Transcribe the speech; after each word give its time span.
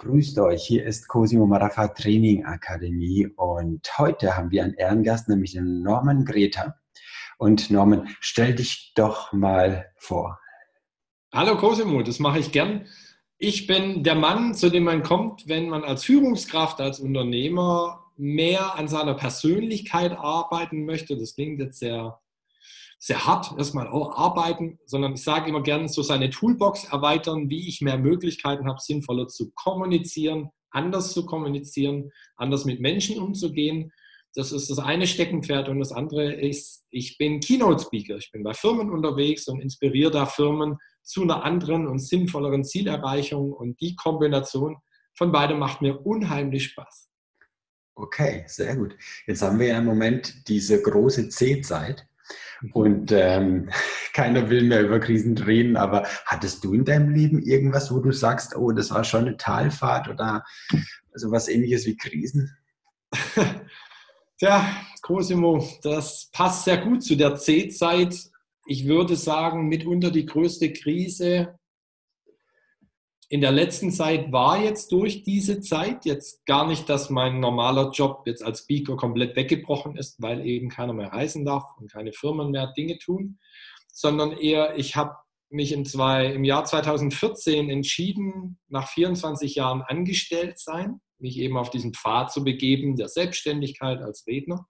Grüßt 0.00 0.38
euch, 0.38 0.64
hier 0.64 0.84
ist 0.84 1.08
Cosimo 1.08 1.44
Marafa 1.44 1.88
Training 1.88 2.44
Akademie 2.44 3.26
und 3.34 3.80
heute 3.98 4.36
haben 4.36 4.52
wir 4.52 4.62
einen 4.62 4.74
Ehrengast, 4.74 5.28
nämlich 5.28 5.54
den 5.54 5.82
Norman 5.82 6.24
Greta. 6.24 6.76
Und 7.36 7.68
Norman, 7.72 8.06
stell 8.20 8.54
dich 8.54 8.92
doch 8.94 9.32
mal 9.32 9.86
vor. 9.96 10.38
Hallo 11.34 11.56
Cosimo, 11.56 12.00
das 12.04 12.20
mache 12.20 12.38
ich 12.38 12.52
gern. 12.52 12.86
Ich 13.38 13.66
bin 13.66 14.04
der 14.04 14.14
Mann, 14.14 14.54
zu 14.54 14.70
dem 14.70 14.84
man 14.84 15.02
kommt, 15.02 15.48
wenn 15.48 15.68
man 15.68 15.82
als 15.82 16.04
Führungskraft, 16.04 16.80
als 16.80 17.00
Unternehmer 17.00 18.04
mehr 18.16 18.76
an 18.76 18.86
seiner 18.86 19.14
Persönlichkeit 19.14 20.12
arbeiten 20.12 20.84
möchte. 20.84 21.16
Das 21.16 21.34
klingt 21.34 21.58
jetzt 21.58 21.80
sehr 21.80 22.20
sehr 22.98 23.24
hart 23.26 23.56
erstmal 23.56 23.86
arbeiten, 23.88 24.78
sondern 24.84 25.14
ich 25.14 25.22
sage 25.22 25.48
immer 25.48 25.62
gerne 25.62 25.88
so 25.88 26.02
seine 26.02 26.30
Toolbox 26.30 26.84
erweitern, 26.84 27.48
wie 27.48 27.68
ich 27.68 27.80
mehr 27.80 27.98
Möglichkeiten 27.98 28.66
habe, 28.68 28.80
sinnvoller 28.80 29.28
zu 29.28 29.52
kommunizieren, 29.54 30.50
anders 30.70 31.12
zu 31.12 31.24
kommunizieren, 31.24 32.10
anders 32.36 32.64
mit 32.64 32.80
Menschen 32.80 33.18
umzugehen. 33.18 33.92
Das 34.34 34.52
ist 34.52 34.70
das 34.70 34.78
eine 34.78 35.06
Steckenpferd 35.06 35.68
und 35.68 35.78
das 35.78 35.92
andere 35.92 36.32
ist, 36.32 36.84
ich 36.90 37.18
bin 37.18 37.40
Keynote 37.40 37.84
Speaker. 37.84 38.16
Ich 38.16 38.30
bin 38.30 38.42
bei 38.42 38.52
Firmen 38.52 38.90
unterwegs 38.90 39.48
und 39.48 39.60
inspiriere 39.60 40.10
da 40.10 40.26
Firmen 40.26 40.76
zu 41.02 41.22
einer 41.22 41.44
anderen 41.44 41.86
und 41.86 42.00
sinnvolleren 42.00 42.64
Zielerreichung 42.64 43.52
und 43.52 43.80
die 43.80 43.96
Kombination 43.96 44.76
von 45.14 45.32
beidem 45.32 45.58
macht 45.58 45.82
mir 45.82 46.04
unheimlich 46.04 46.66
Spaß. 46.66 47.10
Okay, 47.94 48.44
sehr 48.46 48.76
gut. 48.76 48.96
Jetzt 49.26 49.42
haben 49.42 49.58
wir 49.58 49.68
ja 49.68 49.78
im 49.78 49.84
Moment 49.84 50.48
diese 50.48 50.80
große 50.80 51.30
C-Zeit. 51.30 52.07
Und 52.72 53.12
ähm, 53.12 53.70
keiner 54.12 54.50
will 54.50 54.62
mehr 54.62 54.82
über 54.82 55.00
Krisen 55.00 55.36
reden, 55.38 55.76
aber 55.76 56.04
hattest 56.24 56.64
du 56.64 56.74
in 56.74 56.84
deinem 56.84 57.10
Leben 57.10 57.40
irgendwas, 57.40 57.92
wo 57.92 58.00
du 58.00 58.12
sagst, 58.12 58.56
oh, 58.56 58.72
das 58.72 58.90
war 58.90 59.04
schon 59.04 59.26
eine 59.26 59.36
Talfahrt 59.36 60.08
oder 60.08 60.44
sowas 61.14 61.48
ähnliches 61.48 61.86
wie 61.86 61.96
Krisen? 61.96 62.56
Tja, 64.38 64.64
Cosimo, 65.02 65.66
das 65.82 66.30
passt 66.32 66.64
sehr 66.64 66.78
gut 66.78 67.02
zu 67.02 67.16
der 67.16 67.36
C-Zeit. 67.36 68.16
Ich 68.66 68.86
würde 68.86 69.16
sagen, 69.16 69.68
mitunter 69.68 70.10
die 70.10 70.26
größte 70.26 70.72
Krise 70.72 71.58
in 73.30 73.42
der 73.42 73.52
letzten 73.52 73.90
Zeit 73.90 74.32
war 74.32 74.62
jetzt 74.62 74.90
durch 74.90 75.22
diese 75.22 75.60
Zeit 75.60 76.06
jetzt 76.06 76.46
gar 76.46 76.66
nicht, 76.66 76.88
dass 76.88 77.10
mein 77.10 77.40
normaler 77.40 77.90
Job 77.90 78.22
jetzt 78.24 78.42
als 78.42 78.60
Speaker 78.60 78.96
komplett 78.96 79.36
weggebrochen 79.36 79.96
ist, 79.96 80.20
weil 80.22 80.46
eben 80.46 80.70
keiner 80.70 80.94
mehr 80.94 81.12
reisen 81.12 81.44
darf 81.44 81.64
und 81.78 81.92
keine 81.92 82.12
Firmen 82.12 82.50
mehr 82.50 82.72
Dinge 82.74 82.98
tun, 82.98 83.38
sondern 83.92 84.32
eher, 84.32 84.78
ich 84.78 84.96
habe 84.96 85.14
mich 85.50 85.72
in 85.72 85.84
zwei, 85.84 86.26
im 86.26 86.44
Jahr 86.44 86.64
2014 86.64 87.68
entschieden, 87.68 88.58
nach 88.68 88.88
24 88.88 89.54
Jahren 89.54 89.82
angestellt 89.82 90.58
sein, 90.58 91.00
mich 91.18 91.38
eben 91.38 91.58
auf 91.58 91.70
diesen 91.70 91.92
Pfad 91.92 92.32
zu 92.32 92.44
begeben 92.44 92.96
der 92.96 93.08
Selbstständigkeit 93.08 94.00
als 94.00 94.26
Redner 94.26 94.66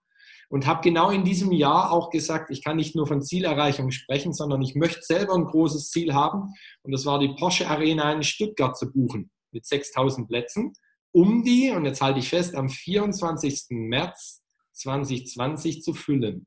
und 0.49 0.65
habe 0.65 0.81
genau 0.81 1.11
in 1.11 1.23
diesem 1.23 1.51
Jahr 1.51 1.91
auch 1.91 2.09
gesagt, 2.09 2.49
ich 2.49 2.63
kann 2.63 2.77
nicht 2.77 2.95
nur 2.95 3.07
von 3.07 3.21
Zielerreichung 3.21 3.91
sprechen, 3.91 4.33
sondern 4.33 4.61
ich 4.61 4.75
möchte 4.75 5.01
selber 5.01 5.35
ein 5.35 5.45
großes 5.45 5.91
Ziel 5.91 6.13
haben. 6.13 6.53
Und 6.81 6.91
das 6.91 7.05
war 7.05 7.19
die 7.19 7.35
Porsche 7.37 7.67
Arena 7.67 8.11
in 8.11 8.23
Stuttgart 8.23 8.77
zu 8.77 8.91
buchen 8.91 9.31
mit 9.51 9.65
6000 9.65 10.27
Plätzen, 10.27 10.73
um 11.11 11.43
die, 11.43 11.71
und 11.71 11.85
jetzt 11.85 12.01
halte 12.01 12.19
ich 12.19 12.29
fest, 12.29 12.55
am 12.55 12.69
24. 12.69 13.65
März 13.69 14.43
2020 14.73 15.81
zu 15.81 15.93
füllen. 15.93 16.45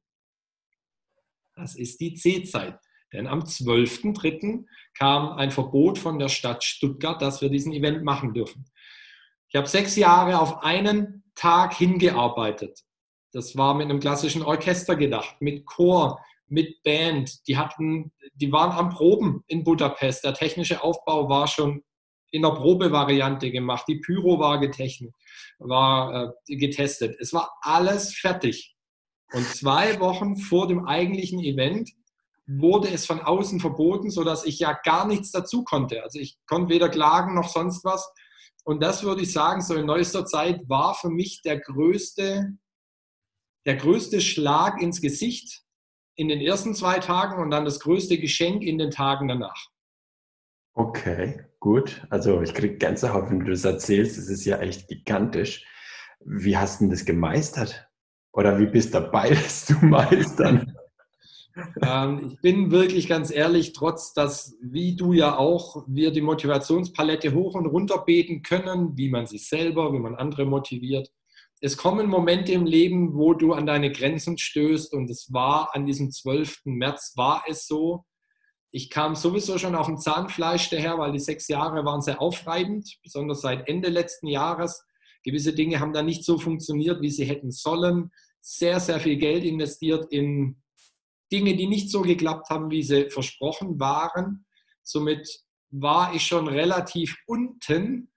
Das 1.57 1.75
ist 1.75 2.01
die 2.01 2.15
C-Zeit. 2.15 2.79
Denn 3.13 3.27
am 3.27 3.41
12.03. 3.41 4.65
kam 4.97 5.33
ein 5.33 5.51
Verbot 5.51 5.99
von 5.99 6.19
der 6.19 6.29
Stadt 6.29 6.65
Stuttgart, 6.65 7.21
dass 7.21 7.43
wir 7.43 7.51
diesen 7.51 7.73
Event 7.73 8.05
machen 8.05 8.33
dürfen. 8.33 8.65
Ich 9.49 9.57
habe 9.57 9.69
sechs 9.69 9.97
Jahre 9.97 10.41
auf 10.41 10.63
einen 10.63 11.25
Tag 11.35 11.75
hingearbeitet. 11.75 12.81
Das 13.33 13.57
war 13.57 13.75
mit 13.75 13.89
einem 13.89 14.01
klassischen 14.01 14.43
Orchester 14.43 14.97
gedacht, 14.97 15.37
mit 15.41 15.65
Chor, 15.67 16.21
mit 16.49 16.83
Band. 16.83 17.47
Die 17.49 17.57
hatten, 17.57 18.13
die 18.35 18.53
waren 18.53 18.73
am 18.73 18.91
Proben 18.91 19.43
in 19.47 19.65
Budapest. 19.65 20.25
Der 20.25 20.35
technische 20.35 20.83
Aufbau 20.83 21.29
war 21.29 21.47
schon 21.47 21.83
in 22.31 22.43
der 22.43 22.51
Probevariante 22.51 23.51
gemacht. 23.51 23.85
Die 23.89 24.01
Pyro 24.01 24.39
war, 24.39 24.59
getechnet, 24.61 25.15
war 25.59 26.35
äh, 26.49 26.57
getestet. 26.57 27.17
Es 27.21 27.33
war 27.33 27.57
alles 27.63 28.15
fertig. 28.15 28.75
Und 29.33 29.47
zwei 29.47 29.99
Wochen 30.01 30.37
vor 30.37 30.69
dem 30.69 30.87
eigentlichen 30.87 31.41
Event 31.41 31.91
wurde 32.47 32.89
es 32.89 33.07
von 33.07 33.21
außen 33.21 33.61
verboten, 33.61 34.11
sodass 34.11 34.45
ich 34.45 34.59
ja 34.59 34.79
gar 34.85 35.07
nichts 35.07 35.31
dazu 35.31 35.65
konnte. 35.65 36.03
Also 36.03 36.19
ich 36.19 36.39
konnte 36.47 36.73
weder 36.73 36.89
klagen 36.89 37.35
noch 37.35 37.49
sonst 37.49 37.85
was. 37.85 38.13
Und 38.65 38.83
das 38.83 39.03
würde 39.03 39.23
ich 39.23 39.33
sagen, 39.33 39.63
so 39.63 39.75
in 39.75 39.87
neuester 39.87 40.25
Zeit 40.27 40.61
war 40.69 40.95
für 40.95 41.09
mich 41.09 41.41
der 41.43 41.61
größte 41.61 42.53
der 43.67 43.77
größte 43.77 44.21
Schlag 44.21 44.81
ins 44.81 45.01
Gesicht 45.01 45.63
in 46.17 46.29
den 46.29 46.41
ersten 46.41 46.75
zwei 46.75 46.99
Tagen 46.99 47.41
und 47.41 47.51
dann 47.51 47.65
das 47.65 47.81
größte 47.81 48.19
Geschenk 48.19 48.63
in 48.63 48.79
den 48.79 48.91
Tagen 48.91 49.29
danach. 49.29 49.69
Okay, 50.75 51.45
gut. 51.61 52.07
Also 52.11 52.43
ich 52.43 52.55
kriege 52.55 52.77
Gänsehaut, 52.77 53.31
wenn 53.31 53.41
du 53.41 53.51
das 53.51 53.65
erzählst. 53.65 54.19
Das 54.19 54.29
ist 54.29 54.45
ja 54.45 54.59
echt 54.59 54.89
gigantisch. 54.89 55.67
Wie 56.21 56.57
hast 56.57 56.81
du 56.81 56.89
das 56.89 57.05
gemeistert? 57.05 57.89
Oder 58.33 58.59
wie 58.59 58.67
bist 58.67 58.95
du 58.95 59.01
dabei, 59.01 59.31
das 59.35 59.67
zu 59.67 59.75
meistern? 59.85 60.75
ähm, 61.83 62.31
ich 62.33 62.41
bin 62.41 62.71
wirklich 62.71 63.09
ganz 63.09 63.31
ehrlich, 63.31 63.75
trotz 63.75 64.15
dass, 64.15 64.57
wie 64.63 64.97
du 64.97 65.13
ja 65.13 65.37
auch, 65.37 65.85
wir 65.87 66.11
die 66.11 66.23
Motivationspalette 66.23 67.35
hoch 67.35 67.55
und 67.55 67.67
runter 67.67 67.99
beten 67.99 68.43
können, 68.43 68.97
wie 68.97 69.11
man 69.11 69.27
sich 69.27 69.49
selber, 69.49 69.93
wie 69.93 69.99
man 69.99 70.15
andere 70.15 70.47
motiviert 70.47 71.13
es 71.65 71.77
kommen 71.77 72.09
Momente 72.09 72.51
im 72.51 72.67
Leben, 72.67 73.15
wo 73.15 73.35
du 73.35 73.53
an 73.53 73.67
deine 73.67 73.93
Grenzen 73.93 74.37
stößt 74.37 74.93
und 74.93 75.09
es 75.09 75.33
war 75.33 75.77
an 75.77 75.87
diesem 75.87 76.11
12. 76.11 76.63
März, 76.65 77.13
war 77.15 77.45
es 77.49 77.69
so. 77.69 78.05
Ich 78.73 78.91
kam 78.91 79.15
sowieso 79.15 79.59
schon 79.59 79.77
auf 79.77 79.87
dem 79.87 79.97
Zahnfleisch 79.97 80.71
daher, 80.71 80.99
weil 80.99 81.13
die 81.13 81.21
sechs 81.21 81.47
Jahre 81.47 81.85
waren 81.85 82.01
sehr 82.01 82.21
aufreibend, 82.21 82.99
besonders 83.05 83.43
seit 83.43 83.69
Ende 83.69 83.91
letzten 83.91 84.27
Jahres. 84.27 84.85
Gewisse 85.23 85.53
Dinge 85.53 85.79
haben 85.79 85.93
da 85.93 86.03
nicht 86.03 86.25
so 86.25 86.37
funktioniert, 86.37 87.01
wie 87.01 87.11
sie 87.11 87.27
hätten 87.27 87.53
sollen. 87.53 88.11
Sehr, 88.41 88.81
sehr 88.81 88.99
viel 88.99 89.17
Geld 89.17 89.45
investiert 89.45 90.07
in 90.11 90.61
Dinge, 91.31 91.55
die 91.55 91.69
nicht 91.69 91.93
so 91.93 92.03
geklappt 92.03 92.51
haben, 92.51 92.73
wie 92.73 92.83
sie 92.83 93.09
versprochen 93.09 93.79
waren. 93.79 94.47
Somit 94.83 95.29
war 95.71 96.13
ich 96.13 96.27
schon 96.27 96.49
relativ 96.49 97.17
unten 97.29 98.12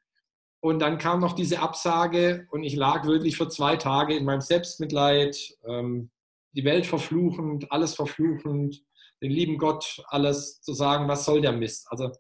und 0.66 0.80
dann 0.80 0.98
kam 0.98 1.20
noch 1.20 1.34
diese 1.34 1.60
Absage 1.60 2.48
und 2.50 2.64
ich 2.64 2.76
lag 2.76 3.06
wirklich 3.06 3.38
für 3.38 3.48
zwei 3.48 3.76
Tage 3.76 4.16
in 4.16 4.26
meinem 4.26 4.42
Selbstmitleid, 4.42 5.38
ähm, 5.64 6.10
die 6.54 6.64
Welt 6.64 6.88
verfluchend, 6.88 7.72
alles 7.72 7.94
verfluchend, 7.94 8.84
den 9.22 9.30
lieben 9.30 9.60
Gott 9.60 10.04
alles 10.08 10.62
zu 10.62 10.74
sagen, 10.74 11.08
was 11.08 11.24
soll 11.24 11.42
der 11.42 11.52
Mist? 11.52 11.86
Also 11.92 12.12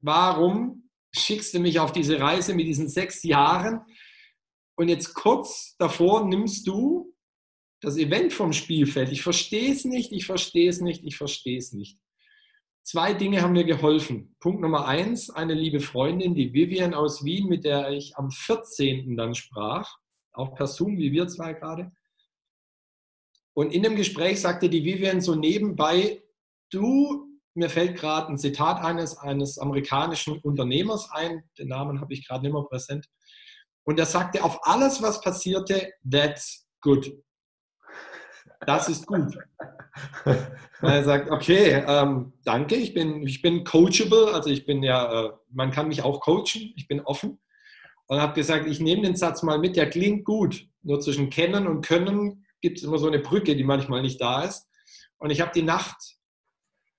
warum 0.00 0.88
schickst 1.14 1.52
du 1.52 1.58
mich 1.58 1.80
auf 1.80 1.92
diese 1.92 2.18
Reise 2.18 2.54
mit 2.54 2.66
diesen 2.66 2.88
sechs 2.88 3.24
Jahren 3.24 3.82
und 4.78 4.88
jetzt 4.88 5.12
kurz 5.12 5.76
davor 5.76 6.26
nimmst 6.26 6.66
du 6.66 7.14
das 7.82 7.98
Event 7.98 8.32
vom 8.32 8.54
Spielfeld? 8.54 9.12
Ich 9.12 9.20
verstehe 9.20 9.70
es 9.70 9.84
nicht, 9.84 10.12
ich 10.12 10.24
verstehe 10.24 10.70
es 10.70 10.80
nicht, 10.80 11.04
ich 11.04 11.18
verstehe 11.18 11.58
es 11.58 11.74
nicht. 11.74 11.98
Zwei 12.84 13.14
Dinge 13.14 13.42
haben 13.42 13.52
mir 13.52 13.64
geholfen. 13.64 14.34
Punkt 14.40 14.60
Nummer 14.60 14.86
eins, 14.86 15.30
eine 15.30 15.54
liebe 15.54 15.78
Freundin, 15.78 16.34
die 16.34 16.52
Vivian 16.52 16.94
aus 16.94 17.24
Wien, 17.24 17.48
mit 17.48 17.64
der 17.64 17.90
ich 17.90 18.16
am 18.16 18.30
14. 18.30 19.16
dann 19.16 19.36
sprach, 19.36 19.98
auch 20.32 20.54
per 20.54 20.66
Zoom, 20.66 20.98
wie 20.98 21.12
wir 21.12 21.28
zwei 21.28 21.52
gerade. 21.52 21.92
Und 23.54 23.72
in 23.72 23.82
dem 23.82 23.94
Gespräch 23.94 24.40
sagte 24.40 24.68
die 24.68 24.84
Vivian 24.84 25.20
so 25.20 25.34
nebenbei, 25.36 26.22
du, 26.70 27.28
mir 27.54 27.68
fällt 27.68 27.98
gerade 27.98 28.28
ein 28.28 28.38
Zitat 28.38 28.82
eines, 28.82 29.16
eines 29.16 29.58
amerikanischen 29.58 30.40
Unternehmers 30.40 31.08
ein, 31.12 31.44
den 31.58 31.68
Namen 31.68 32.00
habe 32.00 32.14
ich 32.14 32.26
gerade 32.26 32.42
nicht 32.42 32.52
mehr 32.52 32.64
präsent. 32.64 33.08
Und 33.84 33.98
er 33.98 34.06
sagte, 34.06 34.42
auf 34.42 34.58
alles, 34.66 35.02
was 35.02 35.20
passierte, 35.20 35.92
that's 36.10 36.66
good. 36.80 37.12
Das 38.66 38.88
ist 38.88 39.06
gut. 39.06 39.36
er 40.82 41.04
sagt, 41.04 41.30
okay, 41.30 41.84
ähm, 41.86 42.32
danke, 42.44 42.76
ich 42.76 42.94
bin, 42.94 43.22
ich 43.26 43.42
bin 43.42 43.64
coachable, 43.64 44.32
also 44.32 44.50
ich 44.50 44.66
bin 44.66 44.82
ja, 44.82 45.26
äh, 45.26 45.30
man 45.50 45.70
kann 45.70 45.88
mich 45.88 46.02
auch 46.02 46.20
coachen, 46.20 46.72
ich 46.76 46.88
bin 46.88 47.00
offen. 47.00 47.38
Und 48.06 48.20
habe 48.20 48.34
gesagt, 48.34 48.66
ich 48.66 48.80
nehme 48.80 49.02
den 49.02 49.16
Satz 49.16 49.42
mal 49.42 49.58
mit, 49.58 49.76
der 49.76 49.88
klingt 49.88 50.24
gut. 50.24 50.66
Nur 50.82 51.00
zwischen 51.00 51.30
kennen 51.30 51.66
und 51.66 51.86
können 51.86 52.44
gibt 52.60 52.78
es 52.78 52.84
immer 52.84 52.98
so 52.98 53.06
eine 53.06 53.20
Brücke, 53.20 53.56
die 53.56 53.64
manchmal 53.64 54.02
nicht 54.02 54.20
da 54.20 54.42
ist. 54.42 54.68
Und 55.18 55.30
ich 55.30 55.40
habe 55.40 55.52
die 55.54 55.62
Nacht 55.62 55.96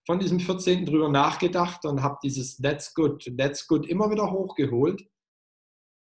von 0.05 0.19
diesem 0.19 0.39
14. 0.39 0.85
drüber 0.85 1.09
nachgedacht 1.09 1.85
und 1.85 2.01
habe 2.01 2.17
dieses 2.23 2.57
That's 2.57 2.93
good, 2.93 3.31
That's 3.37 3.67
good 3.67 3.85
immer 3.85 4.09
wieder 4.11 4.31
hochgeholt 4.31 5.03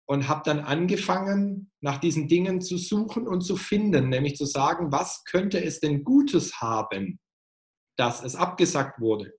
und 0.05 0.27
habe 0.27 0.43
dann 0.45 0.59
angefangen, 0.59 1.71
nach 1.81 1.97
diesen 1.97 2.27
Dingen 2.27 2.61
zu 2.61 2.77
suchen 2.77 3.27
und 3.27 3.41
zu 3.41 3.55
finden, 3.55 4.09
nämlich 4.09 4.35
zu 4.35 4.45
sagen, 4.45 4.91
was 4.91 5.23
könnte 5.25 5.63
es 5.63 5.79
denn 5.79 6.03
Gutes 6.03 6.61
haben, 6.61 7.19
dass 7.97 8.23
es 8.23 8.35
abgesagt 8.35 8.99
wurde. 8.99 9.33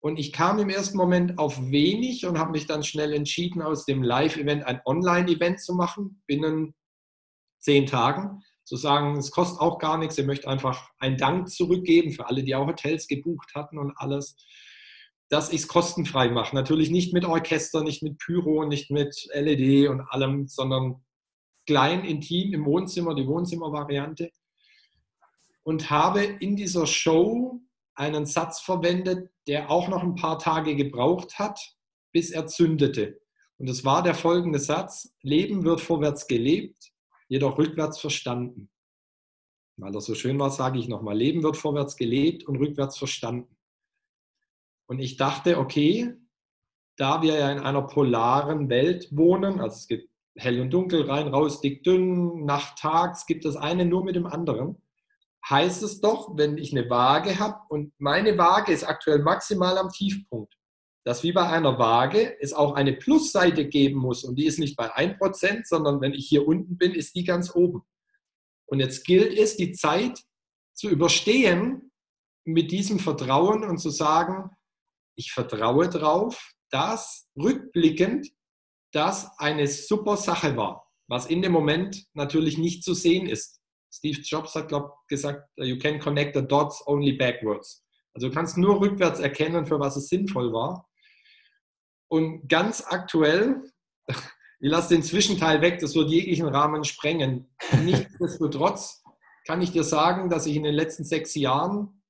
Und 0.00 0.18
ich 0.18 0.32
kam 0.32 0.58
im 0.58 0.68
ersten 0.68 0.98
Moment 0.98 1.38
auf 1.38 1.58
wenig 1.70 2.26
und 2.26 2.38
habe 2.38 2.50
mich 2.50 2.66
dann 2.66 2.82
schnell 2.84 3.14
entschieden, 3.14 3.62
aus 3.62 3.86
dem 3.86 4.02
Live-Event 4.02 4.64
ein 4.64 4.82
Online-Event 4.84 5.60
zu 5.60 5.74
machen, 5.74 6.22
binnen 6.26 6.74
zehn 7.60 7.86
Tagen. 7.86 8.42
Zu 8.64 8.76
sagen, 8.76 9.16
es 9.16 9.30
kostet 9.30 9.60
auch 9.60 9.78
gar 9.78 9.98
nichts, 9.98 10.18
ihr 10.18 10.24
möchtet 10.24 10.46
einfach 10.46 10.90
einen 10.98 11.16
Dank 11.16 11.48
zurückgeben 11.48 12.12
für 12.12 12.28
alle, 12.28 12.42
die 12.42 12.54
auch 12.54 12.66
Hotels 12.66 13.08
gebucht 13.08 13.54
hatten 13.54 13.78
und 13.78 13.92
alles, 13.96 14.36
dass 15.34 15.50
ich 15.50 15.62
es 15.62 15.68
kostenfrei 15.68 16.28
mache. 16.28 16.54
Natürlich 16.54 16.90
nicht 16.90 17.12
mit 17.12 17.24
Orchester, 17.24 17.82
nicht 17.82 18.04
mit 18.04 18.18
Pyro, 18.18 18.66
nicht 18.66 18.92
mit 18.92 19.28
LED 19.34 19.88
und 19.88 20.00
allem, 20.02 20.46
sondern 20.46 21.02
klein, 21.66 22.04
intim 22.04 22.54
im 22.54 22.64
Wohnzimmer, 22.64 23.16
die 23.16 23.26
Wohnzimmervariante. 23.26 24.30
Und 25.64 25.90
habe 25.90 26.22
in 26.22 26.54
dieser 26.54 26.86
Show 26.86 27.60
einen 27.96 28.26
Satz 28.26 28.60
verwendet, 28.60 29.28
der 29.48 29.72
auch 29.72 29.88
noch 29.88 30.04
ein 30.04 30.14
paar 30.14 30.38
Tage 30.38 30.76
gebraucht 30.76 31.36
hat, 31.36 31.58
bis 32.12 32.30
er 32.30 32.46
zündete. 32.46 33.20
Und 33.58 33.68
es 33.68 33.84
war 33.84 34.04
der 34.04 34.14
folgende 34.14 34.60
Satz, 34.60 35.16
Leben 35.22 35.64
wird 35.64 35.80
vorwärts 35.80 36.28
gelebt, 36.28 36.92
jedoch 37.26 37.58
rückwärts 37.58 37.98
verstanden. 37.98 38.70
Weil 39.78 39.90
das 39.90 40.04
so 40.04 40.14
schön 40.14 40.38
war, 40.38 40.52
sage 40.52 40.78
ich 40.78 40.86
nochmal, 40.86 41.18
Leben 41.18 41.42
wird 41.42 41.56
vorwärts 41.56 41.96
gelebt 41.96 42.44
und 42.44 42.54
rückwärts 42.54 42.96
verstanden. 42.96 43.53
Und 44.86 44.98
ich 44.98 45.16
dachte, 45.16 45.58
okay, 45.58 46.14
da 46.96 47.22
wir 47.22 47.38
ja 47.38 47.50
in 47.50 47.58
einer 47.58 47.82
polaren 47.82 48.68
Welt 48.68 49.08
wohnen, 49.10 49.60
also 49.60 49.76
es 49.76 49.88
gibt 49.88 50.08
hell 50.36 50.60
und 50.60 50.70
dunkel, 50.70 51.02
rein, 51.02 51.28
raus, 51.28 51.60
dick, 51.60 51.84
dünn, 51.84 52.44
Nacht, 52.44 52.78
tags, 52.78 53.26
gibt 53.26 53.44
das 53.44 53.56
eine 53.56 53.84
nur 53.84 54.04
mit 54.04 54.16
dem 54.16 54.26
anderen 54.26 54.78
heißt 55.48 55.82
es 55.82 56.00
doch, 56.00 56.36
wenn 56.36 56.58
ich 56.58 56.72
eine 56.72 56.88
Waage 56.88 57.38
habe 57.38 57.60
und 57.68 57.92
meine 57.98 58.38
Waage 58.38 58.72
ist 58.72 58.84
aktuell 58.84 59.20
maximal 59.20 59.76
am 59.78 59.90
Tiefpunkt, 59.90 60.54
dass 61.04 61.22
wie 61.22 61.32
bei 61.32 61.46
einer 61.46 61.78
Waage 61.78 62.36
es 62.40 62.54
auch 62.54 62.74
eine 62.74 62.94
Plusseite 62.94 63.66
geben 63.66 63.98
muss 63.98 64.24
und 64.24 64.36
die 64.36 64.46
ist 64.46 64.58
nicht 64.58 64.76
bei 64.76 64.94
1%, 64.94 65.64
sondern 65.64 66.00
wenn 66.00 66.14
ich 66.14 66.26
hier 66.26 66.46
unten 66.46 66.78
bin, 66.78 66.94
ist 66.94 67.14
die 67.14 67.24
ganz 67.24 67.54
oben. 67.54 67.82
Und 68.66 68.80
jetzt 68.80 69.04
gilt 69.04 69.36
es, 69.38 69.56
die 69.56 69.72
Zeit 69.72 70.24
zu 70.72 70.88
überstehen 70.88 71.92
mit 72.44 72.72
diesem 72.72 72.98
Vertrauen 72.98 73.64
und 73.64 73.78
zu 73.78 73.90
sagen, 73.90 74.50
ich 75.16 75.32
vertraue 75.32 75.88
darauf, 75.88 76.52
dass 76.70 77.28
rückblickend 77.36 78.28
das 78.92 79.30
eine 79.38 79.66
super 79.66 80.16
Sache 80.16 80.56
war, 80.56 80.90
was 81.08 81.26
in 81.26 81.42
dem 81.42 81.52
Moment 81.52 82.06
natürlich 82.14 82.58
nicht 82.58 82.84
zu 82.84 82.94
sehen 82.94 83.26
ist. 83.26 83.60
Steve 83.92 84.20
Jobs 84.20 84.54
hat, 84.54 84.68
glaube 84.68 84.90
ich, 85.02 85.08
gesagt, 85.08 85.48
you 85.56 85.78
can 85.78 86.00
connect 86.00 86.34
the 86.36 86.42
dots 86.42 86.84
only 86.86 87.12
backwards. 87.12 87.84
Also 88.14 88.28
du 88.28 88.34
kannst 88.34 88.56
nur 88.56 88.80
rückwärts 88.80 89.20
erkennen, 89.20 89.66
für 89.66 89.78
was 89.78 89.96
es 89.96 90.08
sinnvoll 90.08 90.52
war. 90.52 90.88
Und 92.08 92.48
ganz 92.48 92.84
aktuell, 92.86 93.62
ich 94.08 94.70
lasse 94.70 94.94
den 94.94 95.02
Zwischenteil 95.02 95.60
weg, 95.60 95.80
das 95.80 95.94
wird 95.94 96.10
jeglichen 96.10 96.46
Rahmen 96.46 96.84
sprengen. 96.84 97.54
Nichtsdestotrotz 97.84 99.02
kann 99.46 99.62
ich 99.62 99.72
dir 99.72 99.84
sagen, 99.84 100.30
dass 100.30 100.46
ich 100.46 100.56
in 100.56 100.62
den 100.62 100.74
letzten 100.74 101.04
sechs 101.04 101.34
Jahren 101.34 102.02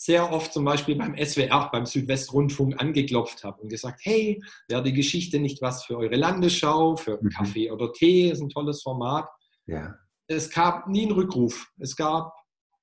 sehr 0.00 0.32
oft 0.32 0.52
zum 0.52 0.64
Beispiel 0.64 0.96
beim 0.96 1.14
SWR, 1.16 1.68
beim 1.70 1.84
Südwestrundfunk 1.84 2.80
angeklopft 2.80 3.44
habe 3.44 3.60
und 3.62 3.68
gesagt, 3.68 4.00
hey, 4.04 4.42
wäre 4.68 4.82
die 4.82 4.94
Geschichte 4.94 5.38
nicht 5.38 5.60
was 5.60 5.84
für 5.84 5.98
eure 5.98 6.16
Landesschau, 6.16 6.96
für 6.96 7.18
mhm. 7.20 7.28
Kaffee 7.28 7.70
oder 7.70 7.92
Tee, 7.92 8.30
ist 8.30 8.40
ein 8.40 8.48
tolles 8.48 8.82
Format. 8.82 9.28
Ja 9.66 9.94
es 10.30 10.50
gab 10.50 10.86
nie 10.86 11.02
einen 11.02 11.12
Rückruf. 11.12 11.72
Es 11.78 11.96
gab 11.96 12.32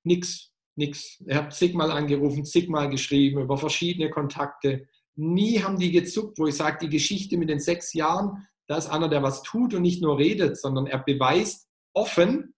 nichts, 0.04 0.52
nichts. 0.76 1.22
Er 1.26 1.38
hat 1.38 1.54
zigmal 1.54 1.90
angerufen, 1.90 2.44
zigmal 2.44 2.90
geschrieben 2.90 3.40
über 3.40 3.56
verschiedene 3.56 4.10
Kontakte. 4.10 4.86
Nie 5.16 5.62
haben 5.62 5.78
die 5.78 5.90
gezuckt, 5.90 6.38
wo 6.38 6.46
ich 6.46 6.54
sage, 6.54 6.78
die 6.82 6.90
Geschichte 6.90 7.36
mit 7.36 7.48
den 7.48 7.58
sechs 7.58 7.94
Jahren, 7.94 8.46
da 8.66 8.76
ist 8.76 8.88
einer, 8.88 9.08
der 9.08 9.22
was 9.22 9.42
tut 9.42 9.74
und 9.74 9.82
nicht 9.82 10.02
nur 10.02 10.18
redet, 10.18 10.58
sondern 10.58 10.86
er 10.86 10.98
beweist 10.98 11.68
offen, 11.94 12.54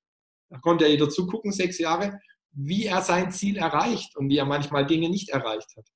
da 0.50 0.58
konnte 0.58 0.84
ja 0.84 0.90
jeder 0.90 1.08
zugucken, 1.08 1.52
sechs 1.52 1.78
Jahre, 1.78 2.18
wie 2.52 2.86
er 2.86 3.02
sein 3.02 3.30
Ziel 3.30 3.56
erreicht 3.56 4.16
und 4.16 4.28
wie 4.28 4.38
er 4.38 4.44
manchmal 4.44 4.86
Dinge 4.86 5.08
nicht 5.08 5.30
erreicht 5.30 5.76
hat. 5.76 5.86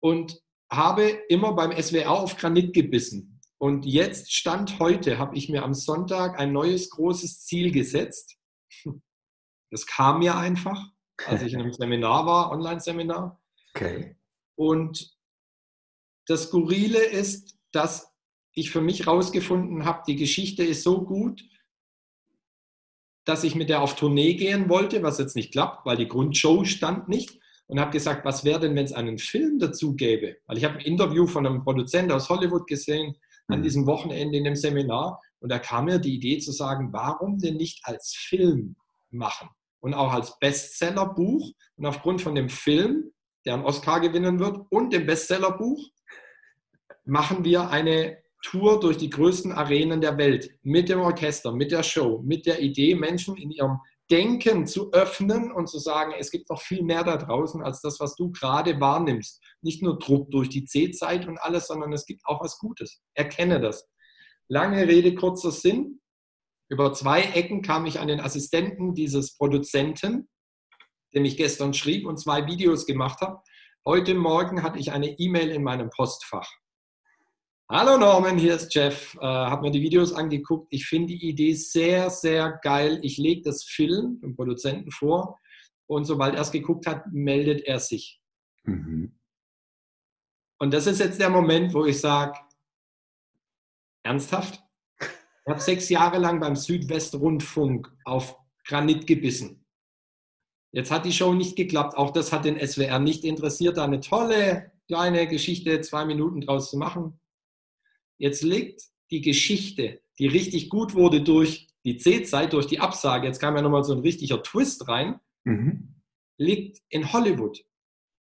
Und 0.00 0.40
habe 0.70 1.08
immer 1.28 1.52
beim 1.52 1.72
SWR 1.72 2.10
auf 2.10 2.36
Granit 2.36 2.72
gebissen. 2.74 3.40
Und 3.58 3.84
jetzt, 3.84 4.32
Stand 4.32 4.78
heute, 4.78 5.18
habe 5.18 5.36
ich 5.36 5.48
mir 5.48 5.62
am 5.64 5.74
Sonntag 5.74 6.38
ein 6.38 6.52
neues 6.52 6.90
großes 6.90 7.44
Ziel 7.44 7.72
gesetzt. 7.72 8.38
Das 9.70 9.86
kam 9.86 10.20
mir 10.20 10.36
einfach, 10.36 10.82
als 11.26 11.42
ich 11.42 11.52
in 11.52 11.60
einem 11.60 11.72
Seminar 11.72 12.26
war, 12.26 12.50
Online-Seminar. 12.50 13.40
Okay. 13.74 14.16
Und 14.56 15.16
das 16.26 16.44
Skurrile 16.44 17.02
ist, 17.02 17.58
dass 17.72 18.12
ich 18.52 18.70
für 18.70 18.80
mich 18.80 19.06
herausgefunden 19.06 19.84
habe, 19.84 20.02
die 20.06 20.16
Geschichte 20.16 20.64
ist 20.64 20.82
so 20.82 21.04
gut, 21.04 21.42
dass 23.24 23.44
ich 23.44 23.54
mit 23.54 23.68
der 23.68 23.82
auf 23.82 23.96
Tournee 23.96 24.34
gehen 24.34 24.68
wollte, 24.68 25.02
was 25.02 25.18
jetzt 25.18 25.36
nicht 25.36 25.52
klappt, 25.52 25.86
weil 25.86 25.96
die 25.96 26.08
Grundshow 26.08 26.64
stand 26.64 27.08
nicht. 27.08 27.38
Und 27.66 27.78
habe 27.78 27.92
gesagt, 27.92 28.24
was 28.24 28.44
wäre 28.44 28.58
denn, 28.58 28.74
wenn 28.74 28.84
es 28.84 28.92
einen 28.92 29.18
Film 29.18 29.60
dazu 29.60 29.94
gäbe? 29.94 30.38
Weil 30.46 30.58
ich 30.58 30.64
habe 30.64 30.74
ein 30.74 30.84
Interview 30.84 31.28
von 31.28 31.46
einem 31.46 31.62
Produzenten 31.62 32.10
aus 32.10 32.28
Hollywood 32.28 32.66
gesehen, 32.66 33.14
an 33.46 33.60
mhm. 33.60 33.62
diesem 33.62 33.86
Wochenende 33.86 34.38
in 34.38 34.44
dem 34.44 34.56
Seminar. 34.56 35.20
Und 35.38 35.50
da 35.50 35.58
kam 35.58 35.84
mir 35.84 35.98
die 35.98 36.14
Idee 36.14 36.38
zu 36.38 36.50
sagen, 36.52 36.92
warum 36.92 37.38
denn 37.38 37.56
nicht 37.56 37.80
als 37.84 38.14
Film 38.16 38.74
machen 39.10 39.48
und 39.80 39.94
auch 39.94 40.12
als 40.12 40.38
Bestsellerbuch. 40.38 41.52
Und 41.76 41.86
aufgrund 41.86 42.22
von 42.22 42.34
dem 42.34 42.48
Film, 42.48 43.12
der 43.44 43.54
einen 43.54 43.64
Oscar 43.64 44.00
gewinnen 44.00 44.38
wird, 44.38 44.66
und 44.70 44.92
dem 44.92 45.06
Bestsellerbuch, 45.06 45.80
machen 47.04 47.44
wir 47.44 47.70
eine 47.70 48.18
Tour 48.42 48.80
durch 48.80 48.96
die 48.96 49.10
größten 49.10 49.52
Arenen 49.52 50.00
der 50.00 50.16
Welt 50.18 50.50
mit 50.62 50.88
dem 50.88 51.00
Orchester, 51.00 51.52
mit 51.52 51.72
der 51.72 51.82
Show, 51.82 52.22
mit 52.24 52.46
der 52.46 52.60
Idee, 52.60 52.94
Menschen 52.94 53.36
in 53.36 53.50
ihrem 53.50 53.78
Denken 54.10 54.66
zu 54.66 54.92
öffnen 54.92 55.52
und 55.52 55.68
zu 55.68 55.78
sagen, 55.78 56.12
es 56.18 56.30
gibt 56.30 56.50
noch 56.50 56.60
viel 56.60 56.82
mehr 56.82 57.04
da 57.04 57.16
draußen 57.16 57.62
als 57.62 57.80
das, 57.80 58.00
was 58.00 58.16
du 58.16 58.32
gerade 58.32 58.80
wahrnimmst. 58.80 59.40
Nicht 59.62 59.82
nur 59.82 59.98
Druck 59.98 60.30
durch 60.30 60.48
die 60.48 60.64
C-Zeit 60.64 61.28
und 61.28 61.38
alles, 61.38 61.68
sondern 61.68 61.92
es 61.92 62.06
gibt 62.06 62.22
auch 62.24 62.42
was 62.42 62.58
Gutes. 62.58 63.02
Erkenne 63.14 63.60
das. 63.60 63.88
Lange 64.48 64.88
Rede, 64.88 65.14
kurzer 65.14 65.52
Sinn. 65.52 66.00
Über 66.68 66.92
zwei 66.92 67.22
Ecken 67.22 67.62
kam 67.62 67.86
ich 67.86 68.00
an 68.00 68.08
den 68.08 68.20
Assistenten 68.20 68.94
dieses 68.94 69.36
Produzenten, 69.36 70.28
dem 71.14 71.24
ich 71.24 71.36
gestern 71.36 71.72
schrieb 71.72 72.06
und 72.06 72.18
zwei 72.18 72.46
Videos 72.46 72.86
gemacht 72.86 73.20
habe. 73.20 73.40
Heute 73.86 74.14
Morgen 74.14 74.62
hatte 74.64 74.78
ich 74.78 74.90
eine 74.90 75.18
E-Mail 75.18 75.50
in 75.50 75.62
meinem 75.62 75.88
Postfach. 75.90 76.50
Hallo 77.72 77.96
Norman, 77.96 78.36
hier 78.36 78.56
ist 78.56 78.74
Jeff. 78.74 79.14
Äh, 79.20 79.24
habe 79.24 79.62
mir 79.62 79.70
die 79.70 79.80
Videos 79.80 80.12
angeguckt. 80.12 80.66
Ich 80.70 80.86
finde 80.86 81.14
die 81.14 81.28
Idee 81.28 81.52
sehr, 81.52 82.10
sehr 82.10 82.58
geil. 82.64 82.98
Ich 83.02 83.16
lege 83.16 83.42
das 83.42 83.62
Film 83.62 84.18
dem 84.20 84.34
Produzenten 84.34 84.90
vor 84.90 85.38
und 85.86 86.04
sobald 86.04 86.34
er 86.34 86.40
es 86.40 86.50
geguckt 86.50 86.88
hat, 86.88 87.04
meldet 87.12 87.60
er 87.60 87.78
sich. 87.78 88.20
Mhm. 88.64 89.16
Und 90.58 90.74
das 90.74 90.88
ist 90.88 90.98
jetzt 90.98 91.20
der 91.20 91.30
Moment, 91.30 91.72
wo 91.72 91.84
ich 91.84 92.00
sage, 92.00 92.40
ernsthaft? 94.02 94.60
Ich 94.98 95.48
habe 95.48 95.60
sechs 95.60 95.88
Jahre 95.90 96.18
lang 96.18 96.40
beim 96.40 96.56
Südwestrundfunk 96.56 97.88
auf 98.04 98.36
Granit 98.64 99.06
gebissen. 99.06 99.64
Jetzt 100.72 100.90
hat 100.90 101.04
die 101.04 101.12
Show 101.12 101.34
nicht 101.34 101.54
geklappt. 101.54 101.96
Auch 101.96 102.10
das 102.10 102.32
hat 102.32 102.46
den 102.46 102.58
SWR 102.58 102.98
nicht 102.98 103.24
interessiert, 103.24 103.76
da 103.76 103.84
eine 103.84 104.00
tolle 104.00 104.72
kleine 104.88 105.28
Geschichte, 105.28 105.80
zwei 105.82 106.04
Minuten 106.04 106.40
draus 106.40 106.68
zu 106.68 106.76
machen. 106.76 107.19
Jetzt 108.20 108.42
liegt 108.42 108.82
die 109.10 109.22
Geschichte, 109.22 110.02
die 110.18 110.26
richtig 110.26 110.68
gut 110.68 110.94
wurde 110.94 111.22
durch 111.22 111.68
die 111.86 111.96
C-Zeit, 111.96 112.52
durch 112.52 112.66
die 112.66 112.78
Absage, 112.78 113.26
jetzt 113.26 113.40
kam 113.40 113.56
ja 113.56 113.62
nochmal 113.62 113.82
so 113.82 113.94
ein 113.94 114.00
richtiger 114.00 114.42
Twist 114.42 114.86
rein, 114.88 115.18
mhm. 115.44 115.94
liegt 116.36 116.82
in 116.90 117.14
Hollywood 117.14 117.64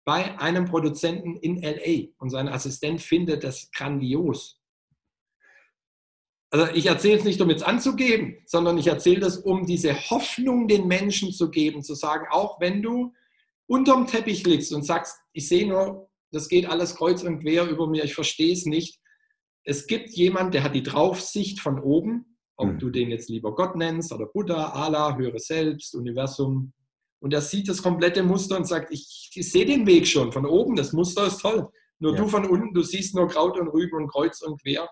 bei 0.04 0.38
einem 0.38 0.66
Produzenten 0.66 1.36
in 1.36 1.62
LA 1.62 2.10
und 2.18 2.28
sein 2.28 2.48
Assistent 2.48 3.00
findet 3.00 3.42
das 3.42 3.70
grandios. 3.70 4.60
Also 6.50 6.70
ich 6.74 6.84
erzähle 6.84 7.16
es 7.16 7.24
nicht, 7.24 7.40
um 7.40 7.48
jetzt 7.48 7.62
anzugeben, 7.62 8.36
sondern 8.44 8.76
ich 8.76 8.88
erzähle 8.88 9.20
das, 9.20 9.38
um 9.38 9.64
diese 9.64 9.94
Hoffnung 10.10 10.68
den 10.68 10.88
Menschen 10.88 11.32
zu 11.32 11.50
geben, 11.50 11.82
zu 11.82 11.94
sagen, 11.94 12.26
auch 12.30 12.60
wenn 12.60 12.82
du 12.82 13.14
unterm 13.66 14.06
Teppich 14.06 14.44
liegst 14.44 14.74
und 14.74 14.82
sagst, 14.82 15.16
ich 15.32 15.48
sehe 15.48 15.66
nur, 15.66 16.10
das 16.32 16.48
geht 16.48 16.66
alles 16.66 16.96
kreuz 16.96 17.22
und 17.22 17.40
quer 17.40 17.66
über 17.66 17.86
mir, 17.86 18.04
ich 18.04 18.14
verstehe 18.14 18.52
es 18.52 18.66
nicht, 18.66 19.00
es 19.64 19.86
gibt 19.86 20.10
jemand, 20.10 20.54
der 20.54 20.64
hat 20.64 20.74
die 20.74 20.82
Draufsicht 20.82 21.60
von 21.60 21.80
oben, 21.80 22.36
ob 22.56 22.72
mhm. 22.72 22.78
du 22.78 22.90
den 22.90 23.10
jetzt 23.10 23.28
lieber 23.28 23.54
Gott 23.54 23.76
nennst 23.76 24.12
oder 24.12 24.26
Buddha, 24.26 24.70
Allah, 24.70 25.16
höre 25.16 25.38
selbst, 25.38 25.94
Universum. 25.94 26.72
Und 27.20 27.34
er 27.34 27.42
sieht 27.42 27.68
das 27.68 27.82
komplette 27.82 28.22
Muster 28.22 28.56
und 28.56 28.66
sagt, 28.66 28.92
ich, 28.92 29.30
ich 29.34 29.50
sehe 29.50 29.66
den 29.66 29.86
Weg 29.86 30.06
schon 30.06 30.32
von 30.32 30.46
oben, 30.46 30.76
das 30.76 30.92
Muster 30.92 31.26
ist 31.26 31.38
toll. 31.38 31.68
Nur 31.98 32.14
ja. 32.14 32.22
du 32.22 32.28
von 32.28 32.46
unten, 32.46 32.72
du 32.72 32.82
siehst 32.82 33.14
nur 33.14 33.28
Kraut 33.28 33.58
und 33.58 33.68
Rüben 33.68 33.96
und 33.96 34.08
Kreuz 34.08 34.40
und 34.40 34.60
Quer. 34.62 34.88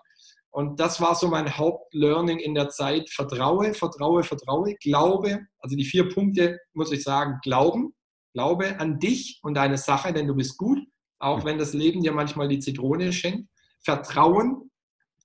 Und 0.51 0.79
das 0.79 0.99
war 0.99 1.15
so 1.15 1.27
mein 1.27 1.57
Hauptlearning 1.57 2.39
in 2.39 2.55
der 2.55 2.69
Zeit. 2.69 3.09
Vertraue, 3.09 3.73
vertraue, 3.73 4.23
vertraue, 4.23 4.75
glaube. 4.75 5.41
Also 5.59 5.75
die 5.75 5.85
vier 5.85 6.09
Punkte 6.09 6.59
muss 6.73 6.91
ich 6.91 7.03
sagen. 7.03 7.39
Glauben, 7.43 7.93
glaube 8.33 8.79
an 8.79 8.99
dich 8.99 9.39
und 9.43 9.55
deine 9.55 9.77
Sache, 9.77 10.13
denn 10.13 10.27
du 10.27 10.35
bist 10.35 10.57
gut. 10.57 10.79
auch 11.21 11.43
wenn 11.43 11.57
das 11.57 11.73
Leben 11.73 12.01
dir 12.01 12.13
manchmal 12.13 12.47
die 12.47 12.59
Zitrone 12.59 13.11
schenkt. 13.11 13.49
Vertrauen, 13.83 14.71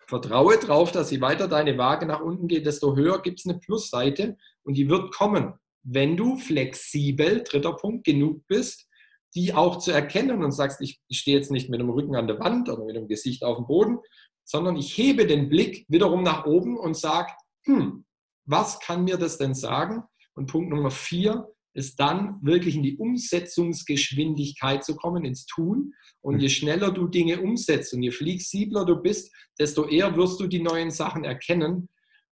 vertraue 0.06 0.58
darauf, 0.58 0.92
dass 0.92 1.10
je 1.10 1.20
weiter 1.20 1.48
deine 1.48 1.76
Waage 1.78 2.06
nach 2.06 2.20
unten 2.20 2.48
geht, 2.48 2.66
desto 2.66 2.96
höher 2.96 3.22
gibt 3.22 3.40
es 3.40 3.46
eine 3.46 3.58
Plusseite 3.58 4.36
und 4.62 4.74
die 4.74 4.88
wird 4.88 5.12
kommen, 5.12 5.54
wenn 5.82 6.16
du 6.16 6.36
flexibel, 6.36 7.42
dritter 7.42 7.74
Punkt, 7.74 8.04
genug 8.04 8.46
bist, 8.46 8.88
die 9.34 9.52
auch 9.54 9.78
zu 9.78 9.90
erkennen 9.90 10.44
und 10.44 10.52
sagst, 10.52 10.80
ich, 10.80 11.00
stehe 11.10 11.36
jetzt 11.36 11.50
nicht 11.50 11.68
mit 11.68 11.80
dem 11.80 11.90
Rücken 11.90 12.16
an 12.16 12.26
der 12.26 12.38
Wand 12.38 12.68
oder 12.68 12.84
mit 12.84 12.96
dem 12.96 13.08
Gesicht 13.08 13.42
auf 13.42 13.56
dem 13.56 13.66
Boden, 13.66 13.98
sondern 14.44 14.76
ich 14.76 14.96
hebe 14.96 15.26
den 15.26 15.48
Blick 15.48 15.84
wiederum 15.88 16.22
nach 16.22 16.46
oben 16.46 16.78
und 16.78 16.96
sage, 16.96 17.32
hm, 17.64 18.04
was 18.46 18.78
kann 18.80 19.04
mir 19.04 19.16
das 19.16 19.38
denn 19.38 19.54
sagen? 19.54 20.04
Und 20.34 20.46
Punkt 20.46 20.70
Nummer 20.70 20.90
vier 20.90 21.48
ist 21.74 21.98
dann 21.98 22.38
wirklich 22.40 22.76
in 22.76 22.82
die 22.82 22.96
Umsetzungsgeschwindigkeit 22.96 24.84
zu 24.84 24.94
kommen, 24.96 25.24
ins 25.24 25.44
Tun. 25.46 25.92
Und 26.20 26.40
je 26.40 26.48
schneller 26.48 26.92
du 26.92 27.08
Dinge 27.08 27.40
umsetzt 27.40 27.92
und 27.92 28.02
je 28.02 28.12
flexibler 28.12 28.84
du 28.84 28.96
bist, 28.96 29.34
desto 29.58 29.86
eher 29.86 30.16
wirst 30.16 30.40
du 30.40 30.46
die 30.46 30.62
neuen 30.62 30.90
Sachen 30.90 31.24
erkennen. 31.24 31.88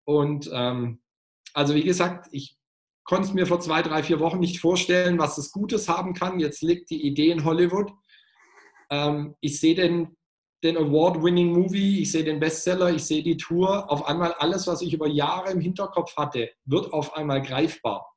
Und 0.06 0.50
ähm, 0.54 1.02
also 1.54 1.76
wie 1.76 1.84
gesagt, 1.84 2.30
ich 2.32 2.56
konnte 3.04 3.28
es 3.28 3.34
mir 3.34 3.48
vor 3.48 3.60
zwei, 3.60 3.82
drei, 3.82 4.04
vier 4.04 4.20
Wochen 4.20 4.40
nicht 4.40 4.60
vorstellen, 4.60 5.18
was 5.18 5.38
es 5.38 5.52
Gutes 5.52 5.90
haben 5.90 6.14
kann. 6.14 6.40
Jetzt 6.40 6.62
liegt 6.62 6.90
die 6.92 7.06
Idee 7.06 7.32
in 7.32 7.44
Hollywood. 7.44 7.92
Ähm, 8.92 9.36
ich 9.42 9.60
sehe 9.60 9.76
den, 9.76 10.16
den 10.64 10.78
Award-winning 10.78 11.52
Movie, 11.52 12.02
ich 12.02 12.12
sehe 12.12 12.24
den 12.24 12.40
Bestseller, 12.40 12.94
ich 12.94 13.04
sehe 13.04 13.24
die 13.24 13.38
Tour. 13.38 13.92
Auf 13.92 14.06
einmal 14.06 14.34
alles, 14.34 14.68
was 14.68 14.82
ich 14.82 14.94
über 14.94 15.08
Jahre 15.08 15.52
im 15.52 15.60
Hinterkopf 15.60 16.16
hatte, 16.16 16.52
wird 16.66 16.94
auf 16.94 17.16
einmal 17.16 17.42
greifbar. 17.42 18.11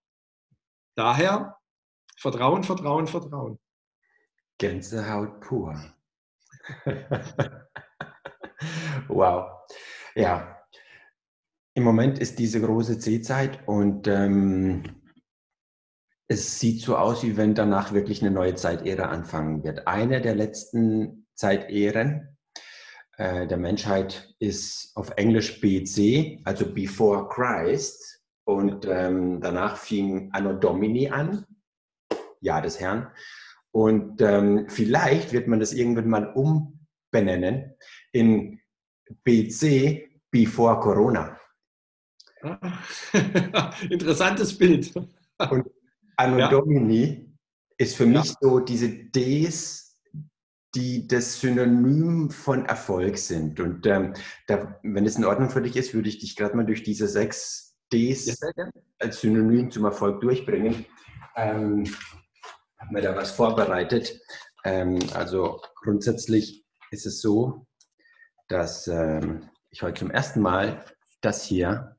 Daher 0.97 1.57
Vertrauen, 2.17 2.63
Vertrauen, 2.65 3.07
Vertrauen. 3.07 3.59
Gänsehaut 4.59 5.41
pur. 5.41 5.75
wow. 9.09 9.51
Ja, 10.15 10.55
im 11.75 11.83
Moment 11.83 12.21
ist 12.21 12.39
diese 12.39 12.61
große 12.61 13.01
C-Zeit 13.01 13.67
und 13.67 14.07
ähm, 14.07 15.03
es 16.29 16.61
sieht 16.61 16.81
so 16.81 16.97
aus, 16.97 17.25
wie 17.25 17.37
wenn 17.37 17.55
danach 17.55 17.93
wirklich 17.93 18.23
eine 18.23 18.31
neue 18.31 18.55
Zeitära 18.55 19.07
anfangen 19.07 19.65
wird. 19.65 19.87
Eine 19.89 20.21
der 20.21 20.37
letzten 20.37 21.27
Zeitären 21.35 22.39
äh, 23.17 23.47
der 23.47 23.59
Menschheit 23.59 24.35
ist 24.39 24.93
auf 24.95 25.11
Englisch 25.17 25.61
BC, 25.61 26.41
also 26.45 26.73
Before 26.73 27.29
Christ. 27.29 28.14
Und 28.45 28.87
ähm, 28.87 29.41
danach 29.41 29.77
fing 29.77 30.31
Anno 30.33 30.53
Domini 30.53 31.09
an, 31.09 31.47
Jahr 32.41 32.63
des 32.63 32.79
Herrn. 32.79 33.09
Und 33.71 34.21
ähm, 34.21 34.67
vielleicht 34.69 35.33
wird 35.33 35.49
man 35.49 35.61
das 35.61 35.73
irgendwann 35.73 36.09
mal 36.09 36.33
umbenennen 36.35 37.75
in 38.13 38.61
BC 39.25 40.11
Before 40.31 40.79
Corona. 40.81 41.39
Interessantes 43.91 44.57
Bild. 44.57 44.95
Und 44.95 45.67
Anno 46.17 46.39
ja. 46.39 46.49
Domini 46.49 47.35
ist 47.79 47.97
für 47.97 48.07
mich 48.07 48.27
ja. 48.27 48.35
so 48.41 48.61
diese 48.61 48.89
Ds, 48.89 49.85
die 50.75 51.07
das 51.07 51.41
Synonym 51.41 52.31
von 52.31 52.67
Erfolg 52.67 53.17
sind. 53.19 53.61
Und 53.61 53.87
ähm, 53.87 54.15
da, 54.47 54.79
wenn 54.83 55.07
es 55.07 55.17
in 55.17 55.25
Ordnung 55.25 55.51
für 55.51 55.63
dich 55.63 55.77
ist, 55.77 55.95
würde 55.95 56.09
ich 56.09 56.19
dich 56.19 56.37
gerade 56.37 56.57
mal 56.57 56.67
durch 56.67 56.83
diese 56.83 57.09
sechs 57.09 57.64
Ds 57.93 58.41
ja, 58.41 58.71
als 58.99 59.21
Synonym 59.21 59.71
zum 59.71 59.85
Erfolg 59.85 60.21
durchbringen. 60.21 60.87
Ähm, 61.37 61.85
habe 62.79 62.93
mir 62.93 63.03
da 63.03 63.17
was 63.17 63.33
vorbereitet. 63.33 64.21
Ähm, 64.65 64.99
also 65.15 65.61
grundsätzlich 65.83 66.65
ist 66.91 67.07
es 67.07 67.21
so, 67.21 67.67
dass 68.49 68.87
ähm, 68.87 69.49
ich 69.71 69.83
heute 69.83 70.01
zum 70.01 70.11
ersten 70.11 70.41
Mal 70.41 70.85
das 71.21 71.45
hier 71.45 71.97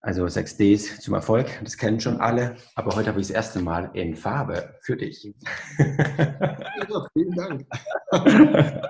also 0.00 0.24
6Ds 0.24 1.00
zum 1.00 1.14
Erfolg, 1.14 1.46
das 1.62 1.76
kennen 1.76 2.00
schon 2.00 2.20
alle, 2.20 2.56
aber 2.74 2.96
heute 2.96 3.08
habe 3.08 3.20
ich 3.20 3.28
das 3.28 3.36
erste 3.36 3.60
Mal 3.60 3.90
in 3.94 4.16
Farbe 4.16 4.74
für 4.82 4.96
dich. 4.96 5.32
Ja, 5.78 7.06
vielen 7.12 7.34
Dank. 7.34 7.66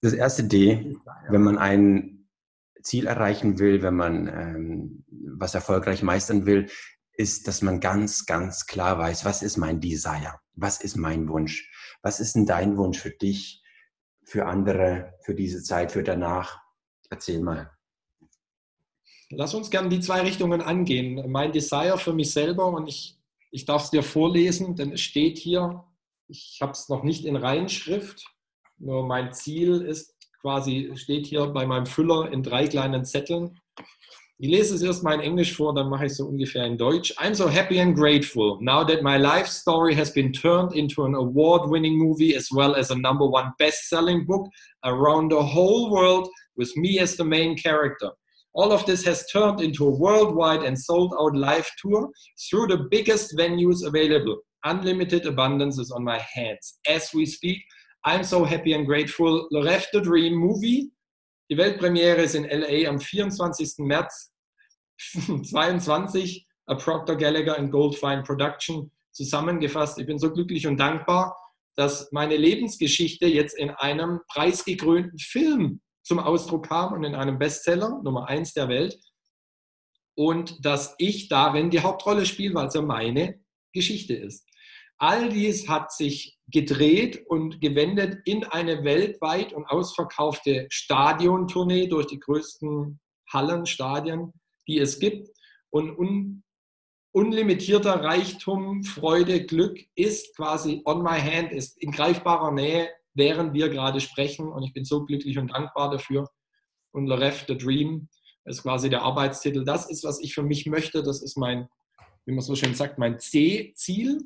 Das 0.00 0.12
erste 0.12 0.44
D, 0.44 0.98
wenn 1.30 1.42
man 1.42 1.56
ein 1.56 2.13
Ziel 2.84 3.06
erreichen 3.06 3.58
will, 3.58 3.82
wenn 3.82 3.96
man 3.96 4.28
ähm, 4.28 5.04
was 5.38 5.54
erfolgreich 5.54 6.02
meistern 6.02 6.46
will, 6.46 6.68
ist, 7.16 7.48
dass 7.48 7.62
man 7.62 7.80
ganz, 7.80 8.26
ganz 8.26 8.66
klar 8.66 8.98
weiß, 8.98 9.24
was 9.24 9.42
ist 9.42 9.56
mein 9.56 9.80
Desire, 9.80 10.34
was 10.54 10.80
ist 10.80 10.96
mein 10.96 11.28
Wunsch, 11.28 11.70
was 12.02 12.20
ist 12.20 12.34
denn 12.34 12.46
dein 12.46 12.76
Wunsch 12.76 12.98
für 12.98 13.10
dich, 13.10 13.62
für 14.24 14.46
andere, 14.46 15.14
für 15.22 15.34
diese 15.34 15.62
Zeit, 15.62 15.92
für 15.92 16.02
danach. 16.02 16.60
Erzähl 17.10 17.40
mal. 17.40 17.70
Lass 19.30 19.54
uns 19.54 19.70
gerne 19.70 19.88
die 19.88 20.00
zwei 20.00 20.20
Richtungen 20.20 20.60
angehen. 20.60 21.30
Mein 21.30 21.52
Desire 21.52 21.98
für 21.98 22.12
mich 22.12 22.32
selber 22.32 22.66
und 22.66 22.88
ich, 22.88 23.18
ich 23.50 23.64
darf 23.64 23.84
es 23.84 23.90
dir 23.90 24.02
vorlesen, 24.02 24.76
denn 24.76 24.92
es 24.92 25.00
steht 25.00 25.38
hier, 25.38 25.84
ich 26.26 26.58
habe 26.60 26.72
es 26.72 26.88
noch 26.88 27.02
nicht 27.02 27.24
in 27.24 27.36
Reinschrift, 27.36 28.24
nur 28.78 29.06
mein 29.06 29.32
Ziel 29.32 29.82
ist 29.82 30.13
quasi, 30.44 30.92
steht 30.94 31.24
hier 31.24 31.46
bei 31.46 31.64
meinem 31.64 31.86
Füller 31.86 32.30
in 32.30 32.42
drei 32.42 32.66
kleinen 32.66 33.06
Zetteln. 33.06 33.58
Ich 34.36 34.50
lese 34.50 34.74
es 34.74 34.82
erstmal 34.82 35.14
in 35.14 35.20
Englisch 35.20 35.56
vor, 35.56 35.74
dann 35.74 35.88
mache 35.88 36.04
ich 36.04 36.12
es 36.12 36.18
so 36.18 36.26
ungefähr 36.26 36.66
in 36.66 36.76
Deutsch. 36.76 37.14
I'm 37.18 37.34
so 37.34 37.48
happy 37.48 37.80
and 37.80 37.96
grateful 37.96 38.58
now 38.60 38.84
that 38.84 39.02
my 39.02 39.16
life 39.16 39.46
story 39.46 39.94
has 39.94 40.12
been 40.12 40.34
turned 40.34 40.74
into 40.74 41.04
an 41.04 41.14
award-winning 41.14 41.96
movie 41.96 42.36
as 42.36 42.48
well 42.50 42.76
as 42.76 42.90
a 42.90 42.94
number 42.94 43.26
one 43.26 43.52
best-selling 43.58 44.26
book 44.26 44.46
around 44.84 45.30
the 45.30 45.42
whole 45.42 45.90
world 45.90 46.28
with 46.58 46.76
me 46.76 46.98
as 46.98 47.16
the 47.16 47.24
main 47.24 47.56
character. 47.56 48.10
All 48.52 48.70
of 48.70 48.84
this 48.84 49.02
has 49.06 49.26
turned 49.32 49.62
into 49.62 49.86
a 49.86 49.98
worldwide 49.98 50.62
and 50.62 50.78
sold 50.78 51.14
out 51.18 51.34
live 51.34 51.70
tour 51.80 52.10
through 52.50 52.66
the 52.66 52.86
biggest 52.90 53.34
venues 53.38 53.86
available. 53.86 54.36
Unlimited 54.64 55.24
abundance 55.24 55.78
is 55.78 55.90
on 55.90 56.04
my 56.04 56.18
hands 56.34 56.80
as 56.86 57.14
we 57.14 57.24
speak. 57.24 57.62
I'm 58.06 58.22
so 58.22 58.44
happy 58.44 58.74
and 58.74 58.86
grateful. 58.86 59.48
Rêve 59.50 59.86
the 59.92 60.00
Dream 60.00 60.34
Movie. 60.34 60.92
Die 61.50 61.56
Weltpremiere 61.56 62.22
ist 62.22 62.34
in 62.34 62.44
LA 62.44 62.88
am 62.88 63.00
24. 63.00 63.78
März 63.78 64.32
22. 65.50 66.46
A 66.66 66.74
Procter 66.74 67.16
Gallagher 67.16 67.58
and 67.58 67.70
Goldfine 67.70 68.22
Production 68.22 68.90
zusammengefasst. 69.12 69.98
Ich 69.98 70.06
bin 70.06 70.18
so 70.18 70.32
glücklich 70.32 70.66
und 70.66 70.78
dankbar, 70.78 71.36
dass 71.76 72.10
meine 72.12 72.36
Lebensgeschichte 72.36 73.26
jetzt 73.26 73.56
in 73.56 73.70
einem 73.70 74.20
preisgekrönten 74.28 75.18
Film 75.18 75.80
zum 76.02 76.18
Ausdruck 76.18 76.68
kam 76.68 76.92
und 76.92 77.04
in 77.04 77.14
einem 77.14 77.38
Bestseller, 77.38 78.00
Nummer 78.02 78.28
eins 78.28 78.52
der 78.52 78.68
Welt. 78.68 78.98
Und 80.14 80.64
dass 80.64 80.94
ich 80.98 81.28
darin 81.28 81.70
die 81.70 81.80
Hauptrolle 81.80 82.24
spiele, 82.26 82.54
weil 82.54 82.68
es 82.68 82.74
ja 82.74 82.82
meine 82.82 83.40
Geschichte 83.72 84.14
ist. 84.14 84.43
All 84.98 85.28
dies 85.28 85.68
hat 85.68 85.92
sich 85.92 86.38
gedreht 86.48 87.24
und 87.26 87.60
gewendet 87.60 88.20
in 88.24 88.44
eine 88.44 88.84
weltweit 88.84 89.52
und 89.52 89.66
ausverkaufte 89.66 90.66
Stadiontournee 90.70 91.86
durch 91.86 92.06
die 92.06 92.20
größten 92.20 93.00
Hallen, 93.32 93.66
Stadien, 93.66 94.32
die 94.68 94.78
es 94.78 94.98
gibt. 94.98 95.28
Und 95.70 95.98
un 95.98 96.42
unlimitierter 97.12 98.02
Reichtum, 98.02 98.82
Freude, 98.82 99.44
Glück 99.44 99.78
ist 99.94 100.34
quasi 100.36 100.82
on 100.84 101.02
my 101.02 101.20
hand, 101.20 101.52
ist 101.52 101.80
in 101.80 101.92
greifbarer 101.92 102.50
Nähe 102.50 102.88
während 103.14 103.54
wir 103.54 103.68
gerade 103.68 104.00
sprechen. 104.00 104.48
Und 104.48 104.64
ich 104.64 104.72
bin 104.72 104.84
so 104.84 105.04
glücklich 105.04 105.38
und 105.38 105.48
dankbar 105.48 105.90
dafür. 105.90 106.28
Und 106.92 107.10
Rêve, 107.10 107.44
The 107.46 107.56
Dream 107.56 108.08
ist 108.44 108.62
quasi 108.62 108.90
der 108.90 109.02
Arbeitstitel. 109.02 109.64
Das 109.64 109.88
ist, 109.88 110.04
was 110.04 110.20
ich 110.20 110.34
für 110.34 110.42
mich 110.42 110.66
möchte. 110.66 111.02
Das 111.02 111.22
ist 111.22 111.36
mein, 111.36 111.68
wie 112.26 112.32
man 112.32 112.42
so 112.42 112.54
schön 112.54 112.74
sagt, 112.74 112.98
mein 112.98 113.18
C-Ziel, 113.18 114.20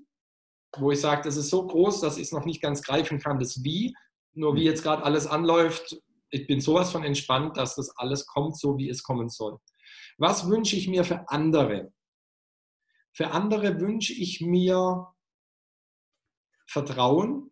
wo 0.77 0.91
ich 0.91 1.01
sage, 1.01 1.23
das 1.23 1.37
ist 1.37 1.51
so 1.51 1.67
groß, 1.67 2.01
dass 2.01 2.17
ich 2.17 2.25
es 2.25 2.33
noch 2.33 2.45
nicht 2.45 2.61
ganz 2.61 2.83
greifen 2.83 3.19
kann, 3.19 3.39
das 3.39 3.65
Wie. 3.65 3.95
Nur 4.35 4.55
wie 4.55 4.65
jetzt 4.65 4.83
gerade 4.83 5.03
alles 5.03 5.27
anläuft, 5.27 6.01
ich 6.31 6.47
bin 6.47 6.61
sowas 6.61 6.93
von 6.93 7.05
entspannt, 7.05 7.57
dass 7.57 7.75
das 7.75 7.91
alles 7.97 8.27
kommt, 8.27 8.59
so 8.59 8.77
wie 8.77 8.89
es 8.89 9.03
kommen 9.03 9.29
soll. 9.29 9.59
Was 10.19 10.49
wünsche 10.49 10.77
ich 10.77 10.89
mir 10.89 11.05
für 11.05 11.29
andere? 11.29 11.93
Für 13.13 13.31
andere 13.31 13.81
wünsche 13.81 14.13
ich 14.13 14.41
mir 14.41 15.09
Vertrauen, 16.67 17.51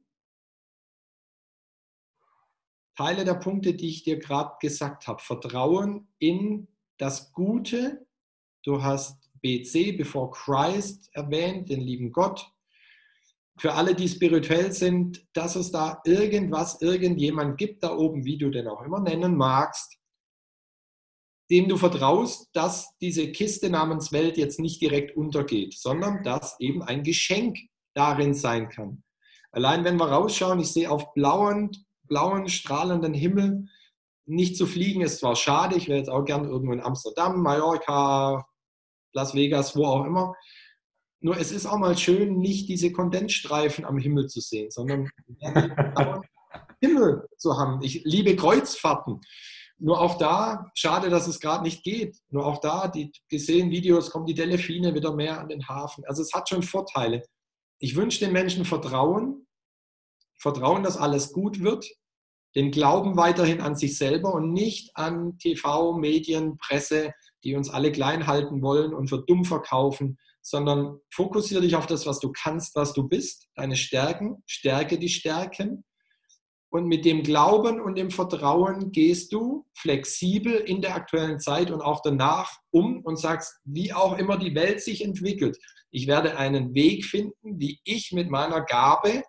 Teile 2.96 3.24
der 3.24 3.34
Punkte, 3.34 3.74
die 3.74 3.88
ich 3.88 4.04
dir 4.04 4.18
gerade 4.18 4.56
gesagt 4.60 5.06
habe. 5.06 5.22
Vertrauen 5.22 6.08
in 6.18 6.68
das 6.96 7.32
Gute. 7.32 8.06
Du 8.64 8.82
hast 8.82 9.30
BC, 9.42 9.96
Before 9.98 10.30
Christ, 10.30 11.10
erwähnt, 11.12 11.68
den 11.68 11.80
lieben 11.80 12.10
Gott. 12.10 12.50
Für 13.58 13.72
alle, 13.74 13.94
die 13.94 14.08
spirituell 14.08 14.72
sind, 14.72 15.26
dass 15.32 15.56
es 15.56 15.72
da 15.72 16.00
irgendwas, 16.04 16.82
irgendjemand 16.82 17.56
gibt 17.56 17.82
da 17.82 17.96
oben, 17.96 18.24
wie 18.24 18.36
du 18.36 18.50
den 18.50 18.68
auch 18.68 18.82
immer 18.82 19.00
nennen 19.00 19.36
magst, 19.36 19.96
dem 21.50 21.68
du 21.68 21.76
vertraust, 21.76 22.50
dass 22.52 22.96
diese 23.00 23.30
Kiste 23.32 23.70
namens 23.70 24.12
Welt 24.12 24.36
jetzt 24.36 24.60
nicht 24.60 24.82
direkt 24.82 25.16
untergeht, 25.16 25.74
sondern 25.78 26.22
dass 26.22 26.58
eben 26.60 26.82
ein 26.82 27.02
Geschenk 27.02 27.58
darin 27.94 28.34
sein 28.34 28.68
kann. 28.68 29.02
Allein 29.52 29.84
wenn 29.84 29.96
wir 29.96 30.08
rausschauen, 30.08 30.60
ich 30.60 30.72
sehe 30.72 30.90
auf 30.90 31.14
blauen, 31.14 31.70
blauen, 32.02 32.48
strahlenden 32.48 33.14
Himmel 33.14 33.68
nicht 34.26 34.56
zu 34.56 34.66
fliegen, 34.66 35.00
ist 35.00 35.20
zwar 35.20 35.36
schade, 35.36 35.76
ich 35.76 35.88
wäre 35.88 35.98
jetzt 35.98 36.10
auch 36.10 36.24
gern 36.24 36.44
irgendwo 36.44 36.72
in 36.72 36.82
Amsterdam, 36.82 37.40
Mallorca, 37.40 38.44
Las 39.12 39.34
Vegas, 39.34 39.76
wo 39.76 39.86
auch 39.86 40.04
immer. 40.04 40.34
Nur 41.26 41.38
es 41.38 41.50
ist 41.50 41.66
auch 41.66 41.78
mal 41.78 41.98
schön, 41.98 42.38
nicht 42.38 42.68
diese 42.68 42.92
Kondensstreifen 42.92 43.84
am 43.84 43.98
Himmel 43.98 44.28
zu 44.28 44.40
sehen, 44.40 44.70
sondern 44.70 45.10
Himmel 46.80 47.26
zu 47.36 47.58
haben. 47.58 47.82
Ich 47.82 48.04
liebe 48.04 48.36
Kreuzfahrten. 48.36 49.20
Nur 49.76 50.00
auch 50.00 50.18
da, 50.18 50.70
schade, 50.76 51.10
dass 51.10 51.26
es 51.26 51.40
gerade 51.40 51.64
nicht 51.64 51.82
geht. 51.82 52.16
Nur 52.28 52.46
auch 52.46 52.60
da, 52.60 52.86
die 52.86 53.10
gesehen 53.28 53.72
Videos, 53.72 54.10
kommen 54.10 54.26
die 54.26 54.34
Delfine 54.34 54.94
wieder 54.94 55.16
mehr 55.16 55.40
an 55.40 55.48
den 55.48 55.66
Hafen. 55.66 56.04
Also 56.06 56.22
es 56.22 56.32
hat 56.32 56.48
schon 56.48 56.62
Vorteile. 56.62 57.24
Ich 57.80 57.96
wünsche 57.96 58.20
den 58.20 58.32
Menschen 58.32 58.64
Vertrauen, 58.64 59.48
Vertrauen, 60.38 60.84
dass 60.84 60.96
alles 60.96 61.32
gut 61.32 61.60
wird, 61.60 61.90
den 62.54 62.70
Glauben 62.70 63.16
weiterhin 63.16 63.60
an 63.60 63.74
sich 63.74 63.98
selber 63.98 64.32
und 64.32 64.52
nicht 64.52 64.96
an 64.96 65.38
TV, 65.38 65.98
Medien, 65.98 66.56
Presse, 66.56 67.12
die 67.42 67.56
uns 67.56 67.68
alle 67.68 67.90
klein 67.90 68.28
halten 68.28 68.62
wollen 68.62 68.94
und 68.94 69.08
für 69.08 69.24
dumm 69.26 69.44
verkaufen, 69.44 70.18
sondern 70.46 71.00
fokussiere 71.12 71.60
dich 71.60 71.74
auf 71.74 71.86
das, 71.86 72.06
was 72.06 72.20
du 72.20 72.30
kannst, 72.30 72.76
was 72.76 72.92
du 72.92 73.08
bist, 73.08 73.48
deine 73.56 73.74
Stärken, 73.74 74.44
stärke 74.46 74.96
die 74.96 75.08
Stärken. 75.08 75.84
Und 76.68 76.86
mit 76.86 77.04
dem 77.04 77.24
Glauben 77.24 77.80
und 77.80 77.98
dem 77.98 78.12
Vertrauen 78.12 78.92
gehst 78.92 79.32
du 79.32 79.66
flexibel 79.76 80.54
in 80.54 80.82
der 80.82 80.94
aktuellen 80.94 81.40
Zeit 81.40 81.72
und 81.72 81.80
auch 81.80 82.00
danach 82.00 82.58
um 82.70 83.00
und 83.02 83.18
sagst, 83.18 83.58
wie 83.64 83.92
auch 83.92 84.18
immer 84.18 84.36
die 84.36 84.54
Welt 84.54 84.80
sich 84.82 85.02
entwickelt, 85.02 85.58
ich 85.90 86.06
werde 86.06 86.36
einen 86.36 86.74
Weg 86.74 87.06
finden, 87.06 87.58
wie 87.58 87.80
ich 87.82 88.12
mit 88.12 88.30
meiner 88.30 88.60
Gabe 88.60 89.24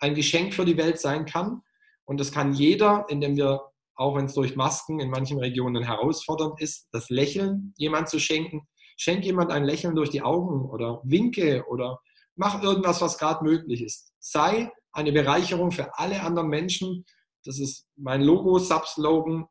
ein 0.00 0.14
Geschenk 0.14 0.54
für 0.54 0.64
die 0.64 0.78
Welt 0.78 0.98
sein 0.98 1.26
kann. 1.26 1.60
Und 2.06 2.20
das 2.20 2.32
kann 2.32 2.54
jeder, 2.54 3.04
indem 3.08 3.36
wir, 3.36 3.60
auch 3.96 4.16
wenn 4.16 4.26
es 4.26 4.34
durch 4.34 4.56
Masken 4.56 4.98
in 4.98 5.10
manchen 5.10 5.38
Regionen 5.38 5.82
herausfordernd 5.82 6.58
ist, 6.60 6.88
das 6.92 7.10
Lächeln 7.10 7.74
jemand 7.76 8.08
zu 8.08 8.18
schenken. 8.18 8.66
Schenk 8.96 9.24
jemand 9.24 9.50
ein 9.50 9.64
Lächeln 9.64 9.94
durch 9.94 10.10
die 10.10 10.22
Augen 10.22 10.68
oder 10.68 11.00
winke 11.04 11.64
oder 11.68 12.00
mach 12.36 12.62
irgendwas, 12.62 13.00
was 13.00 13.18
gerade 13.18 13.44
möglich 13.44 13.82
ist. 13.82 14.12
Sei 14.18 14.70
eine 14.92 15.12
Bereicherung 15.12 15.72
für 15.72 15.98
alle 15.98 16.22
anderen 16.22 16.48
Menschen. 16.48 17.04
Das 17.44 17.58
ist 17.58 17.86
mein 17.96 18.22
Logo, 18.22 18.58
Subslogan. 18.58 19.46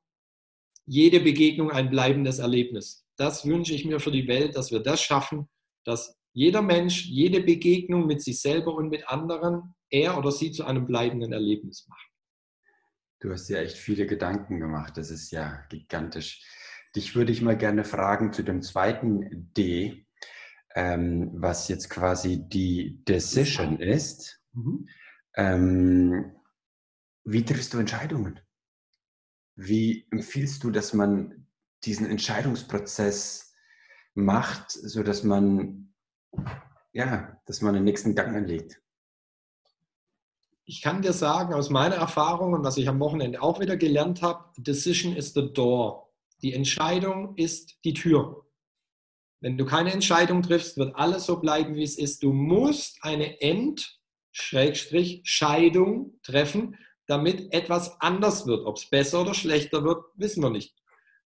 Jede 0.86 1.20
Begegnung 1.20 1.72
ein 1.72 1.90
bleibendes 1.90 2.40
Erlebnis. 2.40 3.06
Das 3.16 3.46
wünsche 3.46 3.74
ich 3.74 3.86
mir 3.86 4.00
für 4.00 4.12
die 4.12 4.28
Welt, 4.28 4.56
dass 4.56 4.72
wir 4.72 4.80
das 4.80 5.02
schaffen, 5.02 5.50
dass 5.86 6.18
jeder 6.34 6.62
Mensch, 6.62 7.06
jede 7.06 7.42
Begegnung 7.42 8.08
mit 8.08 8.22
sich 8.22 8.42
selber 8.42 8.74
und 8.74 8.90
mit 8.90 9.08
anderen, 9.08 9.76
er 9.90 10.18
oder 10.18 10.32
sie 10.32 10.52
zu 10.52 10.66
einem 10.66 10.88
bleibenden 10.88 11.32
Erlebnis 11.32 11.86
macht. 11.88 12.08
Du 13.20 13.32
hast 13.32 13.48
ja 13.50 13.60
echt 13.60 13.78
viele 13.78 14.08
Gedanken 14.08 14.60
gemacht. 14.60 14.98
Das 14.98 15.12
ist 15.12 15.32
ja 15.32 15.64
gigantisch. 15.70 16.44
Dich 16.96 17.16
würde 17.16 17.32
ich 17.32 17.42
mal 17.42 17.58
gerne 17.58 17.84
fragen 17.84 18.34
zu 18.34 18.44
dem 18.44 18.62
zweiten 18.62 19.52
D, 19.54 20.06
ähm, 20.76 21.32
was 21.34 21.68
jetzt 21.68 21.90
quasi 21.90 22.48
die 22.48 23.04
Decision 23.06 23.80
ist. 23.80 24.42
Mhm. 24.54 24.88
Ähm, 25.36 26.36
wie 27.24 27.46
triffst 27.46 27.74
du 27.74 27.80
Entscheidungen? 27.80 28.40
Wie 29.56 30.08
empfiehlst 30.12 30.64
du, 30.64 30.72
dass 30.72 30.94
man 30.94 31.48
diesen 31.84 32.08
Entscheidungsprozess 32.10 33.54
macht, 34.14 34.72
sodass 34.72 35.24
man 35.24 35.94
ja, 36.94 37.42
dass 37.46 37.62
man 37.62 37.74
den 37.74 37.84
nächsten 37.84 38.16
Gang 38.16 38.36
anlegt. 38.36 38.80
Ich 40.66 40.82
kann 40.82 41.02
dir 41.02 41.12
sagen, 41.12 41.54
aus 41.54 41.70
meiner 41.70 41.96
Erfahrung 41.96 42.54
und 42.54 42.64
was 42.64 42.78
ich 42.78 42.88
am 42.88 43.00
Wochenende 43.00 43.42
auch 43.42 43.60
wieder 43.60 43.76
gelernt 43.76 44.22
habe, 44.22 44.46
Decision 44.58 45.16
is 45.16 45.34
the 45.34 45.52
door. 45.52 46.13
Die 46.44 46.54
Entscheidung 46.54 47.36
ist 47.38 47.80
die 47.86 47.94
Tür. 47.94 48.46
Wenn 49.40 49.58
du 49.58 49.66
keine 49.66 49.94
Entscheidung 49.94 50.44
triffst, 50.44 50.78
wird 50.78 50.96
alles 50.96 51.26
so 51.26 51.40
bleiben, 51.40 51.76
wie 51.76 51.84
es 51.84 51.98
ist. 51.98 52.22
Du 52.22 52.34
musst 52.34 53.00
eine 53.02 53.40
End-Scheidung 53.42 56.20
treffen, 56.22 56.78
damit 57.08 57.54
etwas 57.54 58.02
anders 58.02 58.46
wird. 58.46 58.66
Ob 58.66 58.76
es 58.76 58.90
besser 58.90 59.22
oder 59.22 59.34
schlechter 59.34 59.86
wird, 59.86 60.04
wissen 60.16 60.44
wir 60.44 60.50
nicht. 60.50 60.76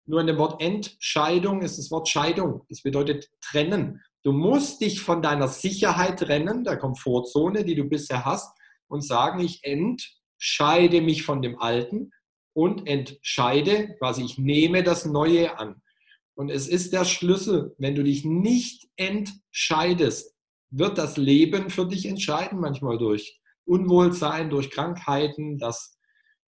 Nur 0.05 0.21
in 0.21 0.27
dem 0.27 0.37
Wort 0.39 0.61
Entscheidung 0.63 1.63
ist 1.63 1.79
das 1.79 1.91
Wort 1.91 2.09
Scheidung. 2.09 2.67
Das 2.69 2.83
bedeutet 2.83 3.31
trennen. 3.41 4.03
Du 4.23 4.33
musst 4.33 4.83
dich 4.83 5.01
von 5.01 5.23
deiner 5.23 5.49
Sicherheit 5.49 6.19
trennen, 6.19 6.63
der 6.63 6.77
Komfortzone, 6.77 7.65
die 7.65 7.75
du 7.75 7.85
bisher 7.85 8.27
hast, 8.27 8.55
und 8.89 9.01
sagen, 9.01 9.41
ich 9.41 9.65
entscheide 9.65 11.01
mich 11.01 11.23
von 11.23 11.41
dem 11.43 11.59
Alten 11.59 12.13
und 12.57 12.87
entscheide, 12.87 13.97
quasi 13.99 14.25
ich 14.25 14.39
nehme 14.39 14.83
das 14.83 15.05
Neue 15.05 15.59
an. 15.59 15.83
Und 16.35 16.51
es 16.51 16.69
ist 16.69 16.93
der 16.93 17.05
Schlüssel, 17.05 17.75
wenn 17.79 17.95
du 17.95 18.03
dich 18.03 18.25
nicht 18.25 18.89
entscheidest, 18.97 20.35
wird 20.71 20.99
das 20.99 21.17
Leben 21.17 21.71
für 21.71 21.87
dich 21.87 22.07
entscheiden, 22.07 22.59
manchmal 22.61 22.99
durch 22.99 23.41
Unwohlsein, 23.65 24.51
durch 24.51 24.71
Krankheiten, 24.71 25.59
dass 25.59 25.99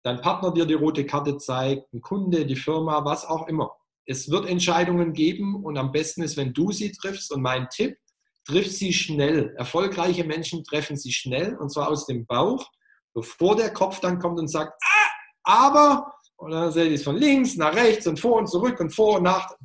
dein 0.04 0.22
Partner 0.22 0.54
dir 0.54 0.66
die 0.66 0.74
rote 0.74 1.06
Karte 1.06 1.38
zeigt, 1.38 1.92
ein 1.94 2.02
Kunde, 2.02 2.46
die 2.46 2.56
Firma, 2.56 3.04
was 3.04 3.26
auch 3.26 3.48
immer 3.48 3.72
es 4.06 4.30
wird 4.30 4.48
Entscheidungen 4.48 5.14
geben 5.14 5.64
und 5.64 5.78
am 5.78 5.92
besten 5.92 6.22
ist, 6.22 6.38
wenn 6.38 6.54
du 6.54 6.72
sie 6.72 6.92
triffst. 6.92 7.32
Und 7.32 7.42
mein 7.42 7.68
Tipp, 7.70 7.98
triff 8.46 8.72
sie 8.72 8.94
schnell. 8.94 9.56
Erfolgreiche 9.58 10.24
Menschen 10.24 10.64
treffen 10.64 10.98
sie 10.98 11.12
schnell 11.12 11.58
und 11.58 11.72
zwar 11.72 11.90
aus 11.90 12.06
dem 12.06 12.26
Bauch, 12.26 12.70
bevor 13.14 13.56
der 13.56 13.74
Kopf 13.74 14.00
dann 14.00 14.20
kommt 14.20 14.40
und 14.40 14.48
sagt, 14.48 14.74
ah, 14.84 15.05
aber, 15.46 16.14
und 16.38 16.52
dann 16.52 16.72
sehe 16.72 16.86
ich 16.86 16.96
es 16.96 17.04
von 17.04 17.16
links 17.16 17.56
nach 17.56 17.76
rechts 17.76 18.08
und 18.08 18.20
vor 18.20 18.38
und 18.38 18.48
zurück 18.48 18.80
und 18.80 18.94
vor 18.94 19.18
und 19.18 19.24
nach, 19.24 19.56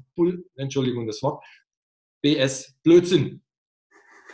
Entschuldigung 0.56 1.06
das 1.06 1.22
Wort, 1.22 1.42
BS, 2.22 2.74
Blödsinn. 2.82 3.42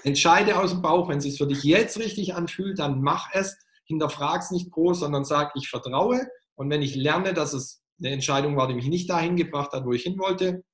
Entscheide 0.03 0.59
aus 0.59 0.73
dem 0.73 0.83
Bauch, 0.83 1.09
wenn 1.09 1.19
es 1.19 1.25
sich 1.25 1.39
für 1.39 1.47
dich 1.47 1.63
jetzt 1.65 1.99
richtig 1.99 2.35
anfühlt, 2.35 2.79
dann 2.79 3.01
mach 3.01 3.29
es, 3.33 3.57
hinterfrag 3.85 4.43
es 4.43 4.51
nicht 4.51 4.71
groß, 4.71 5.01
sondern 5.01 5.25
sag, 5.25 5.53
ich 5.55 5.69
vertraue 5.69 6.29
und 6.57 6.71
wenn 6.71 6.83
ich 6.83 6.95
lerne, 6.95 7.33
dass 7.33 7.53
es 7.53 7.83
eine 7.99 8.11
Entscheidung 8.11 8.57
war, 8.57 8.69
die 8.69 8.75
mich 8.75 8.89
nicht 8.89 9.09
dahin 9.09 9.37
gebracht 9.37 9.73
hat, 9.73 9.85
wo 9.85 9.93
ich 9.93 10.03
hin 10.03 10.19
wollte. 10.19 10.65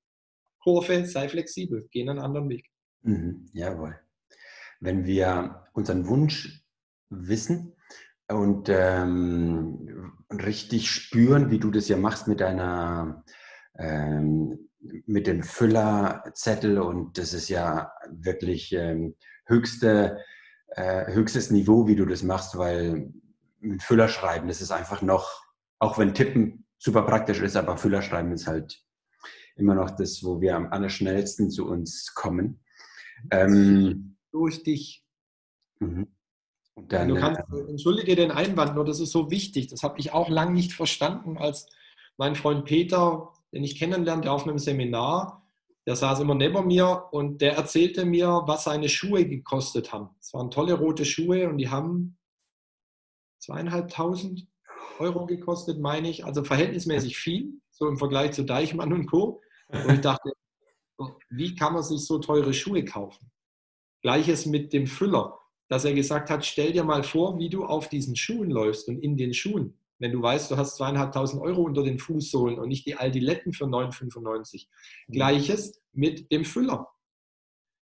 Kurve, 0.61 1.06
sei 1.06 1.28
flexibel, 1.28 1.88
geh 1.90 2.02
einen 2.02 2.18
anderen 2.18 2.48
Weg. 2.48 2.68
Mhm, 3.02 3.48
jawohl. 3.52 3.98
Wenn 4.80 5.04
wir 5.04 5.66
unseren 5.72 6.06
Wunsch 6.08 6.64
wissen 7.11 7.76
und 8.28 8.68
ähm, 8.68 10.12
richtig 10.30 10.90
spüren, 10.90 11.50
wie 11.50 11.58
du 11.58 11.70
das 11.70 11.88
ja 11.88 11.96
machst 11.96 12.28
mit 12.28 12.40
deiner 12.40 13.24
ähm, 13.78 14.68
mit 15.06 15.26
dem 15.26 15.42
Füllerzettel 15.42 16.78
und 16.78 17.18
das 17.18 17.32
ist 17.35 17.48
ja 17.48 17.92
wirklich 18.11 18.72
ähm, 18.72 19.14
höchste, 19.46 20.18
äh, 20.68 21.12
höchstes 21.12 21.50
Niveau, 21.50 21.87
wie 21.87 21.96
du 21.96 22.04
das 22.04 22.22
machst, 22.22 22.56
weil 22.58 23.12
mit 23.61 23.82
Füller 23.82 24.08
schreiben, 24.08 24.48
das 24.48 24.61
ist 24.61 24.72
einfach 24.72 25.02
noch, 25.02 25.44
auch 25.78 25.98
wenn 25.98 26.14
Tippen 26.14 26.66
super 26.78 27.02
praktisch 27.02 27.40
ist, 27.40 27.56
aber 27.56 27.76
Füllerschreiben 27.76 28.32
ist 28.32 28.46
halt 28.46 28.82
immer 29.56 29.74
noch 29.74 29.90
das, 29.90 30.22
wo 30.24 30.40
wir 30.40 30.56
am 30.56 30.72
allerschnellsten 30.72 31.50
zu 31.50 31.68
uns 31.68 32.12
kommen. 32.14 32.61
Ähm, 33.30 34.16
Durch 34.32 34.62
dich. 34.64 35.04
Mhm. 35.78 36.08
Dann, 36.76 37.08
du 37.08 37.16
kannst, 37.16 37.40
äh, 37.52 37.70
entschuldige 37.70 38.16
den 38.16 38.30
Einwand, 38.30 38.74
nur 38.74 38.85
das 38.85 39.00
ist 39.00 39.12
so 39.12 39.30
wichtig. 39.30 39.68
Das 39.68 39.82
habe 39.82 39.98
ich 39.98 40.12
auch 40.12 40.28
lange 40.28 40.52
nicht 40.52 40.72
verstanden, 40.72 41.37
als 41.37 41.66
mein 42.16 42.35
Freund 42.35 42.64
Peter, 42.64 43.32
den 43.52 43.64
ich 43.64 43.78
kennenlernte 43.78 44.30
auf 44.30 44.44
einem 44.44 44.58
Seminar, 44.58 45.42
der 45.87 45.96
saß 45.96 46.20
immer 46.20 46.35
neben 46.35 46.66
mir 46.66 47.08
und 47.11 47.40
der 47.40 47.56
erzählte 47.56 48.04
mir, 48.04 48.42
was 48.46 48.64
seine 48.64 48.88
Schuhe 48.88 49.26
gekostet 49.26 49.92
haben. 49.92 50.11
Es 50.20 50.32
waren 50.32 50.50
tolle 50.50 50.74
rote 50.74 51.04
Schuhe 51.04 51.48
und 51.48 51.58
die 51.58 51.68
haben 51.68 52.16
zweieinhalbtausend 53.40 54.46
Euro 54.98 55.26
gekostet, 55.26 55.80
meine 55.80 56.08
ich. 56.08 56.24
Also 56.24 56.44
verhältnismäßig 56.44 57.16
viel, 57.16 57.61
so 57.70 57.88
im 57.88 57.98
Vergleich 57.98 58.32
zu 58.32 58.44
Deichmann 58.44 58.92
und 58.92 59.06
Co. 59.06 59.40
Und 59.68 59.94
ich 59.94 60.00
dachte, 60.00 60.32
wie 61.30 61.54
kann 61.56 61.74
man 61.74 61.82
sich 61.82 62.04
so 62.06 62.18
teure 62.18 62.54
Schuhe 62.54 62.85
kaufen? 62.85 63.32
Gleiches 64.02 64.46
mit 64.46 64.72
dem 64.72 64.87
Füller, 64.87 65.38
dass 65.72 65.87
er 65.87 65.94
gesagt 65.94 66.28
hat, 66.28 66.44
stell 66.44 66.70
dir 66.72 66.85
mal 66.85 67.02
vor, 67.02 67.38
wie 67.38 67.48
du 67.48 67.64
auf 67.64 67.88
diesen 67.88 68.14
Schuhen 68.14 68.50
läufst 68.50 68.88
und 68.88 68.98
in 68.98 69.16
den 69.16 69.32
Schuhen. 69.32 69.78
Wenn 69.98 70.12
du 70.12 70.20
weißt, 70.20 70.50
du 70.50 70.58
hast 70.58 70.76
zweieinhalbtausend 70.76 71.40
Euro 71.40 71.62
unter 71.62 71.82
den 71.82 71.98
Fußsohlen 71.98 72.58
und 72.58 72.68
nicht 72.68 72.85
die 72.85 72.96
Aldiletten 72.96 73.54
für 73.54 73.64
9,95. 73.64 74.66
Gleiches 75.08 75.80
mit 75.94 76.30
dem 76.30 76.44
Füller. 76.44 76.88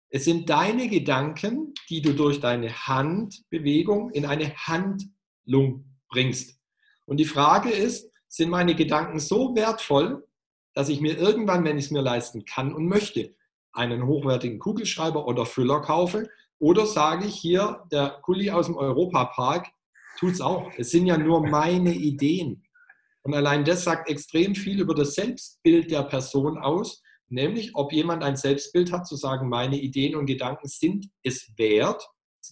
Es 0.09 0.25
sind 0.25 0.49
deine 0.49 0.89
Gedanken, 0.89 1.73
die 1.89 2.01
du 2.01 2.11
durch 2.11 2.41
deine 2.41 2.73
Handbewegung 2.73 4.09
in 4.09 4.25
eine 4.25 4.53
Handlung 4.53 5.85
bringst. 6.09 6.59
Und 7.05 7.21
die 7.21 7.25
Frage 7.25 7.69
ist, 7.69 8.11
sind 8.27 8.49
meine 8.49 8.75
Gedanken 8.75 9.19
so 9.19 9.55
wertvoll, 9.55 10.27
dass 10.73 10.89
ich 10.89 10.99
mir 10.99 11.17
irgendwann, 11.17 11.63
wenn 11.63 11.77
ich 11.77 11.85
es 11.85 11.91
mir 11.91 12.01
leisten 12.01 12.43
kann 12.43 12.73
und 12.73 12.85
möchte, 12.85 13.33
einen 13.71 14.05
hochwertigen 14.05 14.59
Kugelschreiber 14.59 15.25
oder 15.25 15.45
Füller 15.45 15.79
kaufe? 15.79 16.29
Oder 16.59 16.85
sage 16.85 17.25
ich 17.25 17.35
hier, 17.35 17.83
der 17.91 18.19
Kuli 18.21 18.49
aus 18.49 18.65
dem 18.65 18.75
Europapark, 18.75 19.67
Tut 20.17 20.33
es 20.33 20.41
auch. 20.41 20.71
Es 20.77 20.89
sind 20.89 21.05
ja 21.05 21.17
nur 21.17 21.47
meine 21.47 21.93
Ideen. 21.93 22.63
Und 23.21 23.35
allein 23.35 23.63
das 23.63 23.83
sagt 23.83 24.09
extrem 24.09 24.55
viel 24.55 24.81
über 24.81 24.95
das 24.95 25.13
Selbstbild 25.13 25.91
der 25.91 26.03
Person 26.03 26.57
aus, 26.57 27.03
nämlich 27.29 27.75
ob 27.75 27.93
jemand 27.93 28.23
ein 28.23 28.35
Selbstbild 28.35 28.91
hat, 28.91 29.05
zu 29.05 29.15
sagen, 29.15 29.47
meine 29.47 29.79
Ideen 29.79 30.15
und 30.15 30.25
Gedanken 30.25 30.67
sind 30.67 31.07
es 31.23 31.51
wert, 31.57 32.07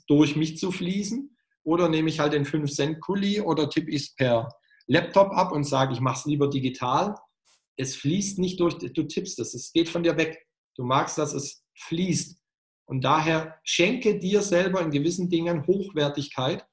durch 0.08 0.36
mich 0.36 0.58
zu 0.58 0.72
fließen, 0.72 1.36
oder 1.64 1.90
nehme 1.90 2.10
ich 2.10 2.20
halt 2.20 2.34
den 2.34 2.46
5-Cent-Kuli 2.46 3.42
oder 3.42 3.70
tippe 3.70 3.90
ich 3.90 4.04
es 4.04 4.16
per 4.16 4.50
Laptop 4.86 5.32
ab 5.32 5.52
und 5.52 5.64
sage, 5.64 5.94
ich 5.94 6.00
mache 6.00 6.20
es 6.20 6.26
lieber 6.26 6.48
digital. 6.48 7.16
Es 7.76 7.96
fließt 7.96 8.38
nicht 8.38 8.60
durch, 8.60 8.78
du 8.78 9.04
tippst 9.04 9.40
es, 9.40 9.56
es 9.56 9.72
geht 9.74 9.90
von 9.90 10.04
dir 10.04 10.16
weg. 10.18 10.46
Du 10.76 10.84
magst, 10.84 11.18
dass 11.18 11.34
es 11.34 11.64
fließt. 11.74 12.38
Und 12.86 13.04
daher 13.04 13.60
schenke 13.64 14.20
dir 14.20 14.42
selber 14.42 14.82
in 14.82 14.92
gewissen 14.92 15.30
Dingen 15.30 15.66
Hochwertigkeit. 15.66 16.66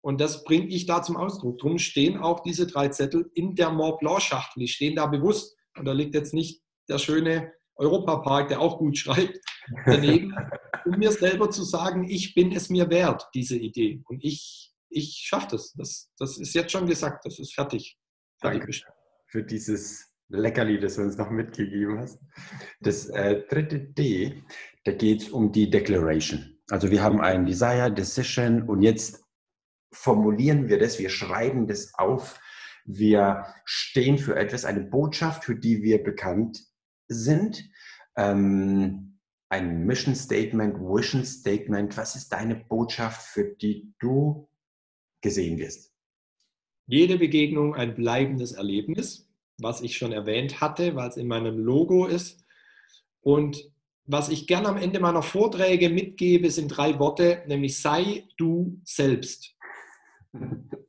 Und 0.00 0.20
das 0.20 0.44
bringe 0.44 0.68
ich 0.68 0.86
da 0.86 1.02
zum 1.02 1.16
Ausdruck. 1.16 1.58
Drum 1.58 1.78
stehen 1.78 2.16
auch 2.18 2.40
diese 2.40 2.66
drei 2.66 2.88
Zettel 2.88 3.30
in 3.34 3.54
der 3.54 3.70
Mont 3.70 3.98
Blanc-Schachtel. 4.00 4.60
Die 4.60 4.68
stehen 4.68 4.96
da 4.96 5.06
bewusst. 5.06 5.56
Und 5.76 5.84
da 5.84 5.92
liegt 5.92 6.14
jetzt 6.14 6.34
nicht 6.34 6.62
der 6.88 6.98
schöne 6.98 7.52
Europapark, 7.76 8.48
der 8.48 8.60
auch 8.60 8.78
gut 8.78 8.96
schreibt, 8.98 9.38
daneben, 9.86 10.34
um 10.84 10.98
mir 10.98 11.12
selber 11.12 11.50
zu 11.50 11.62
sagen, 11.62 12.08
ich 12.08 12.34
bin 12.34 12.52
es 12.52 12.70
mir 12.70 12.88
wert, 12.90 13.28
diese 13.34 13.56
Idee. 13.56 14.02
Und 14.06 14.24
ich, 14.24 14.72
ich 14.88 15.24
schaffe 15.26 15.48
das. 15.52 15.72
das. 15.74 16.10
Das 16.18 16.38
ist 16.38 16.54
jetzt 16.54 16.72
schon 16.72 16.86
gesagt, 16.86 17.24
das 17.24 17.38
ist 17.38 17.54
fertig. 17.54 17.98
fertig 18.40 18.60
Danke 18.60 18.98
für 19.28 19.44
dieses 19.44 20.08
Leckerli, 20.28 20.78
das 20.78 20.96
du 20.96 21.02
uns 21.02 21.16
noch 21.16 21.30
mitgegeben 21.30 21.98
hast. 21.98 22.18
Das 22.80 23.08
äh, 23.10 23.42
dritte 23.48 23.78
D, 23.78 24.42
da 24.88 24.94
geht 24.94 25.22
es 25.22 25.28
um 25.28 25.52
die 25.52 25.68
Declaration. 25.68 26.58
Also 26.70 26.90
wir 26.90 27.02
haben 27.02 27.20
ein 27.20 27.44
Desire, 27.44 27.92
Decision 27.92 28.62
und 28.62 28.82
jetzt 28.82 29.22
formulieren 29.92 30.68
wir 30.68 30.78
das, 30.78 30.98
wir 30.98 31.10
schreiben 31.10 31.66
das 31.66 31.92
auf, 31.94 32.40
wir 32.84 33.46
stehen 33.64 34.18
für 34.18 34.36
etwas, 34.36 34.64
eine 34.64 34.80
Botschaft, 34.80 35.44
für 35.44 35.56
die 35.56 35.82
wir 35.82 36.02
bekannt 36.02 36.64
sind. 37.08 37.70
Ähm, 38.16 39.18
ein 39.50 39.84
Mission 39.84 40.14
Statement, 40.14 40.78
Vision 40.78 41.24
Statement. 41.24 41.96
Was 41.96 42.16
ist 42.16 42.32
deine 42.32 42.56
Botschaft, 42.56 43.22
für 43.22 43.44
die 43.44 43.94
du 43.98 44.48
gesehen 45.22 45.58
wirst? 45.58 45.92
Jede 46.86 47.18
Begegnung 47.18 47.74
ein 47.74 47.94
bleibendes 47.94 48.52
Erlebnis 48.52 49.28
was 49.58 49.80
ich 49.80 49.96
schon 49.96 50.12
erwähnt 50.12 50.60
hatte, 50.60 50.94
weil 50.94 51.08
es 51.08 51.16
in 51.16 51.26
meinem 51.26 51.58
Logo 51.58 52.06
ist. 52.06 52.44
Und 53.20 53.70
was 54.08 54.30
ich 54.30 54.46
gerne 54.46 54.68
am 54.68 54.78
Ende 54.78 55.00
meiner 55.00 55.22
Vorträge 55.22 55.90
mitgebe, 55.90 56.50
sind 56.50 56.68
drei 56.68 56.98
Worte, 56.98 57.42
nämlich 57.46 57.80
sei 57.80 58.26
du 58.38 58.80
selbst. 58.82 59.54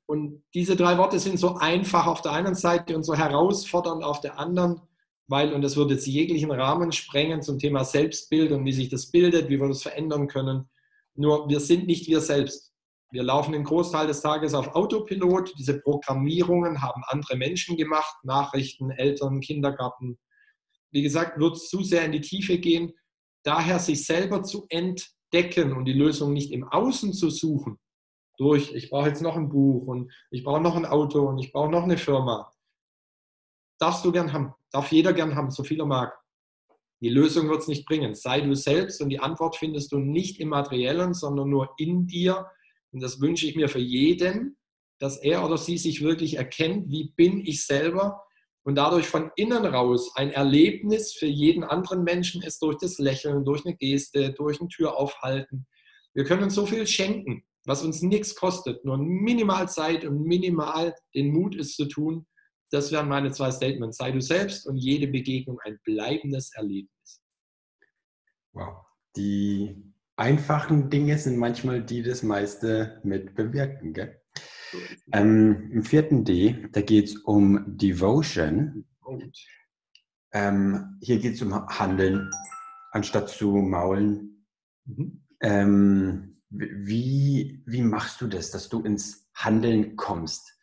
Und 0.06 0.42
diese 0.54 0.78
drei 0.78 0.98
Worte 0.98 1.20
sind 1.20 1.38
so 1.38 1.56
einfach 1.58 2.08
auf 2.08 2.22
der 2.22 2.32
einen 2.32 2.56
Seite 2.56 2.96
und 2.96 3.04
so 3.04 3.14
herausfordernd 3.16 4.04
auf 4.06 4.22
der 4.22 4.40
anderen, 4.40 4.82
weil, 5.28 5.54
und 5.54 5.62
das 5.62 5.76
würde 5.76 5.96
jetzt 5.96 6.08
jeglichen 6.08 6.50
Rahmen 6.50 6.94
sprengen 6.94 7.42
zum 7.42 7.60
Thema 7.60 7.84
Selbstbild 7.84 8.52
und 8.54 8.66
wie 8.66 8.72
sich 8.72 8.88
das 8.88 9.12
bildet, 9.12 9.50
wie 9.50 9.60
wir 9.60 9.68
das 9.68 9.84
verändern 9.84 10.28
können. 10.28 10.70
Nur 11.16 11.50
wir 11.50 11.60
sind 11.60 11.88
nicht 11.88 12.08
wir 12.08 12.22
selbst. 12.22 12.74
Wir 13.12 13.24
laufen 13.24 13.52
den 13.52 13.66
Großteil 13.66 14.08
des 14.08 14.22
Tages 14.22 14.54
auf 14.54 14.76
Autopilot. 14.76 15.54
Diese 15.58 15.82
Programmierungen 15.82 16.82
haben 16.82 17.04
andere 17.08 17.36
Menschen 17.36 17.76
gemacht, 17.76 18.16
Nachrichten, 18.24 18.92
Eltern, 18.92 19.42
Kindergarten. 19.42 20.18
Wie 20.92 21.02
gesagt, 21.02 21.40
wird 21.40 21.58
es 21.58 21.70
zu 21.70 21.84
sehr 21.84 22.06
in 22.06 22.14
die 22.14 22.22
Tiefe 22.22 22.58
gehen. 22.58 22.94
Daher 23.44 23.80
sich 23.80 24.06
selber 24.06 24.44
zu 24.44 24.66
entdecken 24.70 25.74
und 25.74 25.86
die 25.86 25.94
Lösung 25.94 26.34
nicht 26.34 26.52
im 26.52 26.64
Außen 26.68 27.14
zu 27.14 27.30
suchen, 27.30 27.80
durch, 28.38 28.74
ich 28.74 28.90
brauche 28.90 29.10
jetzt 29.10 29.22
noch 29.22 29.36
ein 29.36 29.50
Buch 29.50 29.86
und 29.88 30.12
ich 30.32 30.44
brauche 30.44 30.62
noch 30.62 30.76
ein 30.76 30.86
Auto 30.86 31.28
und 31.28 31.40
ich 31.40 31.52
brauche 31.52 31.70
noch 31.70 31.84
eine 31.84 31.98
Firma. 31.98 32.52
Darfst 33.80 34.06
du 34.06 34.12
gern 34.12 34.32
haben, 34.32 34.54
darf 34.72 34.92
jeder 34.92 35.14
gern 35.14 35.36
haben, 35.36 35.52
so 35.52 35.64
viel 35.64 35.80
er 35.80 35.86
mag. 35.86 36.18
Die 37.02 37.10
Lösung 37.10 37.50
wird 37.50 37.62
es 37.62 37.68
nicht 37.68 37.86
bringen. 37.86 38.14
Sei 38.14 38.42
du 38.42 38.56
selbst 38.56 39.02
und 39.02 39.10
die 39.10 39.20
Antwort 39.20 39.56
findest 39.56 39.92
du 39.92 40.00
nicht 40.00 40.40
im 40.40 40.50
Materiellen, 40.50 41.14
sondern 41.14 41.50
nur 41.50 41.74
in 41.78 42.08
dir 42.08 42.50
und 42.92 43.02
das 43.02 43.22
wünsche 43.22 43.46
ich 43.48 43.56
mir 43.56 43.70
für 43.70 43.80
jeden, 43.80 44.58
dass 45.00 45.18
er 45.18 45.46
oder 45.46 45.58
sie 45.58 45.78
sich 45.78 46.02
wirklich 46.02 46.38
erkennt, 46.38 46.90
wie 46.90 47.12
bin 47.16 47.40
ich 47.40 47.66
selber 47.66 48.24
und 48.64 48.76
dadurch 48.76 49.08
von 49.08 49.32
innen 49.36 49.66
raus 49.66 50.12
ein 50.16 50.32
Erlebnis 50.32 51.14
für 51.14 51.26
jeden 51.26 51.64
anderen 51.64 52.04
Menschen 52.04 52.42
ist 52.42 52.62
durch 52.62 52.78
das 52.78 52.98
Lächeln, 53.00 53.46
durch 53.46 53.66
eine 53.66 53.76
Geste, 53.76 54.34
durch 54.34 54.60
ein 54.60 54.70
Tür 54.70 54.98
aufhalten. 54.98 55.66
Wir 56.14 56.24
können 56.24 56.44
uns 56.44 56.56
so 56.56 56.66
viel 56.66 56.86
schenken, 56.86 57.44
was 57.66 57.84
uns 57.84 58.02
nichts 58.02 58.36
kostet, 58.36 58.84
nur 58.84 58.98
minimal 58.98 59.70
Zeit 59.70 60.06
und 60.06 60.24
minimal 60.24 60.94
den 61.16 61.32
Mut 61.32 61.56
ist 61.56 61.76
zu 61.76 61.86
tun. 61.86 62.26
Das 62.72 62.92
wären 62.92 63.08
meine 63.08 63.32
zwei 63.32 63.52
Statements. 63.52 63.98
Sei 63.98 64.12
du 64.12 64.22
selbst 64.22 64.68
und 64.68 64.78
jede 64.78 65.08
Begegnung 65.08 65.60
ein 65.64 65.80
bleibendes 65.84 66.54
Erlebnis. 66.54 67.22
Wow. 68.54 68.86
Die 69.16 69.94
einfachen 70.16 70.90
Dinge 70.90 71.18
sind 71.18 71.38
manchmal 71.38 71.84
die, 71.84 72.04
die 72.04 72.10
das 72.10 72.22
meiste 72.22 73.00
mit 73.04 73.36
bewirken. 73.36 73.94
Gell? 73.94 74.19
Ähm, 75.12 75.72
Im 75.72 75.84
vierten 75.84 76.26
D, 76.26 76.68
da 76.72 76.82
geht 76.82 77.06
es 77.06 77.18
um 77.18 77.78
Devotion. 77.78 78.86
Ähm, 80.32 80.98
hier 81.02 81.20
geht 81.20 81.36
es 81.36 81.42
um 81.42 81.54
Handeln, 81.68 82.30
anstatt 82.92 83.30
zu 83.30 83.52
maulen. 83.52 84.46
Mhm. 84.86 85.26
Ähm, 85.42 86.42
wie, 86.50 87.62
wie 87.66 87.82
machst 87.82 88.22
du 88.22 88.28
das, 88.28 88.52
dass 88.52 88.70
du 88.70 88.82
ins 88.82 89.28
Handeln 89.34 89.96
kommst? 89.96 90.58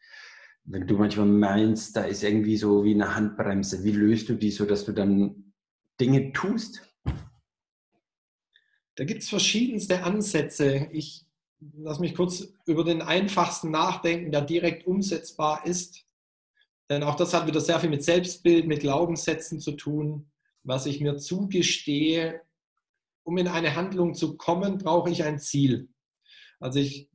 Wenn 0.65 0.87
du 0.87 0.97
manchmal 0.97 1.27
meinst, 1.27 1.97
da 1.97 2.05
ist 2.05 2.25
irgendwie 2.25 2.57
so 2.57 2.85
wie 2.85 2.95
eine 2.95 3.15
Handbremse, 3.15 3.85
wie 3.85 3.93
löst 3.93 4.29
du 4.29 4.35
die 4.35 4.51
so, 4.51 4.67
dass 4.67 4.85
du 4.85 4.93
dann 4.93 5.53
Dinge 6.01 6.33
tust? 6.33 6.83
Da 8.97 9.05
gibt 9.05 9.23
es 9.23 9.29
verschiedenste 9.29 10.03
Ansätze. 10.03 10.89
Ich 10.91 11.26
lasse 11.61 12.01
mich 12.01 12.15
kurz 12.15 12.49
über 12.67 12.85
den 12.85 13.03
einfachsten 13.03 13.71
nachdenken, 13.71 14.31
der 14.31 14.43
direkt 14.43 14.87
umsetzbar 14.87 15.67
ist. 15.67 16.05
Denn 16.89 17.03
auch 17.03 17.17
das 17.17 17.35
hat 17.35 17.47
wieder 17.47 17.61
sehr 17.61 17.81
viel 17.81 17.91
mit 17.91 18.05
Selbstbild, 18.05 18.67
mit 18.67 18.81
Glaubenssätzen 18.81 19.61
zu 19.61 19.73
tun. 19.73 20.31
Was 20.63 20.87
ich 20.87 21.01
mir 21.01 21.17
zugestehe, 21.17 22.43
um 23.25 23.39
in 23.39 23.49
eine 23.49 23.75
Handlung 23.75 24.15
zu 24.15 24.37
kommen, 24.37 24.79
brauche 24.79 25.11
ich 25.11 25.25
ein 25.25 25.39
Ziel. 25.39 25.89
Also 26.61 26.79
ich 26.79 27.11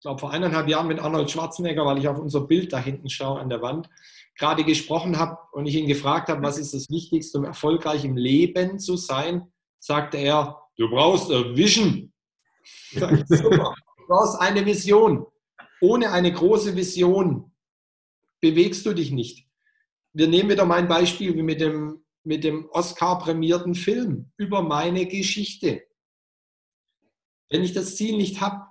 glaube, 0.00 0.20
vor 0.20 0.30
eineinhalb 0.30 0.68
Jahren 0.68 0.86
mit 0.86 1.00
Arnold 1.00 1.30
Schwarzenegger, 1.30 1.84
weil 1.84 1.98
ich 1.98 2.08
auf 2.08 2.18
unser 2.18 2.42
Bild 2.42 2.72
da 2.72 2.78
hinten 2.78 3.10
schaue 3.10 3.40
an 3.40 3.48
der 3.48 3.62
Wand, 3.62 3.88
gerade 4.36 4.64
gesprochen 4.64 5.18
habe 5.18 5.38
und 5.52 5.66
ich 5.66 5.74
ihn 5.74 5.88
gefragt 5.88 6.28
habe, 6.28 6.42
was 6.42 6.58
ist 6.58 6.74
das 6.74 6.88
Wichtigste, 6.88 7.38
um 7.38 7.44
erfolgreich 7.44 8.04
im 8.04 8.16
Leben 8.16 8.78
zu 8.78 8.96
sein, 8.96 9.50
sagte 9.80 10.18
er, 10.18 10.62
Du 10.76 10.88
brauchst 10.88 11.32
eine 11.32 11.56
Vision. 11.56 12.12
Du 14.08 14.14
brauchst 14.14 14.40
eine 14.40 14.64
Vision. 14.64 15.26
Ohne 15.80 16.10
eine 16.10 16.32
große 16.32 16.74
Vision 16.74 17.52
bewegst 18.40 18.86
du 18.86 18.94
dich 18.94 19.10
nicht. 19.10 19.46
Wir 20.14 20.28
nehmen 20.28 20.48
wieder 20.48 20.64
mein 20.64 20.88
Beispiel 20.88 21.36
wie 21.36 21.42
mit 21.42 21.60
dem, 21.60 22.04
mit 22.24 22.42
dem 22.42 22.68
Oscar-prämierten 22.70 23.74
Film 23.74 24.32
über 24.38 24.62
meine 24.62 25.06
Geschichte. 25.06 25.82
Wenn 27.50 27.62
ich 27.62 27.74
das 27.74 27.96
Ziel 27.96 28.16
nicht 28.16 28.40
habe, 28.40 28.64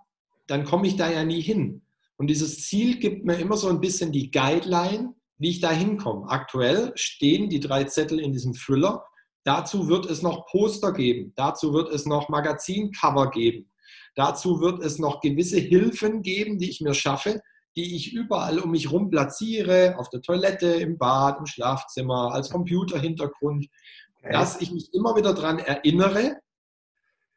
dann 0.47 0.65
komme 0.65 0.87
ich 0.87 0.95
da 0.95 1.11
ja 1.11 1.23
nie 1.23 1.41
hin. 1.41 1.83
Und 2.17 2.27
dieses 2.27 2.63
Ziel 2.63 2.97
gibt 2.97 3.25
mir 3.25 3.35
immer 3.35 3.57
so 3.57 3.67
ein 3.67 3.79
bisschen 3.79 4.11
die 4.11 4.31
Guideline, 4.31 5.13
wie 5.37 5.51
ich 5.51 5.59
da 5.59 5.71
hinkomme. 5.71 6.27
Aktuell 6.29 6.91
stehen 6.95 7.49
die 7.49 7.59
drei 7.59 7.83
Zettel 7.83 8.19
in 8.19 8.33
diesem 8.33 8.55
Füller 8.55 9.05
Dazu 9.47 9.87
wird 9.87 10.07
es 10.07 10.21
noch 10.21 10.45
Poster 10.47 10.91
geben. 10.91 11.31
Dazu 11.37 11.71
wird 11.71 11.89
es 11.93 12.05
noch 12.05 12.27
Magazincover 12.27 13.31
geben. 13.31 13.71
Dazu 14.17 14.61
wird 14.61 14.83
es 14.83 14.97
noch 14.97 15.21
gewisse 15.21 15.59
Hilfen 15.59 16.23
geben, 16.23 16.57
die 16.57 16.71
ich 16.71 16.81
mir 16.81 16.95
schaffe, 16.95 17.39
die 17.75 17.95
ich 17.95 18.13
überall 18.13 18.57
um 18.57 18.71
mich 18.71 18.85
herum 18.85 19.11
platziere, 19.11 19.95
auf 19.99 20.09
der 20.09 20.23
Toilette, 20.23 20.65
im 20.65 20.97
Bad, 20.97 21.37
im 21.39 21.45
Schlafzimmer, 21.45 22.33
als 22.33 22.49
Computerhintergrund, 22.49 23.67
okay. 24.15 24.33
dass 24.33 24.59
ich 24.59 24.71
mich 24.71 24.91
immer 24.95 25.15
wieder 25.15 25.35
daran 25.35 25.59
erinnere, 25.59 26.39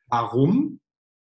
warum, 0.07 0.81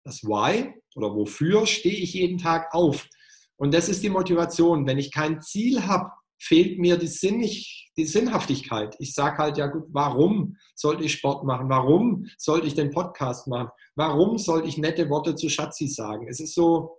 das 0.02 0.24
Why 0.24 0.74
oder 0.96 1.14
wofür 1.14 1.64
stehe 1.66 1.94
ich 1.94 2.14
jeden 2.14 2.38
Tag 2.38 2.74
auf. 2.74 3.06
Und 3.54 3.72
das 3.72 3.88
ist 3.88 4.02
die 4.02 4.10
Motivation. 4.10 4.84
Wenn 4.84 4.98
ich 4.98 5.12
kein 5.12 5.40
Ziel 5.40 5.86
habe, 5.86 6.10
fehlt 6.38 6.78
mir 6.78 6.96
die, 6.96 7.06
Sinnig, 7.06 7.90
die 7.96 8.04
Sinnhaftigkeit. 8.04 8.96
Ich 8.98 9.14
sage 9.14 9.38
halt, 9.38 9.56
ja 9.56 9.66
gut, 9.66 9.84
warum 9.88 10.56
sollte 10.74 11.04
ich 11.04 11.12
Sport 11.12 11.44
machen? 11.44 11.68
Warum 11.68 12.26
sollte 12.38 12.66
ich 12.66 12.74
den 12.74 12.90
Podcast 12.90 13.46
machen? 13.46 13.70
Warum 13.94 14.38
sollte 14.38 14.68
ich 14.68 14.78
nette 14.78 15.08
Worte 15.08 15.34
zu 15.34 15.48
Schatzi 15.48 15.88
sagen? 15.88 16.28
Es 16.28 16.40
ist 16.40 16.54
so, 16.54 16.98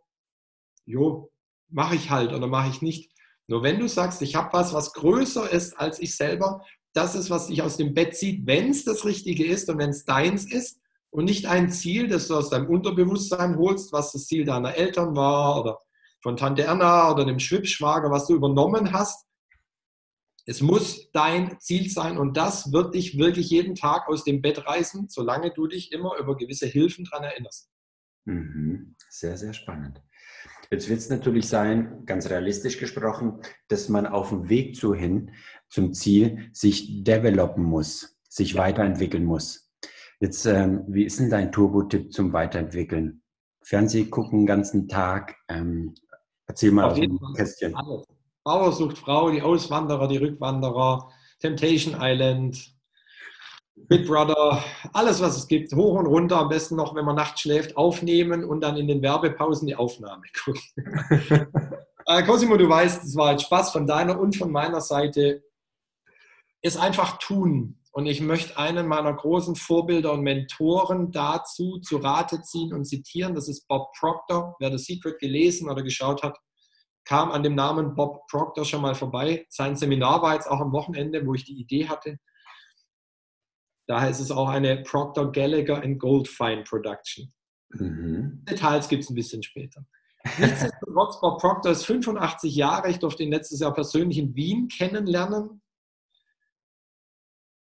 jo, 0.86 1.32
mache 1.70 1.96
ich 1.96 2.10
halt 2.10 2.34
oder 2.34 2.48
mache 2.48 2.70
ich 2.70 2.82
nicht. 2.82 3.12
Nur 3.48 3.64
wenn 3.64 3.80
du 3.80 3.88
sagst, 3.88 4.22
ich 4.22 4.36
habe 4.36 4.52
was, 4.54 4.74
was 4.74 4.94
größer 4.94 5.50
ist 5.50 5.80
als 5.80 6.00
ich 6.00 6.16
selber, 6.16 6.64
das 6.94 7.16
ist, 7.16 7.30
was 7.30 7.48
dich 7.48 7.62
aus 7.62 7.78
dem 7.78 7.94
Bett 7.94 8.16
zieht, 8.16 8.48
wenn 8.48 8.72
es 8.72 8.84
das 8.84 9.06
Richtige 9.06 9.46
ist 9.46 9.70
und 9.70 9.78
wenn 9.78 9.92
es 9.92 10.04
deins 10.04 10.52
ist 10.52 10.82
und 11.12 11.26
nicht 11.26 11.46
ein 11.46 11.70
Ziel, 11.70 12.08
das 12.08 12.28
du 12.28 12.36
aus 12.36 12.50
deinem 12.50 12.68
Unterbewusstsein 12.68 13.58
holst, 13.58 13.94
was 13.94 14.12
das 14.12 14.26
Ziel 14.26 14.46
deiner 14.46 14.76
Eltern 14.76 15.16
war 15.16 15.62
oder 15.62 15.80
von 16.22 16.36
Tante 16.36 16.64
Erna 16.64 17.12
oder 17.12 17.24
dem 17.24 17.40
Schwibschwager, 17.40 18.10
was 18.10 18.28
du 18.28 18.34
übernommen 18.34 18.92
hast. 18.92 19.27
Es 20.50 20.62
muss 20.62 21.12
dein 21.12 21.60
Ziel 21.60 21.90
sein 21.90 22.18
und 22.18 22.38
das 22.38 22.72
wird 22.72 22.96
dich 22.96 23.18
wirklich 23.18 23.50
jeden 23.50 23.76
Tag 23.76 24.08
aus 24.08 24.24
dem 24.24 24.42
Bett 24.42 24.66
reißen, 24.66 25.10
solange 25.10 25.52
du 25.52 25.68
dich 25.68 25.92
immer 25.92 26.18
über 26.18 26.38
gewisse 26.38 26.68
Hilfen 26.68 27.04
daran 27.04 27.26
erinnerst. 27.26 27.70
Mhm. 28.24 28.96
Sehr, 29.10 29.36
sehr 29.36 29.54
spannend. 29.54 30.02
Jetzt 30.72 30.88
wird 30.88 31.00
es 31.00 31.10
natürlich 31.10 31.50
sein, 31.50 32.06
ganz 32.06 32.30
realistisch 32.30 32.78
gesprochen, 32.80 33.42
dass 33.68 33.90
man 33.90 34.06
auf 34.06 34.30
dem 34.30 34.48
Weg 34.48 34.78
zu 34.78 34.94
hin 34.94 35.32
zum 35.70 35.94
Ziel 35.94 36.50
sich 36.54 37.04
developen 37.04 37.64
muss, 37.64 38.18
sich 38.30 38.56
weiterentwickeln 38.56 39.26
muss. 39.26 39.70
Jetzt, 40.22 40.46
ähm, 40.46 40.86
wie 40.88 41.04
ist 41.04 41.20
denn 41.20 41.30
dein 41.30 41.52
Turbo-Tipp 41.52 42.14
zum 42.14 42.32
Weiterentwickeln? 42.32 43.22
Fernseh 43.62 44.06
gucken 44.06 44.40
den 44.40 44.48
ganzen 44.48 44.88
Tag. 44.88 45.36
Ähm, 45.50 45.94
erzähl 46.46 46.72
mal 46.72 46.86
auf 46.86 46.94
aus 46.94 47.00
dem 47.00 47.20
Kästchen. 47.36 47.76
Alles. 47.76 48.17
Bauer 48.48 48.72
sucht 48.72 48.98
Frau, 48.98 49.30
die 49.30 49.42
Auswanderer, 49.42 50.08
die 50.08 50.16
Rückwanderer, 50.16 51.12
Temptation 51.42 51.98
Island, 52.00 52.74
Big 53.76 54.08
Brother, 54.08 54.64
alles, 54.94 55.20
was 55.20 55.36
es 55.36 55.50
gibt, 55.50 55.74
hoch 55.76 56.00
und 56.00 56.06
runter, 56.06 56.38
am 56.38 56.48
besten 56.48 56.78
noch, 56.78 56.96
wenn 56.96 57.04
man 57.04 57.18
nachts 57.18 57.42
schläft, 57.42 57.76
aufnehmen 57.76 58.46
und 58.46 58.62
dann 58.62 58.78
in 58.78 58.88
den 58.88 59.02
Werbepausen 59.02 59.68
die 59.68 59.76
Aufnahme 59.76 60.24
gucken. 60.46 60.62
äh, 62.06 62.24
Cosimo, 62.24 62.56
du 62.56 62.70
weißt, 62.70 63.04
es 63.04 63.18
war 63.18 63.32
jetzt 63.32 63.44
Spaß 63.44 63.74
von 63.74 63.86
deiner 63.86 64.18
und 64.18 64.38
von 64.38 64.50
meiner 64.50 64.80
Seite. 64.80 65.44
Es 66.62 66.78
einfach 66.78 67.18
tun. 67.18 67.82
Und 67.92 68.06
ich 68.06 68.22
möchte 68.22 68.58
einen 68.58 68.88
meiner 68.88 69.14
großen 69.14 69.58
Vorbilder 69.58 70.14
und 70.14 70.22
Mentoren 70.22 71.12
dazu 71.12 71.80
zu 71.80 71.98
Rate 71.98 72.44
ziehen 72.44 72.74
und 72.74 72.86
zitieren. 72.86 73.36
Das 73.36 73.50
ist 73.50 73.68
Bob 73.68 73.92
Proctor. 74.00 74.56
Wer 74.60 74.72
The 74.72 74.78
Secret 74.78 75.20
gelesen 75.20 75.70
oder 75.70 75.84
geschaut 75.84 76.24
hat, 76.24 76.38
kam 77.08 77.32
an 77.32 77.42
dem 77.42 77.56
Namen 77.56 77.96
Bob 77.96 78.28
Proctor 78.28 78.66
schon 78.66 78.82
mal 78.82 78.94
vorbei. 78.94 79.46
Sein 79.50 79.78
Seminar 79.78 80.22
war 80.22 80.34
jetzt 80.34 80.50
auch 80.52 80.60
am 80.60 80.74
Wochenende, 80.74 81.26
wo 81.26 81.34
ich 81.34 81.46
die 81.46 81.58
Idee 81.58 81.88
hatte. 81.88 82.20
Daher 83.88 84.10
ist 84.10 84.20
es 84.20 84.30
auch 84.30 84.50
eine 84.50 84.84
Proctor 84.84 85.32
Gallagher 85.32 85.82
and 85.82 86.00
Goldfine 86.00 86.66
Production. 86.66 87.34
Mhm. 87.70 88.44
Details 88.44 88.90
gibt 88.90 89.04
es 89.04 89.10
ein 89.10 89.16
bisschen 89.16 89.42
später. 89.42 89.86
Nichtsdestotrotz, 90.38 91.22
Bob 91.22 91.40
Proctor 91.40 91.72
ist 91.72 91.86
85 91.86 92.54
Jahre. 92.54 92.90
Ich 92.90 93.00
durfte 93.00 93.24
ihn 93.24 93.32
letztes 93.32 93.62
Jahr 93.62 93.74
persönlich 93.74 94.18
in 94.18 94.36
Wien 94.36 94.68
kennenlernen. 94.68 95.62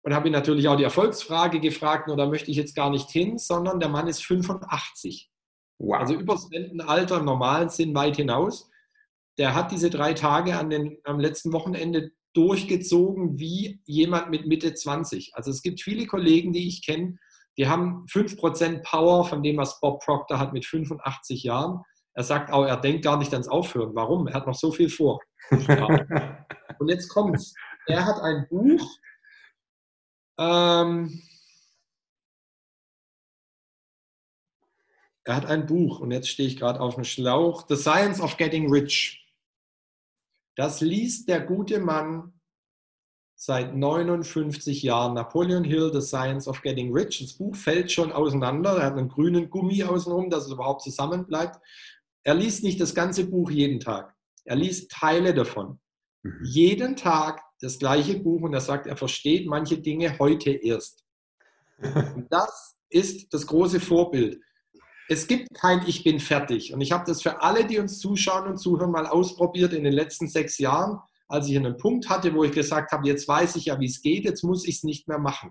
Und 0.02 0.14
habe 0.14 0.28
ihn 0.28 0.32
natürlich 0.32 0.66
auch 0.66 0.76
die 0.76 0.84
Erfolgsfrage 0.84 1.60
gefragt, 1.60 2.08
nur 2.08 2.16
da 2.16 2.26
möchte 2.26 2.50
ich 2.50 2.56
jetzt 2.56 2.74
gar 2.74 2.90
nicht 2.90 3.10
hin, 3.10 3.38
sondern 3.38 3.78
der 3.78 3.88
Mann 3.88 4.08
ist 4.08 4.24
85. 4.24 5.30
Wow. 5.78 6.00
Also 6.00 6.14
übers 6.14 6.50
Rentenalter 6.50 7.18
im 7.18 7.24
normalen 7.24 7.68
Sinn 7.68 7.94
weit 7.94 8.16
hinaus. 8.16 8.70
Der 9.38 9.54
hat 9.54 9.70
diese 9.70 9.90
drei 9.90 10.14
Tage 10.14 10.58
an 10.58 10.70
den, 10.70 10.98
am 11.04 11.20
letzten 11.20 11.52
Wochenende 11.52 12.10
durchgezogen 12.32 13.38
wie 13.38 13.80
jemand 13.84 14.30
mit 14.30 14.46
Mitte 14.46 14.74
20. 14.74 15.32
Also 15.34 15.50
es 15.50 15.62
gibt 15.62 15.80
viele 15.80 16.06
Kollegen, 16.06 16.52
die 16.52 16.68
ich 16.68 16.84
kenne, 16.84 17.18
die 17.58 17.68
haben 17.68 18.04
5% 18.06 18.82
Power 18.82 19.24
von 19.24 19.42
dem, 19.42 19.56
was 19.56 19.80
Bob 19.80 20.04
Proctor 20.04 20.38
hat 20.38 20.52
mit 20.52 20.66
85 20.66 21.42
Jahren. 21.42 21.82
Er 22.12 22.24
sagt 22.24 22.52
auch, 22.52 22.64
er 22.64 22.76
denkt 22.76 23.04
gar 23.04 23.16
nicht 23.18 23.32
ans 23.32 23.48
Aufhören. 23.48 23.94
Warum? 23.94 24.26
Er 24.26 24.34
hat 24.34 24.46
noch 24.46 24.54
so 24.54 24.70
viel 24.72 24.90
vor. 24.90 25.20
Und 25.50 26.88
jetzt 26.88 27.08
kommt's. 27.08 27.54
Er 27.86 28.04
hat 28.04 28.20
ein 28.20 28.46
Buch. 28.48 28.86
Ähm, 30.38 31.22
er 35.24 35.36
hat 35.36 35.46
ein 35.46 35.66
Buch 35.66 36.00
und 36.00 36.10
jetzt 36.10 36.28
stehe 36.28 36.48
ich 36.48 36.58
gerade 36.58 36.80
auf 36.80 36.96
dem 36.96 37.04
Schlauch. 37.04 37.64
The 37.68 37.76
Science 37.76 38.20
of 38.20 38.36
Getting 38.36 38.70
Rich. 38.70 39.25
Das 40.56 40.80
liest 40.80 41.28
der 41.28 41.42
gute 41.42 41.78
Mann 41.78 42.32
seit 43.34 43.76
59 43.76 44.82
Jahren. 44.82 45.12
Napoleon 45.12 45.64
Hill, 45.64 45.90
The 45.92 46.00
Science 46.00 46.48
of 46.48 46.62
Getting 46.62 46.92
Rich. 46.92 47.20
Das 47.20 47.34
Buch 47.34 47.54
fällt 47.54 47.92
schon 47.92 48.10
auseinander. 48.10 48.78
Er 48.78 48.86
hat 48.86 48.96
einen 48.96 49.08
grünen 49.08 49.50
Gummi 49.50 49.84
außenrum, 49.84 50.30
dass 50.30 50.46
es 50.46 50.52
überhaupt 50.52 50.82
zusammen 50.82 51.26
bleibt. 51.26 51.60
Er 52.24 52.34
liest 52.34 52.64
nicht 52.64 52.80
das 52.80 52.94
ganze 52.94 53.26
Buch 53.26 53.50
jeden 53.50 53.80
Tag. 53.80 54.14
Er 54.46 54.56
liest 54.56 54.90
Teile 54.90 55.34
davon. 55.34 55.78
Mhm. 56.22 56.40
Jeden 56.42 56.96
Tag 56.96 57.42
das 57.60 57.78
gleiche 57.78 58.18
Buch 58.18 58.40
und 58.40 58.54
er 58.54 58.60
sagt, 58.60 58.86
er 58.86 58.96
versteht 58.96 59.46
manche 59.46 59.78
Dinge 59.78 60.18
heute 60.18 60.50
erst. 60.50 61.04
Und 62.14 62.26
das 62.30 62.78
ist 62.88 63.32
das 63.34 63.46
große 63.46 63.80
Vorbild 63.80 64.40
es 65.08 65.26
gibt 65.26 65.54
kein 65.54 65.86
Ich 65.86 66.04
bin 66.04 66.20
fertig. 66.20 66.72
Und 66.72 66.80
ich 66.80 66.92
habe 66.92 67.04
das 67.06 67.22
für 67.22 67.42
alle, 67.42 67.64
die 67.64 67.78
uns 67.78 67.98
zuschauen 67.98 68.48
und 68.48 68.58
zuhören, 68.58 68.90
mal 68.90 69.06
ausprobiert 69.06 69.72
in 69.72 69.84
den 69.84 69.92
letzten 69.92 70.28
sechs 70.28 70.58
Jahren, 70.58 70.98
als 71.28 71.48
ich 71.48 71.56
einen 71.56 71.76
Punkt 71.76 72.08
hatte, 72.08 72.34
wo 72.34 72.44
ich 72.44 72.52
gesagt 72.52 72.92
habe, 72.92 73.06
jetzt 73.06 73.26
weiß 73.26 73.56
ich 73.56 73.66
ja, 73.66 73.78
wie 73.80 73.86
es 73.86 74.02
geht, 74.02 74.24
jetzt 74.24 74.42
muss 74.42 74.66
ich 74.66 74.76
es 74.76 74.82
nicht 74.84 75.08
mehr 75.08 75.18
machen. 75.18 75.50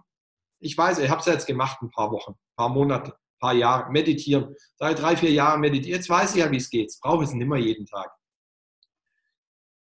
Ich 0.60 0.78
weiß, 0.78 1.00
ich 1.00 1.10
habe 1.10 1.20
es 1.20 1.26
jetzt 1.26 1.48
gemacht, 1.48 1.82
ein 1.82 1.92
paar 1.92 2.12
Wochen, 2.12 2.32
ein 2.32 2.56
paar 2.56 2.70
Monate, 2.70 3.12
ein 3.12 3.40
paar 3.40 3.54
Jahre, 3.54 3.92
meditieren. 3.92 4.56
Seit 4.78 5.00
drei, 5.00 5.16
vier 5.16 5.32
Jahren 5.32 5.62
meditieren. 5.62 5.98
Jetzt 5.98 6.10
weiß 6.10 6.36
ich 6.36 6.42
ja, 6.42 6.52
wie 6.52 6.58
es 6.58 6.70
geht. 6.70 6.94
Brauche 7.02 7.24
ich 7.24 7.30
es 7.30 7.36
nicht 7.36 7.48
mehr 7.48 7.60
jeden 7.60 7.86
Tag. 7.86 8.10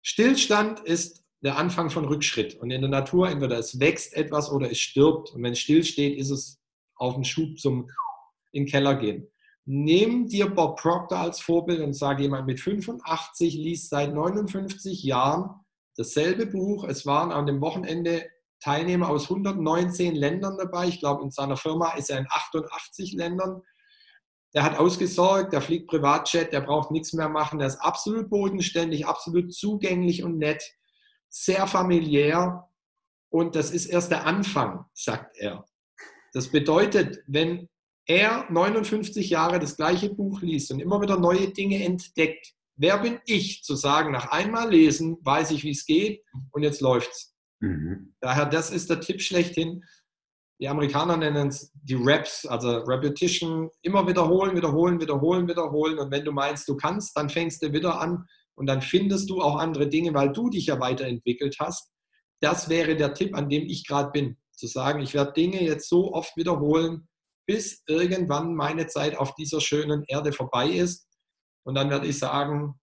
Stillstand 0.03 0.81
ist 0.81 1.22
der 1.42 1.57
Anfang 1.57 1.90
von 1.90 2.07
Rückschritt. 2.07 2.55
Und 2.57 2.70
in 2.70 2.81
der 2.81 2.90
Natur 2.90 3.29
entweder 3.29 3.59
es 3.59 3.79
wächst 3.79 4.14
etwas 4.14 4.50
oder 4.50 4.70
es 4.70 4.79
stirbt. 4.79 5.31
Und 5.31 5.42
wenn 5.42 5.53
es 5.53 5.61
still 5.61 5.85
steht, 5.85 6.18
ist 6.18 6.31
es 6.31 6.59
auf 6.96 7.14
den 7.14 7.24
Schub 7.24 7.59
zum 7.59 7.90
in 8.53 8.64
den 8.64 8.70
Keller 8.70 8.94
gehen. 8.94 9.29
Nimm 9.66 10.29
dir 10.29 10.48
Bob 10.48 10.79
Proctor 10.79 11.18
als 11.18 11.40
Vorbild 11.40 11.81
und 11.81 11.94
sage, 11.94 12.22
jemand 12.22 12.46
mit 12.46 12.61
85 12.61 13.55
liest 13.55 13.88
seit 13.88 14.12
59 14.12 15.03
Jahren 15.03 15.64
dasselbe 15.96 16.46
Buch. 16.46 16.85
Es 16.85 17.07
waren 17.07 17.33
an 17.33 17.46
dem 17.46 17.61
Wochenende 17.61 18.29
Teilnehmer 18.61 19.09
aus 19.09 19.24
119 19.24 20.14
Ländern 20.14 20.57
dabei. 20.59 20.88
Ich 20.88 21.00
glaube, 21.00 21.22
in 21.22 21.31
seiner 21.31 21.57
Firma 21.57 21.92
ist 21.92 22.11
er 22.11 22.18
in 22.18 22.27
88 22.29 23.12
Ländern. 23.12 23.62
Der 24.55 24.62
hat 24.62 24.79
ausgesorgt, 24.79 25.53
der 25.53 25.61
fliegt 25.61 25.88
Privatjet, 25.88 26.53
der 26.53 26.61
braucht 26.61 26.90
nichts 26.90 27.12
mehr 27.12 27.29
machen. 27.29 27.59
Der 27.59 27.68
ist 27.68 27.81
absolut 27.81 28.31
bodenständig, 28.31 29.07
absolut 29.07 29.53
zugänglich 29.53 30.22
und 30.22 30.38
nett, 30.38 30.62
sehr 31.29 31.66
familiär. 31.66 32.68
Und 33.31 33.57
das 33.57 33.70
ist 33.70 33.87
erst 33.87 34.11
der 34.11 34.27
Anfang, 34.27 34.85
sagt 34.94 35.37
er. 35.38 35.64
Das 36.33 36.50
bedeutet, 36.50 37.22
wenn 37.27 37.68
er 38.07 38.47
59 38.51 39.31
Jahre 39.31 39.59
das 39.59 39.77
gleiche 39.77 40.12
Buch 40.12 40.40
liest 40.43 40.71
und 40.71 40.81
immer 40.81 41.01
wieder 41.01 41.19
neue 41.19 41.49
Dinge 41.49 41.83
entdeckt, 41.85 42.55
wer 42.77 42.99
bin 42.99 43.21
ich 43.27 43.62
zu 43.62 43.77
sagen, 43.77 44.12
nach 44.12 44.31
einmal 44.31 44.71
lesen, 44.71 45.17
weiß 45.23 45.51
ich, 45.53 45.64
wie 45.64 45.71
es 45.71 45.87
geht 45.87 46.23
und 46.53 46.62
jetzt 46.62 46.81
läuft's. 46.81 47.35
Mhm. 47.61 48.14
Daher, 48.21 48.47
das 48.47 48.71
ist 48.71 48.90
der 48.90 49.01
Tipp 49.01 49.23
schlechthin. 49.23 49.85
Die 50.61 50.69
Amerikaner 50.69 51.17
nennen 51.17 51.49
es 51.49 51.73
die 51.75 51.95
Reps, 51.95 52.47
also 52.47 52.79
Repetition, 52.79 53.71
immer 53.83 54.07
wiederholen, 54.07 54.57
wiederholen, 54.57 55.01
wiederholen, 55.01 55.49
wiederholen. 55.49 55.99
Und 55.99 56.11
wenn 56.11 56.25
du 56.25 56.33
meinst, 56.33 56.69
du 56.69 56.77
kannst, 56.77 57.17
dann 57.17 57.29
fängst 57.29 57.62
du 57.62 57.73
wieder 57.73 58.01
an 58.01 58.25
und 58.55 58.67
dann 58.67 58.81
findest 58.81 59.29
du 59.31 59.40
auch 59.40 59.57
andere 59.57 59.88
Dinge, 59.88 60.14
weil 60.14 60.33
du 60.33 60.51
dich 60.51 60.67
ja 60.67 60.79
weiterentwickelt 60.79 61.57
hast. 61.59 61.90
Das 62.40 62.69
wäre 62.69 62.95
der 62.97 63.14
Tipp, 63.14 63.37
an 63.37 63.49
dem 63.49 63.64
ich 63.64 63.87
gerade 63.87 64.11
bin. 64.11 64.37
Zu 64.53 64.69
sagen, 64.69 65.01
ich 65.01 65.14
werde 65.14 65.33
Dinge 65.33 65.62
jetzt 65.62 65.88
so 65.88 66.12
oft 66.12 66.37
wiederholen, 66.37 67.09
bis 67.47 67.83
irgendwann 67.87 68.55
meine 68.55 68.87
Zeit 68.87 69.17
auf 69.17 69.35
dieser 69.35 69.61
schönen 69.61 70.05
Erde 70.07 70.33
vorbei 70.33 70.69
ist. 70.69 71.09
Und 71.65 71.75
dann 71.75 71.91
werde 71.91 72.07
ich 72.07 72.19
sagen, 72.19 72.75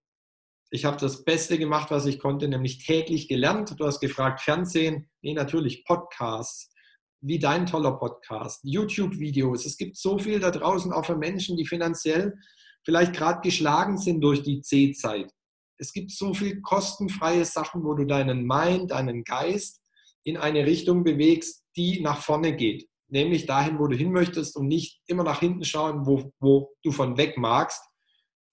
ich 0.72 0.86
habe 0.86 0.98
das 0.98 1.24
Beste 1.24 1.58
gemacht, 1.58 1.92
was 1.92 2.06
ich 2.06 2.20
konnte, 2.20 2.48
nämlich 2.48 2.86
täglich 2.86 3.28
gelernt. 3.28 3.76
Du 3.78 3.86
hast 3.86 4.00
gefragt, 4.00 4.42
Fernsehen, 4.42 5.10
nee, 5.22 5.34
natürlich 5.34 5.84
Podcasts, 5.86 6.74
wie 7.20 7.40
dein 7.40 7.66
toller 7.66 7.98
Podcast, 7.98 8.62
YouTube-Videos. 8.64 9.66
Es 9.66 9.78
gibt 9.78 9.98
so 9.98 10.18
viel 10.18 10.40
da 10.40 10.50
draußen, 10.50 10.94
auch 10.94 11.06
für 11.06 11.18
Menschen, 11.18 11.58
die 11.58 11.66
finanziell 11.66 12.34
vielleicht 12.84 13.14
gerade 13.14 13.42
geschlagen 13.42 13.98
sind 13.98 14.22
durch 14.22 14.44
die 14.44 14.62
C-Zeit. 14.62 15.32
Es 15.78 15.94
gibt 15.94 16.12
so 16.12 16.34
viel 16.34 16.62
kostenfreie 16.62 17.46
Sachen, 17.46 17.84
wo 17.84 17.94
du 17.94 18.06
deinen 18.06 18.46
Mind, 18.48 18.92
deinen 18.92 19.24
Geist 19.24 19.82
in 20.24 20.38
eine 20.38 20.66
Richtung 20.66 21.04
bewegst, 21.04 21.64
die 21.76 22.02
nach 22.02 22.22
vorne 22.22 22.56
geht 22.56 22.91
nämlich 23.12 23.46
dahin, 23.46 23.78
wo 23.78 23.88
du 23.88 23.96
hin 23.96 24.12
möchtest 24.12 24.56
und 24.56 24.68
nicht 24.68 25.02
immer 25.06 25.24
nach 25.24 25.40
hinten 25.40 25.66
schauen, 25.66 26.06
wo, 26.06 26.32
wo 26.40 26.74
du 26.84 26.92
von 26.92 27.18
weg 27.18 27.38
magst. 27.38 27.84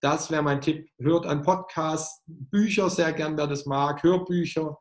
Das 0.01 0.31
wäre 0.31 0.42
mein 0.42 0.61
Tipp. 0.61 0.88
Hört 0.99 1.27
einen 1.27 1.42
Podcast, 1.42 2.23
Bücher 2.27 2.90
sehr 2.90 3.12
gern, 3.12 3.37
wer 3.37 3.47
das 3.47 3.66
mag, 3.66 4.03
Hörbücher. 4.03 4.77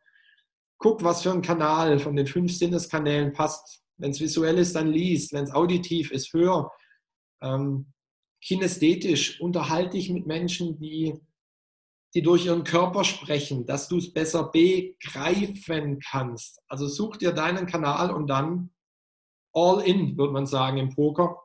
Guck, 0.80 1.04
was 1.04 1.24
für 1.24 1.32
ein 1.32 1.42
Kanal 1.42 2.00
von 2.00 2.16
den 2.16 2.28
fünf 2.28 2.56
Sinneskanälen 2.56 3.34
passt. 3.34 3.82
Wenn 3.98 4.12
es 4.12 4.20
visuell 4.20 4.58
ist, 4.60 4.76
dann 4.76 4.88
liest. 4.88 5.34
Wenn 5.34 5.46
es 5.46 5.54
auditiv 5.54 6.12
ist, 6.12 6.34
hör. 6.34 6.72
Ähm, 7.42 7.94
kinästhetisch 8.44 9.42
unterhalte 9.42 9.98
dich 9.98 10.10
mit 10.10 10.28
Menschen, 10.28 10.80
die, 10.80 11.20
die 12.14 12.22
durch 12.22 12.46
ihren 12.46 12.64
Körper 12.64 13.04
sprechen, 13.04 13.66
dass 13.66 13.88
du 13.88 13.98
es 13.98 14.14
besser 14.14 14.52
begreifen 14.52 16.00
kannst. 16.00 16.62
Also 16.68 16.88
such 16.88 17.18
dir 17.18 17.32
deinen 17.32 17.66
Kanal 17.66 18.12
und 18.12 18.28
dann 18.28 18.72
all 19.58 19.82
in, 19.82 20.18
würde 20.18 20.34
man 20.34 20.46
sagen, 20.46 20.78
im 20.78 20.94
Poker. 20.94 21.42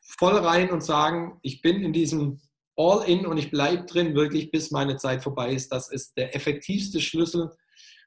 Voll 0.00 0.36
rein 0.38 0.70
und 0.70 0.84
sagen, 0.84 1.38
ich 1.42 1.60
bin 1.60 1.82
in 1.82 1.92
diesem 1.92 2.40
all 2.76 3.02
in 3.08 3.26
und 3.26 3.38
ich 3.38 3.50
bleibe 3.50 3.84
drin, 3.84 4.14
wirklich 4.14 4.50
bis 4.50 4.70
meine 4.70 4.96
Zeit 4.96 5.22
vorbei 5.22 5.52
ist. 5.52 5.72
Das 5.72 5.90
ist 5.90 6.16
der 6.16 6.36
effektivste 6.36 7.00
Schlüssel 7.00 7.50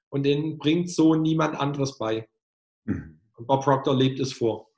und 0.10 0.24
den 0.24 0.58
bringt 0.58 0.90
so 0.90 1.16
niemand 1.16 1.60
anderes 1.60 1.98
bei. 1.98 2.28
Mhm. 2.86 3.20
Und 3.36 3.48
Bob 3.48 3.64
Proctor 3.64 3.96
lebt 3.96 4.20
es 4.20 4.34
vor. 4.34 4.70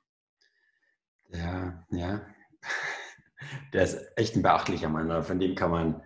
Ja, 1.29 1.85
ja. 1.91 2.25
Der 3.73 3.83
ist 3.83 3.97
echt 4.15 4.35
ein 4.35 4.43
beachtlicher 4.43 4.89
Mann. 4.89 5.23
Von 5.23 5.39
dem 5.39 5.55
kann 5.55 5.71
man 5.71 6.01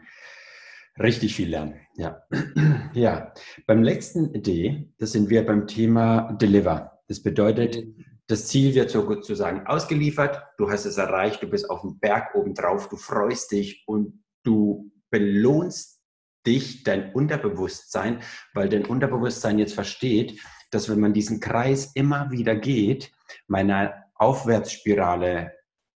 richtig 1.00 1.36
viel 1.36 1.50
lernen. 1.50 1.80
Ja. 1.95 2.24
ja. 2.93 3.34
Beim 3.67 3.84
letzten 3.84 4.34
Idee, 4.34 4.89
das 4.98 5.12
sind 5.12 5.30
wir 5.30 5.45
beim 5.45 5.67
Thema 5.67 6.34
Deliver. 6.34 7.02
Das 7.08 7.21
bedeutet, 7.21 7.78
das 8.27 8.47
Ziel 8.47 8.73
wird 8.73 8.89
sozusagen 8.89 9.67
ausgeliefert, 9.67 10.41
du 10.57 10.69
hast 10.69 10.85
es 10.85 10.97
erreicht, 10.97 11.43
du 11.43 11.47
bist 11.47 11.69
auf 11.69 11.81
dem 11.81 11.99
Berg 11.99 12.33
oben 12.35 12.55
drauf, 12.55 12.89
du 12.89 12.97
freust 12.97 13.51
dich 13.51 13.83
und 13.88 14.23
du 14.43 14.91
belohnst 15.11 16.01
dich, 16.45 16.83
dein 16.83 17.13
Unterbewusstsein, 17.13 18.21
weil 18.53 18.69
dein 18.69 18.85
Unterbewusstsein 18.85 19.59
jetzt 19.59 19.73
versteht, 19.73 20.39
dass 20.71 20.89
wenn 20.89 20.99
man 20.99 21.13
diesen 21.13 21.39
Kreis 21.39 21.91
immer 21.95 22.31
wieder 22.31 22.55
geht, 22.55 23.11
meine 23.47 24.05
Aufwärtsspirale 24.15 25.53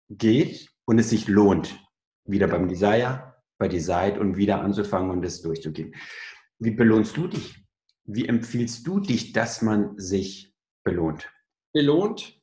geht 0.09 0.69
und 0.85 0.99
es 0.99 1.09
sich 1.09 1.27
lohnt, 1.27 1.79
wieder 2.25 2.47
beim 2.47 2.67
Desire, 2.67 3.35
bei 3.57 3.67
Desire 3.67 4.19
und 4.19 4.37
wieder 4.37 4.61
anzufangen 4.61 5.11
und 5.11 5.23
es 5.23 5.41
durchzugehen. 5.41 5.95
Wie 6.59 6.71
belohnst 6.71 7.15
du 7.17 7.27
dich? 7.27 7.63
Wie 8.05 8.27
empfiehlst 8.27 8.85
du 8.87 8.99
dich, 8.99 9.33
dass 9.33 9.61
man 9.61 9.97
sich 9.97 10.55
belohnt? 10.83 11.29
Belohnt. 11.77 12.33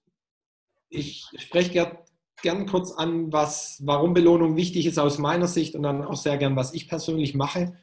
Ich 0.89 1.27
spreche 1.39 1.71
gern, 1.71 1.99
gern 2.41 2.67
kurz 2.67 2.93
an, 2.93 3.33
was, 3.33 3.81
warum 3.85 4.15
Belohnung 4.15 4.57
wichtig 4.57 4.87
ist 4.87 4.99
aus 4.99 5.19
meiner 5.19 5.49
Sicht 5.49 5.75
und 5.75 5.83
dann 5.83 6.05
auch 6.05 6.15
sehr 6.17 6.39
gern, 6.39 6.55
was 6.55 6.73
ich 6.73 6.89
persönlich 6.89 7.35
mache. 7.35 7.77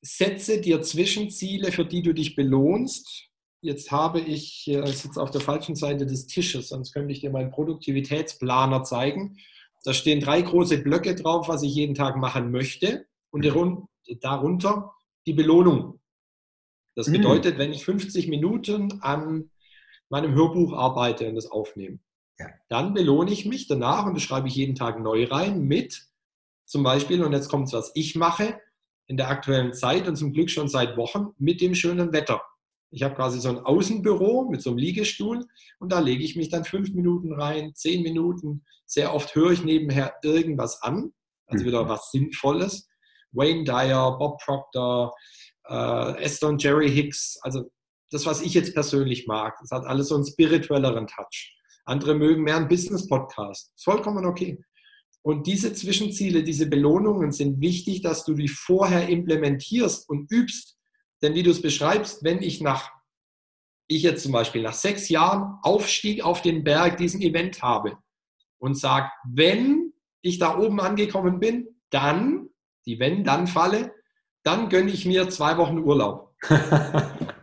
Setze 0.00 0.60
dir 0.60 0.80
Zwischenziele, 0.80 1.72
für 1.72 1.84
die 1.84 2.02
du 2.02 2.12
dich 2.12 2.36
belohnst. 2.36 3.30
Jetzt 3.62 3.90
habe 3.90 4.20
ich, 4.20 4.68
ich 4.68 4.98
sitze 4.98 5.20
auf 5.20 5.32
der 5.32 5.40
falschen 5.40 5.74
Seite 5.74 6.06
des 6.06 6.28
Tisches, 6.28 6.68
sonst 6.68 6.92
könnte 6.92 7.12
ich 7.12 7.20
dir 7.20 7.30
meinen 7.30 7.50
Produktivitätsplaner 7.50 8.84
zeigen. 8.84 9.38
Da 9.82 9.92
stehen 9.92 10.20
drei 10.20 10.40
große 10.40 10.78
Blöcke 10.78 11.16
drauf, 11.16 11.48
was 11.48 11.64
ich 11.64 11.74
jeden 11.74 11.96
Tag 11.96 12.16
machen 12.16 12.52
möchte 12.52 13.06
und 13.30 13.44
darunter 14.20 14.92
die 15.26 15.32
Belohnung. 15.32 15.98
Das 16.94 17.08
mhm. 17.08 17.14
bedeutet, 17.14 17.58
wenn 17.58 17.72
ich 17.72 17.84
50 17.84 18.28
Minuten 18.28 19.00
an 19.00 19.50
meinem 20.08 20.34
Hörbuch 20.34 20.72
arbeite 20.72 21.28
und 21.28 21.34
das 21.34 21.50
aufnehme. 21.50 21.98
Ja. 22.38 22.48
Dann 22.68 22.94
belohne 22.94 23.30
ich 23.30 23.46
mich 23.46 23.68
danach 23.68 24.06
und 24.06 24.14
das 24.14 24.22
schreibe 24.22 24.48
ich 24.48 24.56
jeden 24.56 24.74
Tag 24.74 25.00
neu 25.00 25.24
rein 25.24 25.62
mit 25.62 26.08
zum 26.66 26.82
Beispiel, 26.82 27.22
und 27.22 27.32
jetzt 27.32 27.48
kommt 27.48 27.68
es, 27.68 27.74
was 27.74 27.92
ich 27.94 28.14
mache 28.14 28.58
in 29.06 29.16
der 29.16 29.28
aktuellen 29.28 29.74
Zeit 29.74 30.08
und 30.08 30.16
zum 30.16 30.32
Glück 30.32 30.50
schon 30.50 30.68
seit 30.68 30.96
Wochen 30.96 31.28
mit 31.38 31.60
dem 31.60 31.74
schönen 31.74 32.12
Wetter. 32.12 32.42
Ich 32.90 33.02
habe 33.02 33.14
quasi 33.14 33.40
so 33.40 33.48
ein 33.50 33.58
Außenbüro 33.58 34.48
mit 34.50 34.62
so 34.62 34.70
einem 34.70 34.78
Liegestuhl 34.78 35.44
und 35.78 35.92
da 35.92 35.98
lege 35.98 36.24
ich 36.24 36.36
mich 36.36 36.48
dann 36.48 36.64
fünf 36.64 36.94
Minuten 36.94 37.34
rein, 37.34 37.74
zehn 37.74 38.02
Minuten. 38.02 38.64
Sehr 38.86 39.14
oft 39.14 39.34
höre 39.34 39.50
ich 39.50 39.64
nebenher 39.64 40.14
irgendwas 40.22 40.82
an, 40.82 41.12
also 41.46 41.64
wieder 41.64 41.84
mhm. 41.84 41.88
was 41.88 42.10
Sinnvolles. 42.10 42.88
Wayne 43.32 43.64
Dyer, 43.64 44.16
Bob 44.16 44.40
Proctor, 44.40 45.12
äh, 45.68 46.22
Esther 46.22 46.48
und 46.48 46.62
Jerry 46.62 46.88
Hicks, 46.88 47.38
also 47.42 47.70
das, 48.14 48.26
was 48.26 48.42
ich 48.42 48.54
jetzt 48.54 48.74
persönlich 48.74 49.26
mag. 49.26 49.56
Das 49.60 49.70
hat 49.72 49.86
alles 49.86 50.08
so 50.08 50.14
einen 50.14 50.24
spirituelleren 50.24 51.08
Touch. 51.08 51.58
Andere 51.84 52.14
mögen 52.14 52.44
mehr 52.44 52.56
einen 52.56 52.68
Business-Podcast. 52.68 53.72
Ist 53.74 53.84
vollkommen 53.84 54.24
okay. 54.24 54.64
Und 55.22 55.46
diese 55.46 55.72
Zwischenziele, 55.72 56.44
diese 56.44 56.66
Belohnungen 56.66 57.32
sind 57.32 57.60
wichtig, 57.60 58.02
dass 58.02 58.24
du 58.24 58.34
die 58.34 58.48
vorher 58.48 59.08
implementierst 59.08 60.08
und 60.08 60.30
übst. 60.30 60.76
Denn 61.22 61.34
wie 61.34 61.42
du 61.42 61.50
es 61.50 61.60
beschreibst, 61.60 62.22
wenn 62.22 62.40
ich 62.40 62.60
nach, 62.60 62.92
ich 63.88 64.02
jetzt 64.02 64.22
zum 64.22 64.32
Beispiel 64.32 64.62
nach 64.62 64.74
sechs 64.74 65.08
Jahren 65.08 65.58
Aufstieg 65.62 66.22
auf 66.22 66.40
den 66.40 66.62
Berg 66.62 66.98
diesen 66.98 67.20
Event 67.20 67.62
habe 67.62 67.98
und 68.58 68.78
sage, 68.78 69.10
wenn 69.28 69.92
ich 70.22 70.38
da 70.38 70.58
oben 70.58 70.80
angekommen 70.80 71.40
bin, 71.40 71.68
dann, 71.90 72.50
die 72.86 72.98
Wenn-Dann-Falle, 72.98 73.92
dann 74.42 74.68
gönne 74.68 74.90
ich 74.90 75.04
mir 75.04 75.28
zwei 75.30 75.56
Wochen 75.56 75.78
Urlaub. 75.78 76.34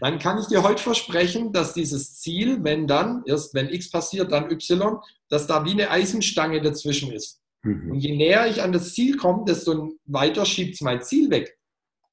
dann 0.00 0.18
kann 0.18 0.38
ich 0.38 0.46
dir 0.46 0.62
heute 0.62 0.82
versprechen, 0.82 1.52
dass 1.52 1.74
dieses 1.74 2.18
Ziel, 2.18 2.62
wenn 2.62 2.86
dann, 2.86 3.22
erst 3.26 3.54
wenn 3.54 3.68
X 3.68 3.90
passiert, 3.90 4.32
dann 4.32 4.50
Y, 4.50 4.98
dass 5.28 5.46
da 5.46 5.64
wie 5.64 5.72
eine 5.72 5.90
Eisenstange 5.90 6.60
dazwischen 6.60 7.12
ist. 7.12 7.40
Mhm. 7.62 7.92
Und 7.92 7.98
je 7.98 8.16
näher 8.16 8.46
ich 8.48 8.62
an 8.62 8.72
das 8.72 8.94
Ziel 8.94 9.16
komme, 9.16 9.44
desto 9.46 9.92
weiter 10.06 10.44
schiebt 10.46 10.74
es 10.74 10.80
mein 10.80 11.02
Ziel 11.02 11.30
weg. 11.30 11.58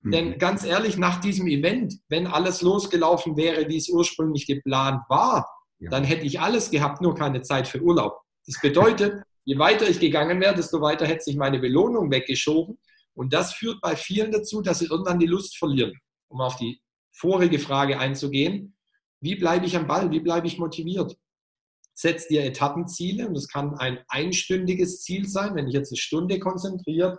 Mhm. 0.01 0.11
Denn 0.11 0.37
ganz 0.37 0.63
ehrlich, 0.63 0.97
nach 0.97 1.19
diesem 1.19 1.47
Event, 1.47 1.95
wenn 2.09 2.27
alles 2.27 2.61
losgelaufen 2.61 3.37
wäre, 3.37 3.67
wie 3.67 3.77
es 3.77 3.89
ursprünglich 3.89 4.45
geplant 4.45 5.01
war, 5.09 5.47
ja. 5.79 5.89
dann 5.89 6.03
hätte 6.03 6.25
ich 6.25 6.39
alles 6.39 6.71
gehabt, 6.71 7.01
nur 7.01 7.15
keine 7.15 7.41
Zeit 7.41 7.67
für 7.67 7.81
Urlaub. 7.81 8.19
Das 8.45 8.59
bedeutet, 8.61 9.23
je 9.45 9.57
weiter 9.57 9.87
ich 9.89 9.99
gegangen 9.99 10.39
wäre, 10.41 10.55
desto 10.55 10.81
weiter 10.81 11.05
hätte 11.05 11.23
sich 11.23 11.35
meine 11.35 11.59
Belohnung 11.59 12.11
weggeschoben. 12.11 12.77
Und 13.13 13.33
das 13.33 13.53
führt 13.53 13.81
bei 13.81 13.95
vielen 13.95 14.31
dazu, 14.31 14.61
dass 14.61 14.79
sie 14.79 14.85
irgendwann 14.85 15.19
die 15.19 15.25
Lust 15.25 15.57
verlieren. 15.57 15.93
Um 16.29 16.41
auf 16.41 16.57
die 16.57 16.79
vorige 17.17 17.59
Frage 17.59 17.99
einzugehen. 17.99 18.75
Wie 19.19 19.35
bleibe 19.35 19.65
ich 19.65 19.75
am 19.75 19.87
Ball? 19.87 20.11
Wie 20.11 20.19
bleibe 20.19 20.47
ich 20.47 20.59
motiviert? 20.59 21.17
Setz 21.93 22.27
dir 22.27 22.43
Etappenziele 22.43 23.27
und 23.27 23.33
das 23.33 23.47
kann 23.47 23.75
ein 23.75 23.99
einstündiges 24.07 25.01
Ziel 25.01 25.27
sein, 25.27 25.55
wenn 25.55 25.67
ich 25.67 25.73
jetzt 25.73 25.91
eine 25.91 25.97
Stunde 25.97 26.39
konzentriert, 26.39 27.17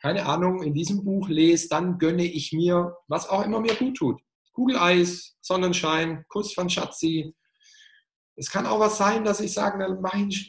keine 0.00 0.26
Ahnung, 0.26 0.62
in 0.62 0.74
diesem 0.74 1.04
Buch 1.04 1.28
lese, 1.28 1.68
dann 1.68 1.98
gönne 1.98 2.24
ich 2.24 2.52
mir, 2.52 2.96
was 3.08 3.28
auch 3.28 3.44
immer 3.44 3.60
mir 3.60 3.74
gut 3.74 3.96
tut. 3.96 4.20
Kugeleis, 4.52 5.36
Sonnenschein, 5.40 6.24
Kuss 6.28 6.52
von 6.52 6.70
Schatzi. 6.70 7.34
Es 8.36 8.50
kann 8.50 8.66
auch 8.66 8.78
was 8.78 8.98
sein, 8.98 9.24
dass 9.24 9.40
ich 9.40 9.52
sage, 9.52 9.84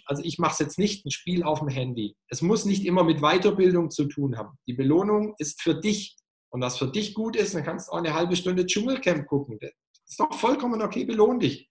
also 0.05 0.23
ich 0.23 0.37
mache 0.37 0.53
es 0.53 0.59
jetzt 0.59 0.77
nicht 0.77 1.05
ein 1.05 1.11
Spiel 1.11 1.43
auf 1.43 1.59
dem 1.59 1.69
Handy. 1.69 2.15
Es 2.27 2.43
muss 2.43 2.65
nicht 2.65 2.85
immer 2.85 3.03
mit 3.03 3.21
Weiterbildung 3.21 3.89
zu 3.89 4.05
tun 4.05 4.37
haben. 4.37 4.57
Die 4.67 4.73
Belohnung 4.73 5.33
ist 5.39 5.61
für 5.61 5.73
dich 5.73 6.15
und 6.49 6.61
was 6.61 6.77
für 6.77 6.87
dich 6.87 7.13
gut 7.13 7.35
ist, 7.35 7.53
dann 7.53 7.63
kannst 7.63 7.87
du 7.87 7.93
auch 7.93 7.97
eine 7.97 8.13
halbe 8.13 8.35
Stunde 8.35 8.65
Dschungelcamp 8.65 9.27
gucken. 9.27 9.59
Das 9.59 9.71
ist 10.07 10.19
doch 10.19 10.33
vollkommen 10.33 10.81
okay, 10.81 11.05
belohn 11.05 11.39
dich. 11.39 11.69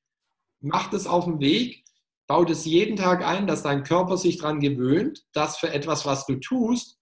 Mach 0.61 0.91
das 0.91 1.07
auf 1.07 1.25
dem 1.25 1.41
Weg, 1.41 1.85
bau 2.27 2.45
das 2.45 2.64
jeden 2.64 2.97
Tag 2.97 3.25
ein, 3.25 3.47
dass 3.47 3.62
dein 3.62 3.83
Körper 3.83 4.17
sich 4.17 4.38
daran 4.38 4.61
gewöhnt, 4.61 5.25
dass 5.33 5.59
für 5.59 5.73
etwas, 5.73 6.07
was 6.07 6.27
du 6.27 6.37
tust, 6.37 6.99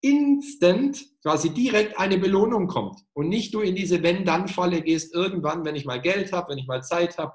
instant 0.00 1.02
quasi 1.22 1.50
direkt 1.50 1.98
eine 1.98 2.18
Belohnung 2.18 2.66
kommt 2.66 3.00
und 3.14 3.28
nicht 3.28 3.54
du 3.54 3.60
in 3.60 3.74
diese 3.74 4.02
Wenn-Dann-Falle 4.02 4.82
gehst, 4.82 5.14
irgendwann, 5.14 5.64
wenn 5.64 5.76
ich 5.76 5.86
mal 5.86 6.00
Geld 6.00 6.32
habe, 6.32 6.50
wenn 6.50 6.58
ich 6.58 6.66
mal 6.66 6.82
Zeit 6.82 7.16
habe. 7.16 7.34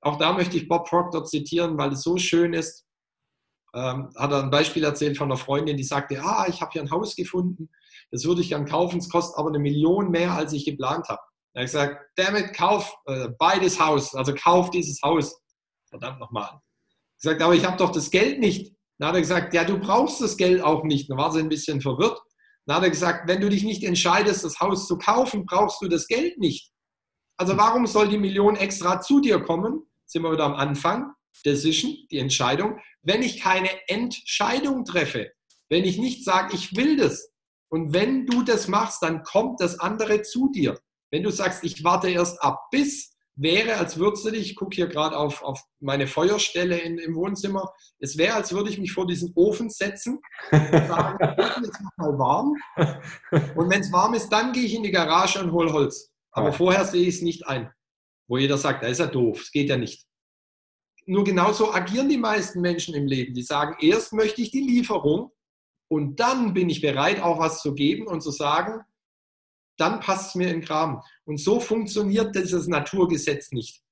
Auch 0.00 0.16
da 0.16 0.32
möchte 0.32 0.56
ich 0.56 0.68
Bob 0.68 0.88
Proctor 0.88 1.24
zitieren, 1.24 1.76
weil 1.76 1.92
es 1.92 2.02
so 2.02 2.16
schön 2.16 2.54
ist. 2.54 2.86
Ähm, 3.74 4.10
hat 4.16 4.30
er 4.30 4.44
ein 4.44 4.50
Beispiel 4.50 4.84
erzählt 4.84 5.18
von 5.18 5.30
einer 5.30 5.38
Freundin, 5.38 5.76
die 5.76 5.84
sagte, 5.84 6.22
ah, 6.22 6.46
ich 6.48 6.60
habe 6.60 6.70
hier 6.72 6.82
ein 6.82 6.90
Haus 6.90 7.16
gefunden 7.16 7.68
das 8.10 8.24
würde 8.24 8.40
ich 8.40 8.48
gern 8.48 8.64
kaufen, 8.64 8.98
es 8.98 9.08
kostet 9.08 9.38
aber 9.38 9.48
eine 9.48 9.58
Million 9.58 10.10
mehr, 10.10 10.32
als 10.32 10.52
ich 10.52 10.64
geplant 10.64 11.08
habe. 11.08 11.20
Da 11.52 11.60
habe 11.60 11.64
ich 11.64 11.72
gesagt, 11.72 12.06
damit 12.16 12.54
kauf 12.54 12.94
äh, 13.06 13.28
beides 13.38 13.80
Haus, 13.80 14.14
also 14.14 14.34
kauf 14.34 14.70
dieses 14.70 15.00
Haus. 15.02 15.38
Verdammt 15.88 16.20
nochmal. 16.20 16.60
Ich 17.16 17.22
gesagt, 17.22 17.42
aber 17.42 17.54
ich 17.54 17.64
habe 17.64 17.76
doch 17.76 17.90
das 17.90 18.10
Geld 18.10 18.38
nicht. 18.38 18.74
Dann 18.98 19.08
hat 19.08 19.14
er 19.16 19.20
gesagt, 19.20 19.54
ja, 19.54 19.64
du 19.64 19.78
brauchst 19.78 20.20
das 20.20 20.36
Geld 20.36 20.62
auch 20.62 20.84
nicht. 20.84 21.10
Dann 21.10 21.18
war 21.18 21.32
sie 21.32 21.40
ein 21.40 21.48
bisschen 21.48 21.80
verwirrt. 21.80 22.20
Dann 22.66 22.76
hat 22.76 22.82
er 22.82 22.90
gesagt, 22.90 23.28
wenn 23.28 23.40
du 23.40 23.48
dich 23.48 23.64
nicht 23.64 23.82
entscheidest, 23.82 24.44
das 24.44 24.60
Haus 24.60 24.86
zu 24.86 24.98
kaufen, 24.98 25.46
brauchst 25.46 25.80
du 25.82 25.88
das 25.88 26.06
Geld 26.06 26.38
nicht. 26.38 26.70
Also 27.38 27.56
warum 27.56 27.86
soll 27.86 28.08
die 28.08 28.18
Million 28.18 28.56
extra 28.56 29.00
zu 29.00 29.20
dir 29.20 29.40
kommen? 29.40 29.82
Sind 30.06 30.22
wir 30.22 30.32
wieder 30.32 30.44
am 30.44 30.54
Anfang. 30.54 31.12
Decision, 31.44 31.96
die 32.10 32.18
Entscheidung. 32.18 32.78
Wenn 33.02 33.22
ich 33.22 33.40
keine 33.40 33.70
Entscheidung 33.88 34.84
treffe, 34.84 35.30
wenn 35.68 35.84
ich 35.84 35.98
nicht 35.98 36.24
sage, 36.24 36.54
ich 36.54 36.76
will 36.76 36.96
das, 36.96 37.30
und 37.70 37.92
wenn 37.92 38.26
du 38.26 38.42
das 38.42 38.68
machst, 38.68 39.02
dann 39.02 39.22
kommt 39.22 39.60
das 39.60 39.78
andere 39.78 40.22
zu 40.22 40.50
dir. 40.50 40.78
Wenn 41.10 41.22
du 41.22 41.30
sagst, 41.30 41.64
ich 41.64 41.84
warte 41.84 42.10
erst 42.10 42.42
ab 42.42 42.68
bis, 42.70 43.16
wäre, 43.38 43.76
als 43.76 43.98
würdest 43.98 44.24
du 44.24 44.30
dich, 44.30 44.50
ich 44.50 44.56
gucke 44.56 44.74
hier 44.74 44.88
gerade 44.88 45.16
auf, 45.16 45.42
auf 45.42 45.62
meine 45.80 46.06
Feuerstelle 46.06 46.78
in, 46.78 46.98
im 46.98 47.14
Wohnzimmer, 47.14 47.72
es 48.00 48.18
wäre, 48.18 48.34
als 48.34 48.52
würde 48.52 48.68
ich 48.68 48.78
mich 48.78 48.92
vor 48.92 49.06
diesen 49.06 49.32
Ofen 49.36 49.70
setzen 49.70 50.20
und 50.50 50.60
sagen, 50.60 51.18
jetzt 51.64 51.80
mal 51.96 52.18
warm. 52.18 52.56
Und 53.54 53.70
wenn 53.70 53.80
es 53.80 53.92
warm 53.92 54.14
ist, 54.14 54.28
dann 54.30 54.52
gehe 54.52 54.64
ich 54.64 54.74
in 54.74 54.82
die 54.82 54.90
Garage 54.90 55.40
und 55.40 55.52
hole 55.52 55.72
Holz. 55.72 56.10
Aber 56.32 56.52
vorher 56.52 56.84
sehe 56.84 57.06
ich 57.06 57.16
es 57.16 57.22
nicht 57.22 57.46
ein. 57.46 57.70
Wo 58.28 58.36
jeder 58.36 58.58
sagt, 58.58 58.82
da 58.82 58.88
ist 58.88 58.98
ja 58.98 59.06
doof, 59.06 59.40
es 59.42 59.52
geht 59.52 59.70
ja 59.70 59.76
nicht. 59.76 60.04
Nur 61.06 61.24
genauso 61.24 61.72
agieren 61.72 62.08
die 62.08 62.18
meisten 62.18 62.60
Menschen 62.60 62.94
im 62.94 63.06
Leben. 63.06 63.32
Die 63.32 63.42
sagen, 63.42 63.76
erst 63.80 64.12
möchte 64.12 64.42
ich 64.42 64.50
die 64.50 64.60
Lieferung 64.60 65.30
und 65.88 66.20
dann 66.20 66.54
bin 66.54 66.68
ich 66.68 66.80
bereit, 66.80 67.20
auch 67.20 67.38
was 67.38 67.62
zu 67.62 67.74
geben 67.74 68.06
und 68.06 68.22
zu 68.22 68.30
sagen, 68.30 68.84
dann 69.78 70.00
passt 70.00 70.30
es 70.30 70.34
mir 70.34 70.50
in 70.52 70.60
Kram. 70.60 71.02
Und 71.24 71.38
so 71.38 71.60
funktioniert 71.60 72.34
dieses 72.34 72.66
Naturgesetz 72.66 73.52
nicht. 73.52 73.82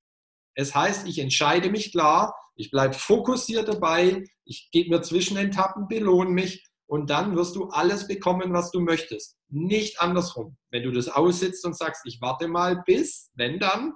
Es 0.53 0.75
heißt, 0.75 1.07
ich 1.07 1.19
entscheide 1.19 1.69
mich 1.69 1.91
klar, 1.91 2.35
ich 2.55 2.71
bleibe 2.71 2.93
fokussiert 2.93 3.67
dabei, 3.67 4.23
ich 4.43 4.69
gebe 4.71 4.89
mir 4.89 5.01
Zwischenetappen, 5.01 5.87
belohne 5.87 6.31
mich 6.31 6.67
und 6.87 7.09
dann 7.09 7.35
wirst 7.35 7.55
du 7.55 7.69
alles 7.69 8.07
bekommen, 8.07 8.53
was 8.53 8.71
du 8.71 8.79
möchtest. 8.79 9.37
Nicht 9.49 10.01
andersrum. 10.01 10.57
Wenn 10.71 10.83
du 10.83 10.91
das 10.91 11.09
aussitzt 11.09 11.65
und 11.65 11.77
sagst, 11.77 12.03
ich 12.05 12.19
warte 12.21 12.47
mal 12.47 12.81
bis, 12.85 13.31
wenn 13.35 13.59
dann, 13.59 13.93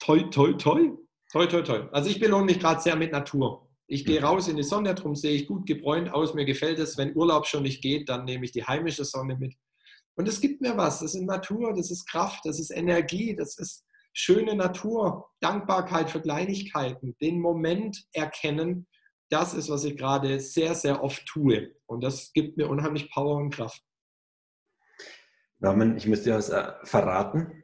toi, 0.00 0.22
toi, 0.30 0.52
toi, 0.52 0.96
toi, 1.32 1.46
toi, 1.46 1.62
toi. 1.62 1.88
Also 1.92 2.10
ich 2.10 2.20
belohne 2.20 2.44
mich 2.44 2.60
gerade 2.60 2.80
sehr 2.80 2.96
mit 2.96 3.12
Natur. 3.12 3.69
Ich 3.90 4.04
gehe 4.04 4.22
raus 4.22 4.48
in 4.48 4.56
die 4.56 4.62
Sonne, 4.62 4.94
darum 4.94 5.14
sehe 5.14 5.32
ich 5.32 5.46
gut 5.46 5.66
gebräunt 5.66 6.12
aus. 6.12 6.32
Mir 6.34 6.44
gefällt 6.44 6.78
es, 6.78 6.96
wenn 6.96 7.16
Urlaub 7.16 7.46
schon 7.46 7.64
nicht 7.64 7.82
geht, 7.82 8.08
dann 8.08 8.24
nehme 8.24 8.44
ich 8.44 8.52
die 8.52 8.64
heimische 8.64 9.04
Sonne 9.04 9.36
mit. 9.36 9.54
Und 10.16 10.28
es 10.28 10.40
gibt 10.40 10.60
mir 10.60 10.76
was. 10.76 11.00
Das 11.00 11.14
ist 11.14 11.22
Natur, 11.22 11.74
das 11.74 11.90
ist 11.90 12.08
Kraft, 12.08 12.40
das 12.44 12.60
ist 12.60 12.70
Energie, 12.70 13.34
das 13.36 13.58
ist 13.58 13.84
schöne 14.12 14.54
Natur, 14.54 15.28
Dankbarkeit 15.40 16.10
für 16.10 16.20
Kleinigkeiten, 16.20 17.16
den 17.20 17.40
Moment 17.40 18.04
erkennen 18.12 18.86
das 19.30 19.54
ist, 19.54 19.70
was 19.70 19.84
ich 19.84 19.96
gerade 19.96 20.40
sehr, 20.40 20.74
sehr 20.74 21.02
oft 21.02 21.24
tue. 21.26 21.74
Und 21.86 22.02
das 22.02 22.32
gibt 22.32 22.56
mir 22.56 22.68
unheimlich 22.68 23.10
Power 23.10 23.36
und 23.36 23.54
Kraft. 23.54 23.82
Norman, 25.60 25.96
ich 25.96 26.06
müsste 26.06 26.30
dir 26.30 26.36
was 26.36 26.50
äh, 26.50 26.72
verraten. 26.82 27.59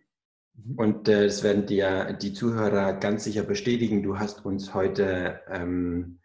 Mhm. 0.57 0.79
Und 0.79 1.09
äh, 1.09 1.25
das 1.25 1.43
werden 1.43 1.67
dir 1.67 2.13
die 2.21 2.33
Zuhörer 2.33 2.95
ganz 2.95 3.25
sicher 3.25 3.43
bestätigen. 3.43 4.03
Du 4.03 4.19
hast 4.19 4.45
uns 4.45 4.75
heute 4.75 5.41
ähm, 5.49 6.21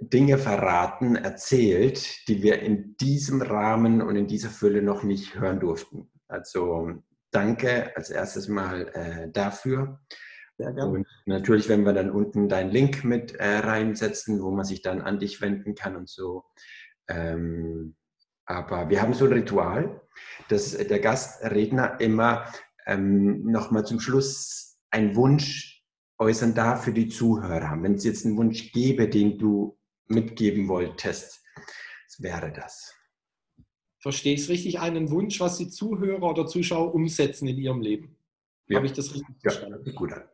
Dinge 0.00 0.38
verraten, 0.38 1.16
erzählt, 1.16 2.28
die 2.28 2.42
wir 2.42 2.60
in 2.60 2.96
diesem 2.96 3.42
Rahmen 3.42 4.02
und 4.02 4.16
in 4.16 4.26
dieser 4.26 4.50
Fülle 4.50 4.82
noch 4.82 5.02
nicht 5.02 5.38
hören 5.38 5.60
durften. 5.60 6.10
Also 6.28 7.02
danke 7.30 7.96
als 7.96 8.10
erstes 8.10 8.48
mal 8.48 8.88
äh, 8.88 9.30
dafür. 9.30 10.00
Sehr 10.56 10.72
gerne. 10.72 10.90
Und 10.90 11.06
natürlich 11.26 11.68
werden 11.68 11.84
wir 11.84 11.92
dann 11.92 12.10
unten 12.10 12.48
deinen 12.48 12.70
Link 12.70 13.04
mit 13.04 13.34
äh, 13.34 13.58
reinsetzen, 13.58 14.40
wo 14.42 14.50
man 14.50 14.64
sich 14.64 14.82
dann 14.82 15.00
an 15.00 15.18
dich 15.18 15.40
wenden 15.40 15.74
kann 15.74 15.96
und 15.96 16.08
so. 16.08 16.44
Ähm, 17.08 17.96
aber 18.46 18.88
wir 18.90 19.00
haben 19.00 19.14
so 19.14 19.24
ein 19.24 19.32
Ritual, 19.32 20.00
dass 20.48 20.76
der 20.76 21.00
Gastredner 21.00 22.00
immer 22.00 22.44
ähm, 22.86 23.50
nochmal 23.50 23.86
zum 23.86 24.00
Schluss 24.00 24.78
einen 24.90 25.16
Wunsch 25.16 25.82
äußern 26.18 26.54
darf 26.54 26.84
für 26.84 26.92
die 26.92 27.08
Zuhörer. 27.08 27.82
Wenn 27.82 27.94
es 27.94 28.04
jetzt 28.04 28.24
einen 28.24 28.36
Wunsch 28.36 28.72
gäbe, 28.72 29.08
den 29.08 29.38
du 29.38 29.78
mitgeben 30.06 30.68
wolltest, 30.68 31.42
was 31.56 32.22
wäre 32.22 32.52
das? 32.52 32.94
Verstehe 33.98 34.34
ich 34.34 34.42
es 34.42 34.48
richtig? 34.48 34.80
Einen 34.80 35.10
Wunsch, 35.10 35.40
was 35.40 35.56
die 35.56 35.68
Zuhörer 35.68 36.30
oder 36.30 36.46
Zuschauer 36.46 36.94
umsetzen 36.94 37.48
in 37.48 37.58
ihrem 37.58 37.80
Leben? 37.80 38.16
Ja. 38.66 38.76
Habe 38.76 38.86
ich 38.86 38.92
das 38.92 39.14
richtig 39.14 39.34
verstanden? 39.40 39.82
Ja, 39.84 39.92
gut 39.92 40.12
an. 40.12 40.24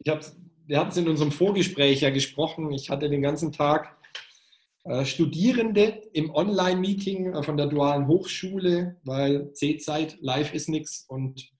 Ich 0.00 0.08
hab, 0.08 0.24
wir 0.66 0.78
hatten 0.78 0.90
es 0.90 0.96
in 0.96 1.08
unserem 1.08 1.32
Vorgespräch 1.32 2.02
ja 2.02 2.10
gesprochen. 2.10 2.70
Ich 2.70 2.88
hatte 2.88 3.10
den 3.10 3.20
ganzen 3.20 3.52
Tag 3.52 3.97
Studierende 5.04 6.02
im 6.12 6.30
Online-Meeting 6.30 7.34
äh, 7.34 7.42
von 7.42 7.56
der 7.56 7.66
Dualen 7.66 8.06
Hochschule, 8.06 8.96
weil 9.04 9.52
C-Zeit, 9.52 10.18
live 10.20 10.54
ist 10.54 10.68
nichts. 10.68 11.04
Und 11.08 11.50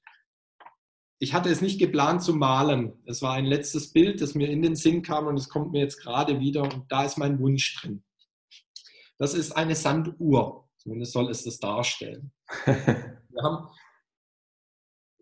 ich 1.19 1.35
hatte 1.35 1.51
es 1.51 1.61
nicht 1.61 1.79
geplant 1.79 2.23
zu 2.23 2.35
malen. 2.35 3.03
Es 3.07 3.23
war 3.23 3.35
ein 3.35 3.45
letztes 3.45 3.93
Bild, 3.93 4.21
das 4.21 4.35
mir 4.35 4.49
in 4.49 4.63
den 4.63 4.77
Sinn 4.77 5.03
kam 5.03 5.27
und 5.27 5.37
es 5.37 5.49
kommt 5.49 5.73
mir 5.73 5.81
jetzt 5.81 6.01
gerade 6.01 6.41
wieder 6.41 6.63
und 6.63 6.85
da 6.89 7.05
ist 7.05 7.19
mein 7.19 7.39
Wunsch 7.39 7.81
drin. 7.81 8.03
Das 9.19 9.35
ist 9.35 9.53
eine 9.53 9.75
Sanduhr. 9.75 10.69
Zumindest 10.79 11.13
soll 11.13 11.29
es 11.29 11.45
das 11.45 11.59
darstellen. 11.59 12.33
Wir 12.67 13.43
haben 13.43 13.69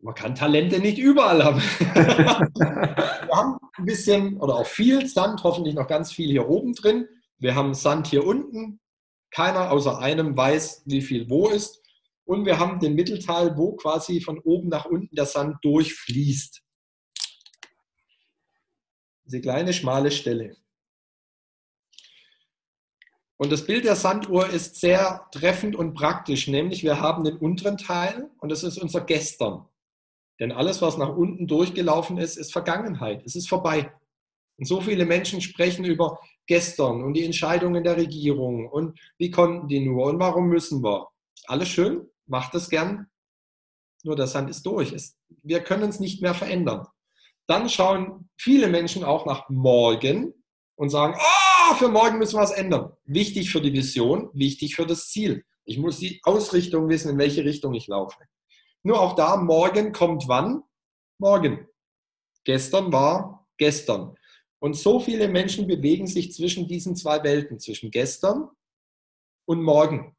man 0.02 0.14
kann 0.14 0.34
Talente 0.34 0.78
nicht 0.78 0.98
überall 0.98 1.42
haben. 1.42 1.60
wir 1.80 3.36
haben 3.36 3.58
ein 3.76 3.84
bisschen 3.84 4.36
oder 4.38 4.54
auch 4.54 4.66
viel 4.66 5.06
Sand, 5.06 5.42
hoffentlich 5.42 5.74
noch 5.74 5.88
ganz 5.88 6.12
viel 6.12 6.30
hier 6.30 6.48
oben 6.48 6.74
drin. 6.74 7.08
Wir 7.38 7.54
haben 7.54 7.74
Sand 7.74 8.06
hier 8.06 8.24
unten. 8.24 8.80
Keiner 9.30 9.70
außer 9.70 9.98
einem 9.98 10.36
weiß, 10.36 10.82
wie 10.86 11.02
viel 11.02 11.28
wo 11.28 11.48
ist. 11.48 11.82
Und 12.24 12.44
wir 12.44 12.58
haben 12.58 12.80
den 12.80 12.94
Mittelteil, 12.94 13.56
wo 13.56 13.76
quasi 13.76 14.20
von 14.20 14.38
oben 14.40 14.68
nach 14.68 14.86
unten 14.86 15.14
der 15.14 15.26
Sand 15.26 15.58
durchfließt. 15.62 16.62
Diese 19.26 19.40
kleine 19.40 19.72
schmale 19.72 20.10
Stelle. 20.10 20.56
Und 23.38 23.52
das 23.52 23.66
Bild 23.66 23.84
der 23.84 23.96
Sanduhr 23.96 24.48
ist 24.48 24.76
sehr 24.76 25.28
treffend 25.30 25.76
und 25.76 25.94
praktisch, 25.94 26.48
nämlich 26.48 26.82
wir 26.82 27.00
haben 27.00 27.22
den 27.22 27.36
unteren 27.36 27.76
Teil 27.76 28.30
und 28.38 28.48
das 28.48 28.62
ist 28.62 28.78
unser 28.78 29.02
Gestern. 29.02 29.66
Denn 30.40 30.52
alles, 30.52 30.80
was 30.80 30.96
nach 30.96 31.14
unten 31.14 31.46
durchgelaufen 31.46 32.18
ist, 32.18 32.36
ist 32.36 32.52
Vergangenheit. 32.52 33.24
Es 33.24 33.36
ist 33.36 33.48
vorbei. 33.48 33.92
Und 34.56 34.66
so 34.66 34.80
viele 34.80 35.04
Menschen 35.04 35.40
sprechen 35.40 35.84
über 35.84 36.18
gestern 36.46 37.02
und 37.02 37.14
die 37.14 37.24
Entscheidungen 37.24 37.84
der 37.84 37.96
Regierung 37.96 38.68
und 38.68 38.98
wie 39.18 39.30
konnten 39.30 39.68
die 39.68 39.80
nur 39.80 40.06
und 40.06 40.18
warum 40.18 40.48
müssen 40.48 40.82
wir. 40.82 41.08
Alles 41.46 41.68
schön, 41.68 42.08
macht 42.26 42.54
es 42.54 42.68
gern. 42.68 43.06
Nur 44.04 44.16
der 44.16 44.26
Sand 44.26 44.50
ist 44.50 44.64
durch. 44.64 44.94
wir 45.42 45.60
können 45.60 45.88
es 45.88 46.00
nicht 46.00 46.22
mehr 46.22 46.34
verändern. 46.34 46.86
Dann 47.46 47.68
schauen 47.68 48.28
viele 48.36 48.68
Menschen 48.68 49.04
auch 49.04 49.26
nach 49.26 49.48
morgen 49.48 50.34
und 50.76 50.90
sagen, 50.90 51.16
oh, 51.18 51.74
für 51.74 51.88
morgen 51.88 52.18
müssen 52.18 52.36
wir 52.36 52.42
was 52.42 52.52
ändern. 52.52 52.92
Wichtig 53.04 53.50
für 53.50 53.60
die 53.60 53.72
Vision, 53.72 54.30
wichtig 54.32 54.76
für 54.76 54.86
das 54.86 55.08
Ziel. 55.08 55.44
Ich 55.64 55.78
muss 55.78 55.98
die 55.98 56.20
Ausrichtung 56.22 56.88
wissen, 56.88 57.10
in 57.10 57.18
welche 57.18 57.44
Richtung 57.44 57.74
ich 57.74 57.88
laufe. 57.88 58.18
Nur 58.82 59.00
auch 59.00 59.14
da, 59.16 59.36
morgen 59.36 59.92
kommt 59.92 60.28
wann? 60.28 60.62
Morgen. 61.18 61.66
Gestern 62.44 62.92
war 62.92 63.48
gestern. 63.56 64.16
Und 64.58 64.74
so 64.74 65.00
viele 65.00 65.28
Menschen 65.28 65.66
bewegen 65.66 66.06
sich 66.06 66.32
zwischen 66.32 66.66
diesen 66.66 66.96
zwei 66.96 67.22
Welten, 67.22 67.60
zwischen 67.60 67.90
gestern 67.90 68.48
und 69.46 69.62
morgen. 69.62 70.16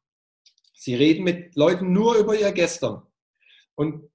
Sie 0.74 0.94
reden 0.94 1.24
mit 1.24 1.56
Leuten 1.56 1.92
nur 1.92 2.16
über 2.16 2.38
ihr 2.38 2.52
Gestern. 2.52 3.02
Und 3.74 4.10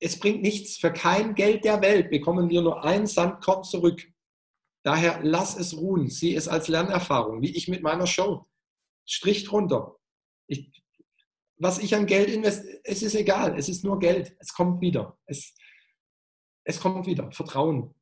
es 0.00 0.18
bringt 0.18 0.42
nichts. 0.42 0.78
Für 0.78 0.92
kein 0.92 1.34
Geld 1.34 1.64
der 1.64 1.80
Welt 1.80 2.10
bekommen 2.10 2.50
wir 2.50 2.60
nur 2.60 2.84
ein 2.84 3.06
Sandkorn 3.06 3.62
zurück. 3.62 4.02
Daher 4.82 5.20
lass 5.22 5.56
es 5.56 5.76
ruhen. 5.76 6.08
Sieh 6.08 6.34
es 6.34 6.48
als 6.48 6.68
Lernerfahrung, 6.68 7.40
wie 7.42 7.56
ich 7.56 7.68
mit 7.68 7.82
meiner 7.82 8.06
Show. 8.06 8.46
Strich 9.04 9.44
drunter. 9.44 9.96
Ich 10.48 10.72
was 11.58 11.78
ich 11.78 11.94
an 11.94 12.06
Geld 12.06 12.30
investiere, 12.30 12.80
es 12.84 13.02
ist 13.02 13.14
egal, 13.14 13.58
es 13.58 13.68
ist 13.68 13.84
nur 13.84 13.98
Geld, 13.98 14.36
es 14.38 14.52
kommt 14.52 14.80
wieder. 14.80 15.18
Es, 15.26 15.54
es 16.64 16.80
kommt 16.80 17.06
wieder, 17.06 17.30
Vertrauen. 17.32 17.94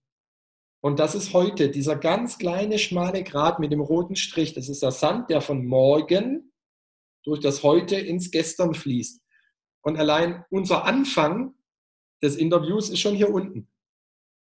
Und 0.83 0.99
das 0.99 1.15
ist 1.15 1.33
heute, 1.33 1.71
dieser 1.71 1.97
ganz 1.97 2.39
kleine, 2.39 2.79
schmale 2.79 3.25
Grat 3.25 3.59
mit 3.59 3.73
dem 3.73 3.81
roten 3.81 4.17
Strich, 4.17 4.55
das 4.55 4.69
ist 4.69 4.83
der 4.83 4.93
Sand, 4.93 5.31
der 5.31 5.41
von 5.41 5.67
morgen 5.67 6.53
durch 7.25 7.41
das 7.41 7.63
Heute 7.63 7.97
ins 7.97 8.31
Gestern 8.31 8.75
fließt. 8.75 9.21
Und 9.83 9.99
allein 9.99 10.45
unser 10.51 10.85
Anfang 10.85 11.55
des 12.23 12.37
Interviews 12.37 12.91
ist 12.91 13.01
schon 13.01 13.15
hier 13.15 13.31
unten. 13.33 13.69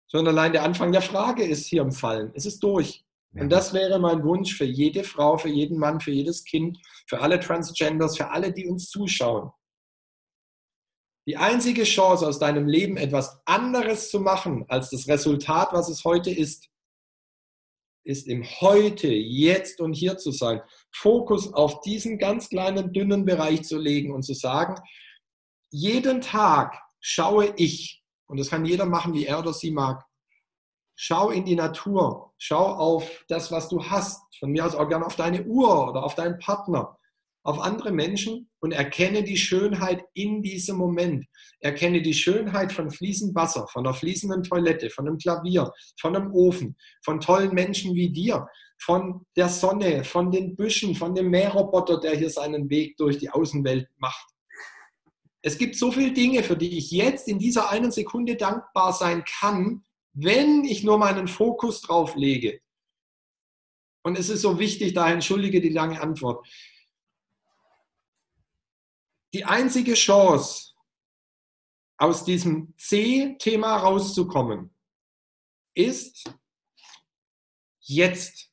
Sondern 0.07 0.37
allein 0.37 0.51
der 0.51 0.63
Anfang 0.63 0.91
der 0.91 1.01
Frage 1.01 1.43
ist 1.43 1.67
hier 1.67 1.81
im 1.81 1.91
Fallen. 1.91 2.31
Es 2.33 2.45
ist 2.45 2.61
durch. 2.63 3.05
Und 3.33 3.49
das 3.49 3.73
wäre 3.73 3.97
mein 3.97 4.23
Wunsch 4.23 4.57
für 4.57 4.65
jede 4.65 5.05
Frau, 5.05 5.37
für 5.37 5.47
jeden 5.47 5.77
Mann, 5.77 6.01
für 6.01 6.11
jedes 6.11 6.43
Kind, 6.43 6.77
für 7.07 7.21
alle 7.21 7.39
Transgenders, 7.39 8.17
für 8.17 8.29
alle, 8.29 8.51
die 8.51 8.67
uns 8.67 8.89
zuschauen. 8.89 9.51
Die 11.27 11.37
einzige 11.37 11.83
Chance 11.83 12.27
aus 12.27 12.39
deinem 12.39 12.67
Leben 12.67 12.97
etwas 12.97 13.41
anderes 13.45 14.09
zu 14.09 14.19
machen 14.19 14.65
als 14.67 14.89
das 14.89 15.07
Resultat, 15.07 15.69
was 15.71 15.89
es 15.89 16.03
heute 16.03 16.31
ist, 16.31 16.69
ist 18.03 18.27
im 18.27 18.43
Heute, 18.43 19.07
jetzt 19.07 19.79
und 19.79 19.93
hier 19.93 20.17
zu 20.17 20.31
sein. 20.31 20.61
Fokus 20.91 21.53
auf 21.53 21.81
diesen 21.81 22.17
ganz 22.17 22.49
kleinen, 22.49 22.93
dünnen 22.93 23.25
Bereich 23.25 23.63
zu 23.63 23.77
legen 23.77 24.11
und 24.11 24.23
zu 24.23 24.33
sagen, 24.33 24.75
jeden 25.69 26.21
Tag 26.21 26.81
schaue 26.99 27.53
ich, 27.57 28.03
und 28.25 28.39
das 28.39 28.49
kann 28.49 28.65
jeder 28.65 28.85
machen, 28.85 29.13
wie 29.13 29.25
er 29.25 29.39
oder 29.39 29.53
sie 29.53 29.71
mag, 29.71 30.03
Schau 31.03 31.31
in 31.31 31.45
die 31.45 31.55
Natur. 31.55 32.31
Schau 32.37 32.63
auf 32.63 33.25
das, 33.27 33.51
was 33.51 33.69
du 33.69 33.83
hast. 33.83 34.21
Von 34.37 34.51
mir 34.51 34.63
aus 34.63 34.75
auch 34.75 34.87
gerne 34.87 35.03
auf 35.03 35.15
deine 35.15 35.43
Uhr 35.45 35.89
oder 35.89 36.03
auf 36.03 36.13
deinen 36.13 36.37
Partner, 36.37 36.95
auf 37.43 37.59
andere 37.59 37.91
Menschen 37.91 38.49
und 38.59 38.71
erkenne 38.71 39.23
die 39.23 39.37
Schönheit 39.37 40.03
in 40.13 40.41
diesem 40.41 40.77
Moment. 40.77 41.25
Erkenne 41.59 42.01
die 42.01 42.13
Schönheit 42.13 42.71
von 42.71 42.91
fließendem 42.91 43.35
Wasser, 43.35 43.67
von 43.67 43.85
einer 43.85 43.95
fließenden 43.95 44.43
Toilette, 44.43 44.89
von 44.89 45.07
einem 45.07 45.17
Klavier, 45.17 45.71
von 45.99 46.15
einem 46.15 46.31
Ofen, 46.33 46.75
von 47.03 47.19
tollen 47.19 47.53
Menschen 47.53 47.95
wie 47.95 48.11
dir, 48.11 48.47
von 48.79 49.25
der 49.35 49.49
Sonne, 49.49 50.03
von 50.03 50.31
den 50.31 50.55
Büschen, 50.55 50.95
von 50.95 51.15
dem 51.15 51.29
Mähroboter, 51.29 51.99
der 51.99 52.15
hier 52.15 52.29
seinen 52.29 52.69
Weg 52.69 52.97
durch 52.97 53.17
die 53.17 53.29
Außenwelt 53.29 53.87
macht. 53.97 54.27
Es 55.43 55.57
gibt 55.57 55.75
so 55.75 55.91
viele 55.91 56.13
Dinge, 56.13 56.43
für 56.43 56.55
die 56.55 56.77
ich 56.77 56.91
jetzt 56.91 57.27
in 57.27 57.39
dieser 57.39 57.69
einen 57.69 57.91
Sekunde 57.91 58.35
dankbar 58.35 58.93
sein 58.93 59.23
kann, 59.39 59.83
wenn 60.13 60.63
ich 60.63 60.83
nur 60.83 60.97
meinen 60.97 61.27
Fokus 61.27 61.81
drauf 61.81 62.15
lege, 62.15 62.59
und 64.03 64.17
es 64.17 64.29
ist 64.29 64.41
so 64.41 64.59
wichtig, 64.59 64.93
da 64.93 65.11
entschuldige 65.11 65.61
die 65.61 65.69
lange 65.69 66.01
Antwort, 66.01 66.47
die 69.33 69.45
einzige 69.45 69.93
Chance, 69.93 70.71
aus 71.97 72.25
diesem 72.25 72.73
C-Thema 72.77 73.77
rauszukommen, 73.77 74.73
ist 75.75 76.31
jetzt. 77.81 78.49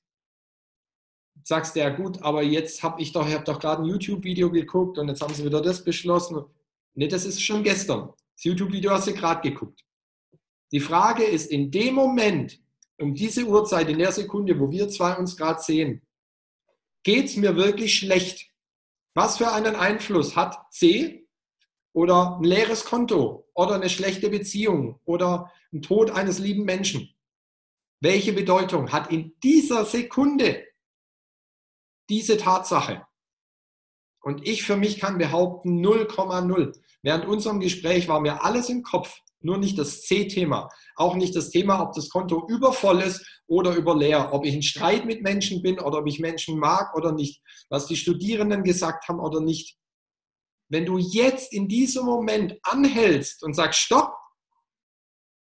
Sagst 1.44 1.74
du 1.74 1.80
ja 1.80 1.88
gut, 1.88 2.20
aber 2.20 2.42
jetzt 2.42 2.82
habe 2.82 3.00
ich 3.00 3.12
doch, 3.12 3.26
ich 3.26 3.32
habe 3.32 3.44
doch 3.44 3.58
gerade 3.58 3.82
ein 3.82 3.86
YouTube-Video 3.86 4.50
geguckt 4.50 4.98
und 4.98 5.08
jetzt 5.08 5.22
haben 5.22 5.32
sie 5.32 5.46
wieder 5.46 5.62
das 5.62 5.82
beschlossen. 5.82 6.44
Ne, 6.94 7.08
das 7.08 7.24
ist 7.24 7.40
schon 7.40 7.62
gestern. 7.62 8.12
Das 8.34 8.44
YouTube-Video 8.44 8.90
hast 8.90 9.06
du 9.06 9.14
gerade 9.14 9.40
geguckt. 9.48 9.82
Die 10.72 10.80
Frage 10.80 11.24
ist 11.24 11.50
in 11.50 11.70
dem 11.70 11.94
Moment, 11.94 12.60
um 12.98 13.14
diese 13.14 13.46
Uhrzeit, 13.46 13.88
in 13.88 13.98
der 13.98 14.12
Sekunde, 14.12 14.60
wo 14.60 14.70
wir 14.70 14.90
zwei 14.90 15.16
uns 15.16 15.36
gerade 15.36 15.62
sehen, 15.62 16.06
geht 17.02 17.26
es 17.26 17.36
mir 17.36 17.56
wirklich 17.56 17.94
schlecht? 17.94 18.50
Was 19.18 19.38
für 19.38 19.50
einen 19.50 19.74
Einfluss 19.74 20.36
hat 20.36 20.72
C 20.72 21.26
oder 21.92 22.36
ein 22.36 22.44
leeres 22.44 22.84
Konto 22.84 23.50
oder 23.52 23.74
eine 23.74 23.90
schlechte 23.90 24.30
Beziehung 24.30 25.00
oder 25.04 25.50
ein 25.72 25.82
Tod 25.82 26.12
eines 26.12 26.38
lieben 26.38 26.64
Menschen? 26.64 27.12
Welche 27.98 28.32
Bedeutung 28.32 28.92
hat 28.92 29.10
in 29.10 29.36
dieser 29.42 29.84
Sekunde 29.84 30.64
diese 32.08 32.36
Tatsache? 32.36 33.08
Und 34.20 34.46
ich 34.46 34.62
für 34.62 34.76
mich 34.76 35.00
kann 35.00 35.18
behaupten 35.18 35.84
0,0. 35.84 36.80
Während 37.02 37.24
unserem 37.24 37.58
Gespräch 37.58 38.06
war 38.06 38.20
mir 38.20 38.44
alles 38.44 38.68
im 38.68 38.84
Kopf, 38.84 39.20
nur 39.40 39.58
nicht 39.58 39.78
das 39.78 40.02
C-Thema. 40.02 40.68
Auch 40.96 41.14
nicht 41.14 41.34
das 41.36 41.50
Thema, 41.50 41.80
ob 41.80 41.92
das 41.94 42.08
Konto 42.08 42.46
übervoll 42.48 43.02
ist 43.02 43.24
oder 43.46 43.74
überleer. 43.74 44.32
Ob 44.32 44.44
ich 44.44 44.54
in 44.54 44.62
Streit 44.62 45.04
mit 45.04 45.22
Menschen 45.22 45.62
bin 45.62 45.78
oder 45.78 45.98
ob 45.98 46.06
ich 46.06 46.18
Menschen 46.18 46.58
mag 46.58 46.94
oder 46.96 47.12
nicht. 47.12 47.40
Was 47.68 47.86
die 47.86 47.96
Studierenden 47.96 48.64
gesagt 48.64 49.08
haben 49.08 49.20
oder 49.20 49.40
nicht. 49.40 49.76
Wenn 50.68 50.86
du 50.86 50.98
jetzt 50.98 51.52
in 51.52 51.68
diesem 51.68 52.04
Moment 52.04 52.58
anhältst 52.62 53.42
und 53.42 53.54
sagst, 53.54 53.80
stopp, 53.80 54.12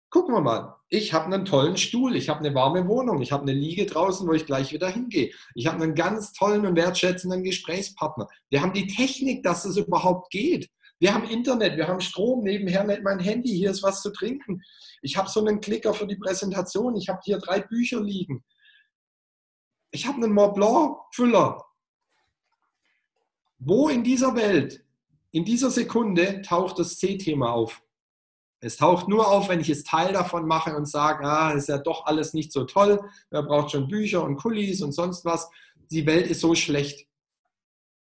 gucken 0.10 0.34
wir 0.34 0.42
mal. 0.42 0.76
Ich 0.88 1.14
habe 1.14 1.26
einen 1.26 1.46
tollen 1.46 1.78
Stuhl, 1.78 2.16
ich 2.16 2.30
habe 2.30 2.40
eine 2.40 2.56
warme 2.56 2.88
Wohnung, 2.88 3.22
ich 3.22 3.32
habe 3.32 3.44
eine 3.44 3.54
Liege 3.54 3.86
draußen, 3.86 4.28
wo 4.28 4.34
ich 4.34 4.46
gleich 4.46 4.72
wieder 4.72 4.90
hingehe. 4.90 5.32
Ich 5.56 5.68
habe 5.68 5.84
einen 5.84 5.94
ganz 5.94 6.34
tollen 6.34 6.66
und 6.66 6.76
wertschätzenden 6.76 7.44
Gesprächspartner. 7.44 8.28
Wir 8.50 8.62
haben 8.62 8.74
die 8.74 8.88
Technik, 8.88 9.44
dass 9.44 9.66
es 9.66 9.78
überhaupt 9.78 10.32
geht. 10.32 10.70
Wir 11.00 11.14
haben 11.14 11.24
Internet, 11.24 11.78
wir 11.78 11.88
haben 11.88 12.02
Strom, 12.02 12.44
nebenher 12.44 12.84
mein 13.02 13.20
Handy, 13.20 13.50
hier 13.50 13.72
ist 13.72 13.84
was 13.84 14.02
zu 14.02 14.12
trinken. 14.12 14.62
Ich 15.02 15.16
habe 15.16 15.30
so 15.30 15.40
einen 15.40 15.62
Klicker 15.62 15.94
für 15.94 16.06
die 16.06 16.18
Präsentation, 16.18 16.98
ich 16.98 17.08
habe 17.08 17.22
hier 17.24 17.38
drei 17.38 17.62
Bücher 17.62 18.02
liegen. 18.02 18.44
Ich 19.92 20.06
habe 20.06 20.18
einen 20.18 20.34
Mont 20.34 20.56
Blanc-Füller. 20.56 21.66
Wo 23.60 23.90
in 23.90 24.04
dieser 24.04 24.36
Welt, 24.36 24.84
in 25.32 25.46
dieser 25.46 25.70
Sekunde 25.70 26.42
taucht 26.42 26.80
das 26.80 26.98
C-Thema 26.98 27.52
auf? 27.52 27.82
Es 28.62 28.76
taucht 28.76 29.08
nur 29.08 29.28
auf, 29.30 29.48
wenn 29.48 29.62
ich 29.62 29.70
es 29.70 29.86
Teil 29.86 30.12
davon 30.12 30.46
mache 30.46 30.76
und 30.76 30.86
sage, 30.86 31.26
ah, 31.26 31.52
ist 31.52 31.70
ja 31.70 31.78
doch 31.78 32.06
alles 32.06 32.34
nicht 32.34 32.52
so 32.52 32.66
toll, 32.66 33.02
wer 33.30 33.44
braucht 33.44 33.72
schon 33.72 33.88
Bücher 33.88 34.22
und 34.24 34.36
Kulis 34.36 34.82
und 34.82 34.92
sonst 34.92 35.24
was. 35.24 35.50
Die 35.92 36.06
Welt 36.06 36.28
ist 36.28 36.42
so 36.42 36.56
schlecht. 36.56 37.08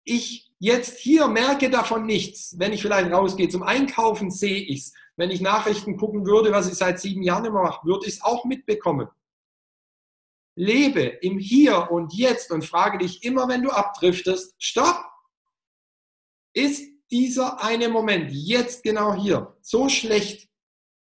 Ich 0.03 0.48
jetzt 0.59 0.99
hier 0.99 1.29
merke 1.29 1.71
davon 1.71 2.07
nichts. 2.07 2.59
Wenn 2.59 2.73
ich 2.73 2.83
vielleicht 2.83 3.11
rausgehe 3.11 3.49
zum 3.49 3.63
Einkaufen, 3.63 4.31
sehe 4.31 4.63
ich 4.63 4.81
es. 4.81 4.93
Wenn 5.17 5.31
ich 5.31 5.41
Nachrichten 5.41 5.97
gucken 5.97 6.27
würde, 6.27 6.53
was 6.53 6.69
ich 6.69 6.75
seit 6.75 7.01
sieben 7.01 7.23
Jahren 7.23 7.45
immer 7.45 7.63
mache, 7.63 7.85
würde 7.87 8.07
ich 8.07 8.15
es 8.15 8.23
auch 8.23 8.45
mitbekommen. 8.45 9.09
Lebe 10.55 11.03
im 11.03 11.39
Hier 11.39 11.91
und 11.91 12.13
Jetzt 12.15 12.51
und 12.51 12.65
frage 12.65 12.99
dich 12.99 13.23
immer, 13.25 13.49
wenn 13.49 13.63
du 13.63 13.71
abdriftest, 13.71 14.55
stopp! 14.59 15.05
Ist 16.53 16.91
dieser 17.11 17.63
eine 17.63 17.89
Moment 17.89 18.31
jetzt 18.33 18.83
genau 18.83 19.15
hier 19.15 19.57
so 19.61 19.89
schlecht? 19.89 20.49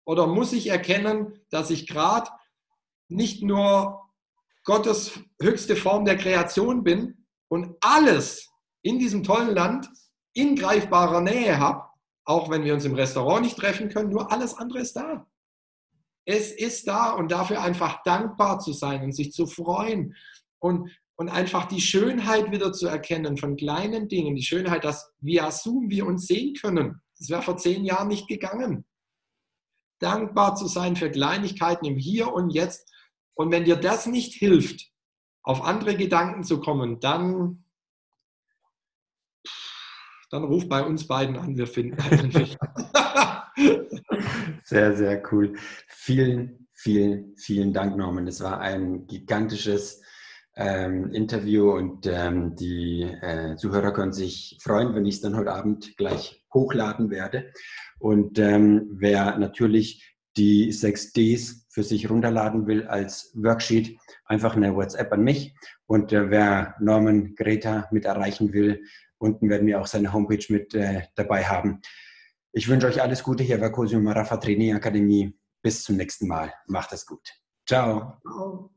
Oder 0.04 0.26
muss 0.26 0.52
ich 0.52 0.68
erkennen, 0.68 1.40
dass 1.50 1.70
ich 1.70 1.86
gerade 1.86 2.30
nicht 3.08 3.42
nur 3.42 4.08
Gottes 4.64 5.18
höchste 5.40 5.76
Form 5.76 6.04
der 6.04 6.16
Kreation 6.16 6.84
bin 6.84 7.26
und 7.48 7.76
alles, 7.80 8.51
in 8.82 8.98
diesem 8.98 9.22
tollen 9.22 9.54
Land 9.54 9.88
in 10.34 10.56
greifbarer 10.56 11.20
Nähe 11.20 11.58
habe, 11.58 11.88
auch 12.24 12.50
wenn 12.50 12.64
wir 12.64 12.74
uns 12.74 12.84
im 12.84 12.94
Restaurant 12.94 13.42
nicht 13.42 13.56
treffen 13.56 13.88
können, 13.88 14.10
nur 14.10 14.30
alles 14.30 14.54
andere 14.54 14.80
ist 14.80 14.94
da. 14.94 15.26
Es 16.24 16.52
ist 16.52 16.86
da 16.86 17.10
und 17.12 17.32
dafür 17.32 17.62
einfach 17.62 18.02
dankbar 18.04 18.60
zu 18.60 18.72
sein 18.72 19.02
und 19.02 19.12
sich 19.12 19.32
zu 19.32 19.46
freuen 19.46 20.14
und, 20.60 20.90
und 21.16 21.28
einfach 21.28 21.66
die 21.66 21.80
Schönheit 21.80 22.52
wieder 22.52 22.72
zu 22.72 22.86
erkennen 22.86 23.36
von 23.36 23.56
kleinen 23.56 24.08
Dingen, 24.08 24.36
die 24.36 24.44
Schönheit, 24.44 24.84
dass 24.84 25.12
via 25.20 25.50
Zoom 25.50 25.90
wir 25.90 26.06
uns 26.06 26.26
sehen 26.26 26.54
können. 26.54 27.00
Das 27.18 27.28
wäre 27.28 27.42
vor 27.42 27.56
zehn 27.56 27.84
Jahren 27.84 28.08
nicht 28.08 28.28
gegangen. 28.28 28.84
Dankbar 29.98 30.54
zu 30.54 30.66
sein 30.66 30.96
für 30.96 31.10
Kleinigkeiten 31.10 31.86
im 31.86 31.96
Hier 31.96 32.32
und 32.32 32.50
Jetzt. 32.50 32.92
Und 33.34 33.50
wenn 33.50 33.64
dir 33.64 33.76
das 33.76 34.06
nicht 34.06 34.34
hilft, 34.34 34.90
auf 35.42 35.62
andere 35.62 35.96
Gedanken 35.96 36.44
zu 36.44 36.60
kommen, 36.60 37.00
dann 37.00 37.61
dann 40.32 40.44
ruf 40.44 40.66
bei 40.68 40.82
uns 40.82 41.06
beiden 41.06 41.36
an, 41.36 41.56
wir 41.58 41.66
finden 41.66 42.00
einen 42.00 42.32
sehr, 44.64 44.96
sehr 44.96 45.22
cool. 45.30 45.52
Vielen, 45.88 46.68
vielen, 46.72 47.36
vielen 47.36 47.74
Dank, 47.74 47.98
Norman. 47.98 48.24
Das 48.24 48.40
war 48.40 48.58
ein 48.60 49.06
gigantisches 49.06 50.00
ähm, 50.56 51.12
Interview 51.12 51.72
und 51.72 52.06
ähm, 52.06 52.56
die 52.56 53.02
äh, 53.02 53.56
Zuhörer 53.56 53.92
können 53.92 54.14
sich 54.14 54.58
freuen, 54.62 54.94
wenn 54.94 55.04
ich 55.04 55.16
es 55.16 55.20
dann 55.20 55.36
heute 55.36 55.52
Abend 55.52 55.96
gleich 55.98 56.42
hochladen 56.52 57.10
werde. 57.10 57.52
Und 57.98 58.38
ähm, 58.38 58.88
wer 58.90 59.36
natürlich 59.36 60.16
die 60.38 60.72
6 60.72 61.12
Ds 61.12 61.66
für 61.68 61.82
sich 61.82 62.08
runterladen 62.08 62.66
will 62.66 62.86
als 62.86 63.32
Worksheet, 63.34 63.98
einfach 64.24 64.56
eine 64.56 64.74
WhatsApp 64.74 65.12
an 65.12 65.24
mich. 65.24 65.54
Und 65.84 66.10
äh, 66.12 66.30
wer 66.30 66.74
Norman 66.80 67.34
Greta 67.34 67.86
mit 67.92 68.06
erreichen 68.06 68.54
will, 68.54 68.82
Unten 69.22 69.48
werden 69.48 69.68
wir 69.68 69.80
auch 69.80 69.86
seine 69.86 70.12
Homepage 70.12 70.44
mit 70.48 70.74
äh, 70.74 71.02
dabei 71.14 71.44
haben. 71.44 71.80
Ich 72.52 72.68
wünsche 72.68 72.88
euch 72.88 73.00
alles 73.00 73.22
Gute 73.22 73.44
hier 73.44 73.58
bei 73.60 73.70
Cosimo 73.70 74.02
Marafa 74.02 74.36
Training 74.36 74.74
Akademie. 74.74 75.38
Bis 75.62 75.84
zum 75.84 75.96
nächsten 75.96 76.26
Mal. 76.26 76.52
Macht 76.66 76.92
es 76.92 77.06
gut. 77.06 77.28
Ciao. 77.64 78.18
Ciao. 78.22 78.71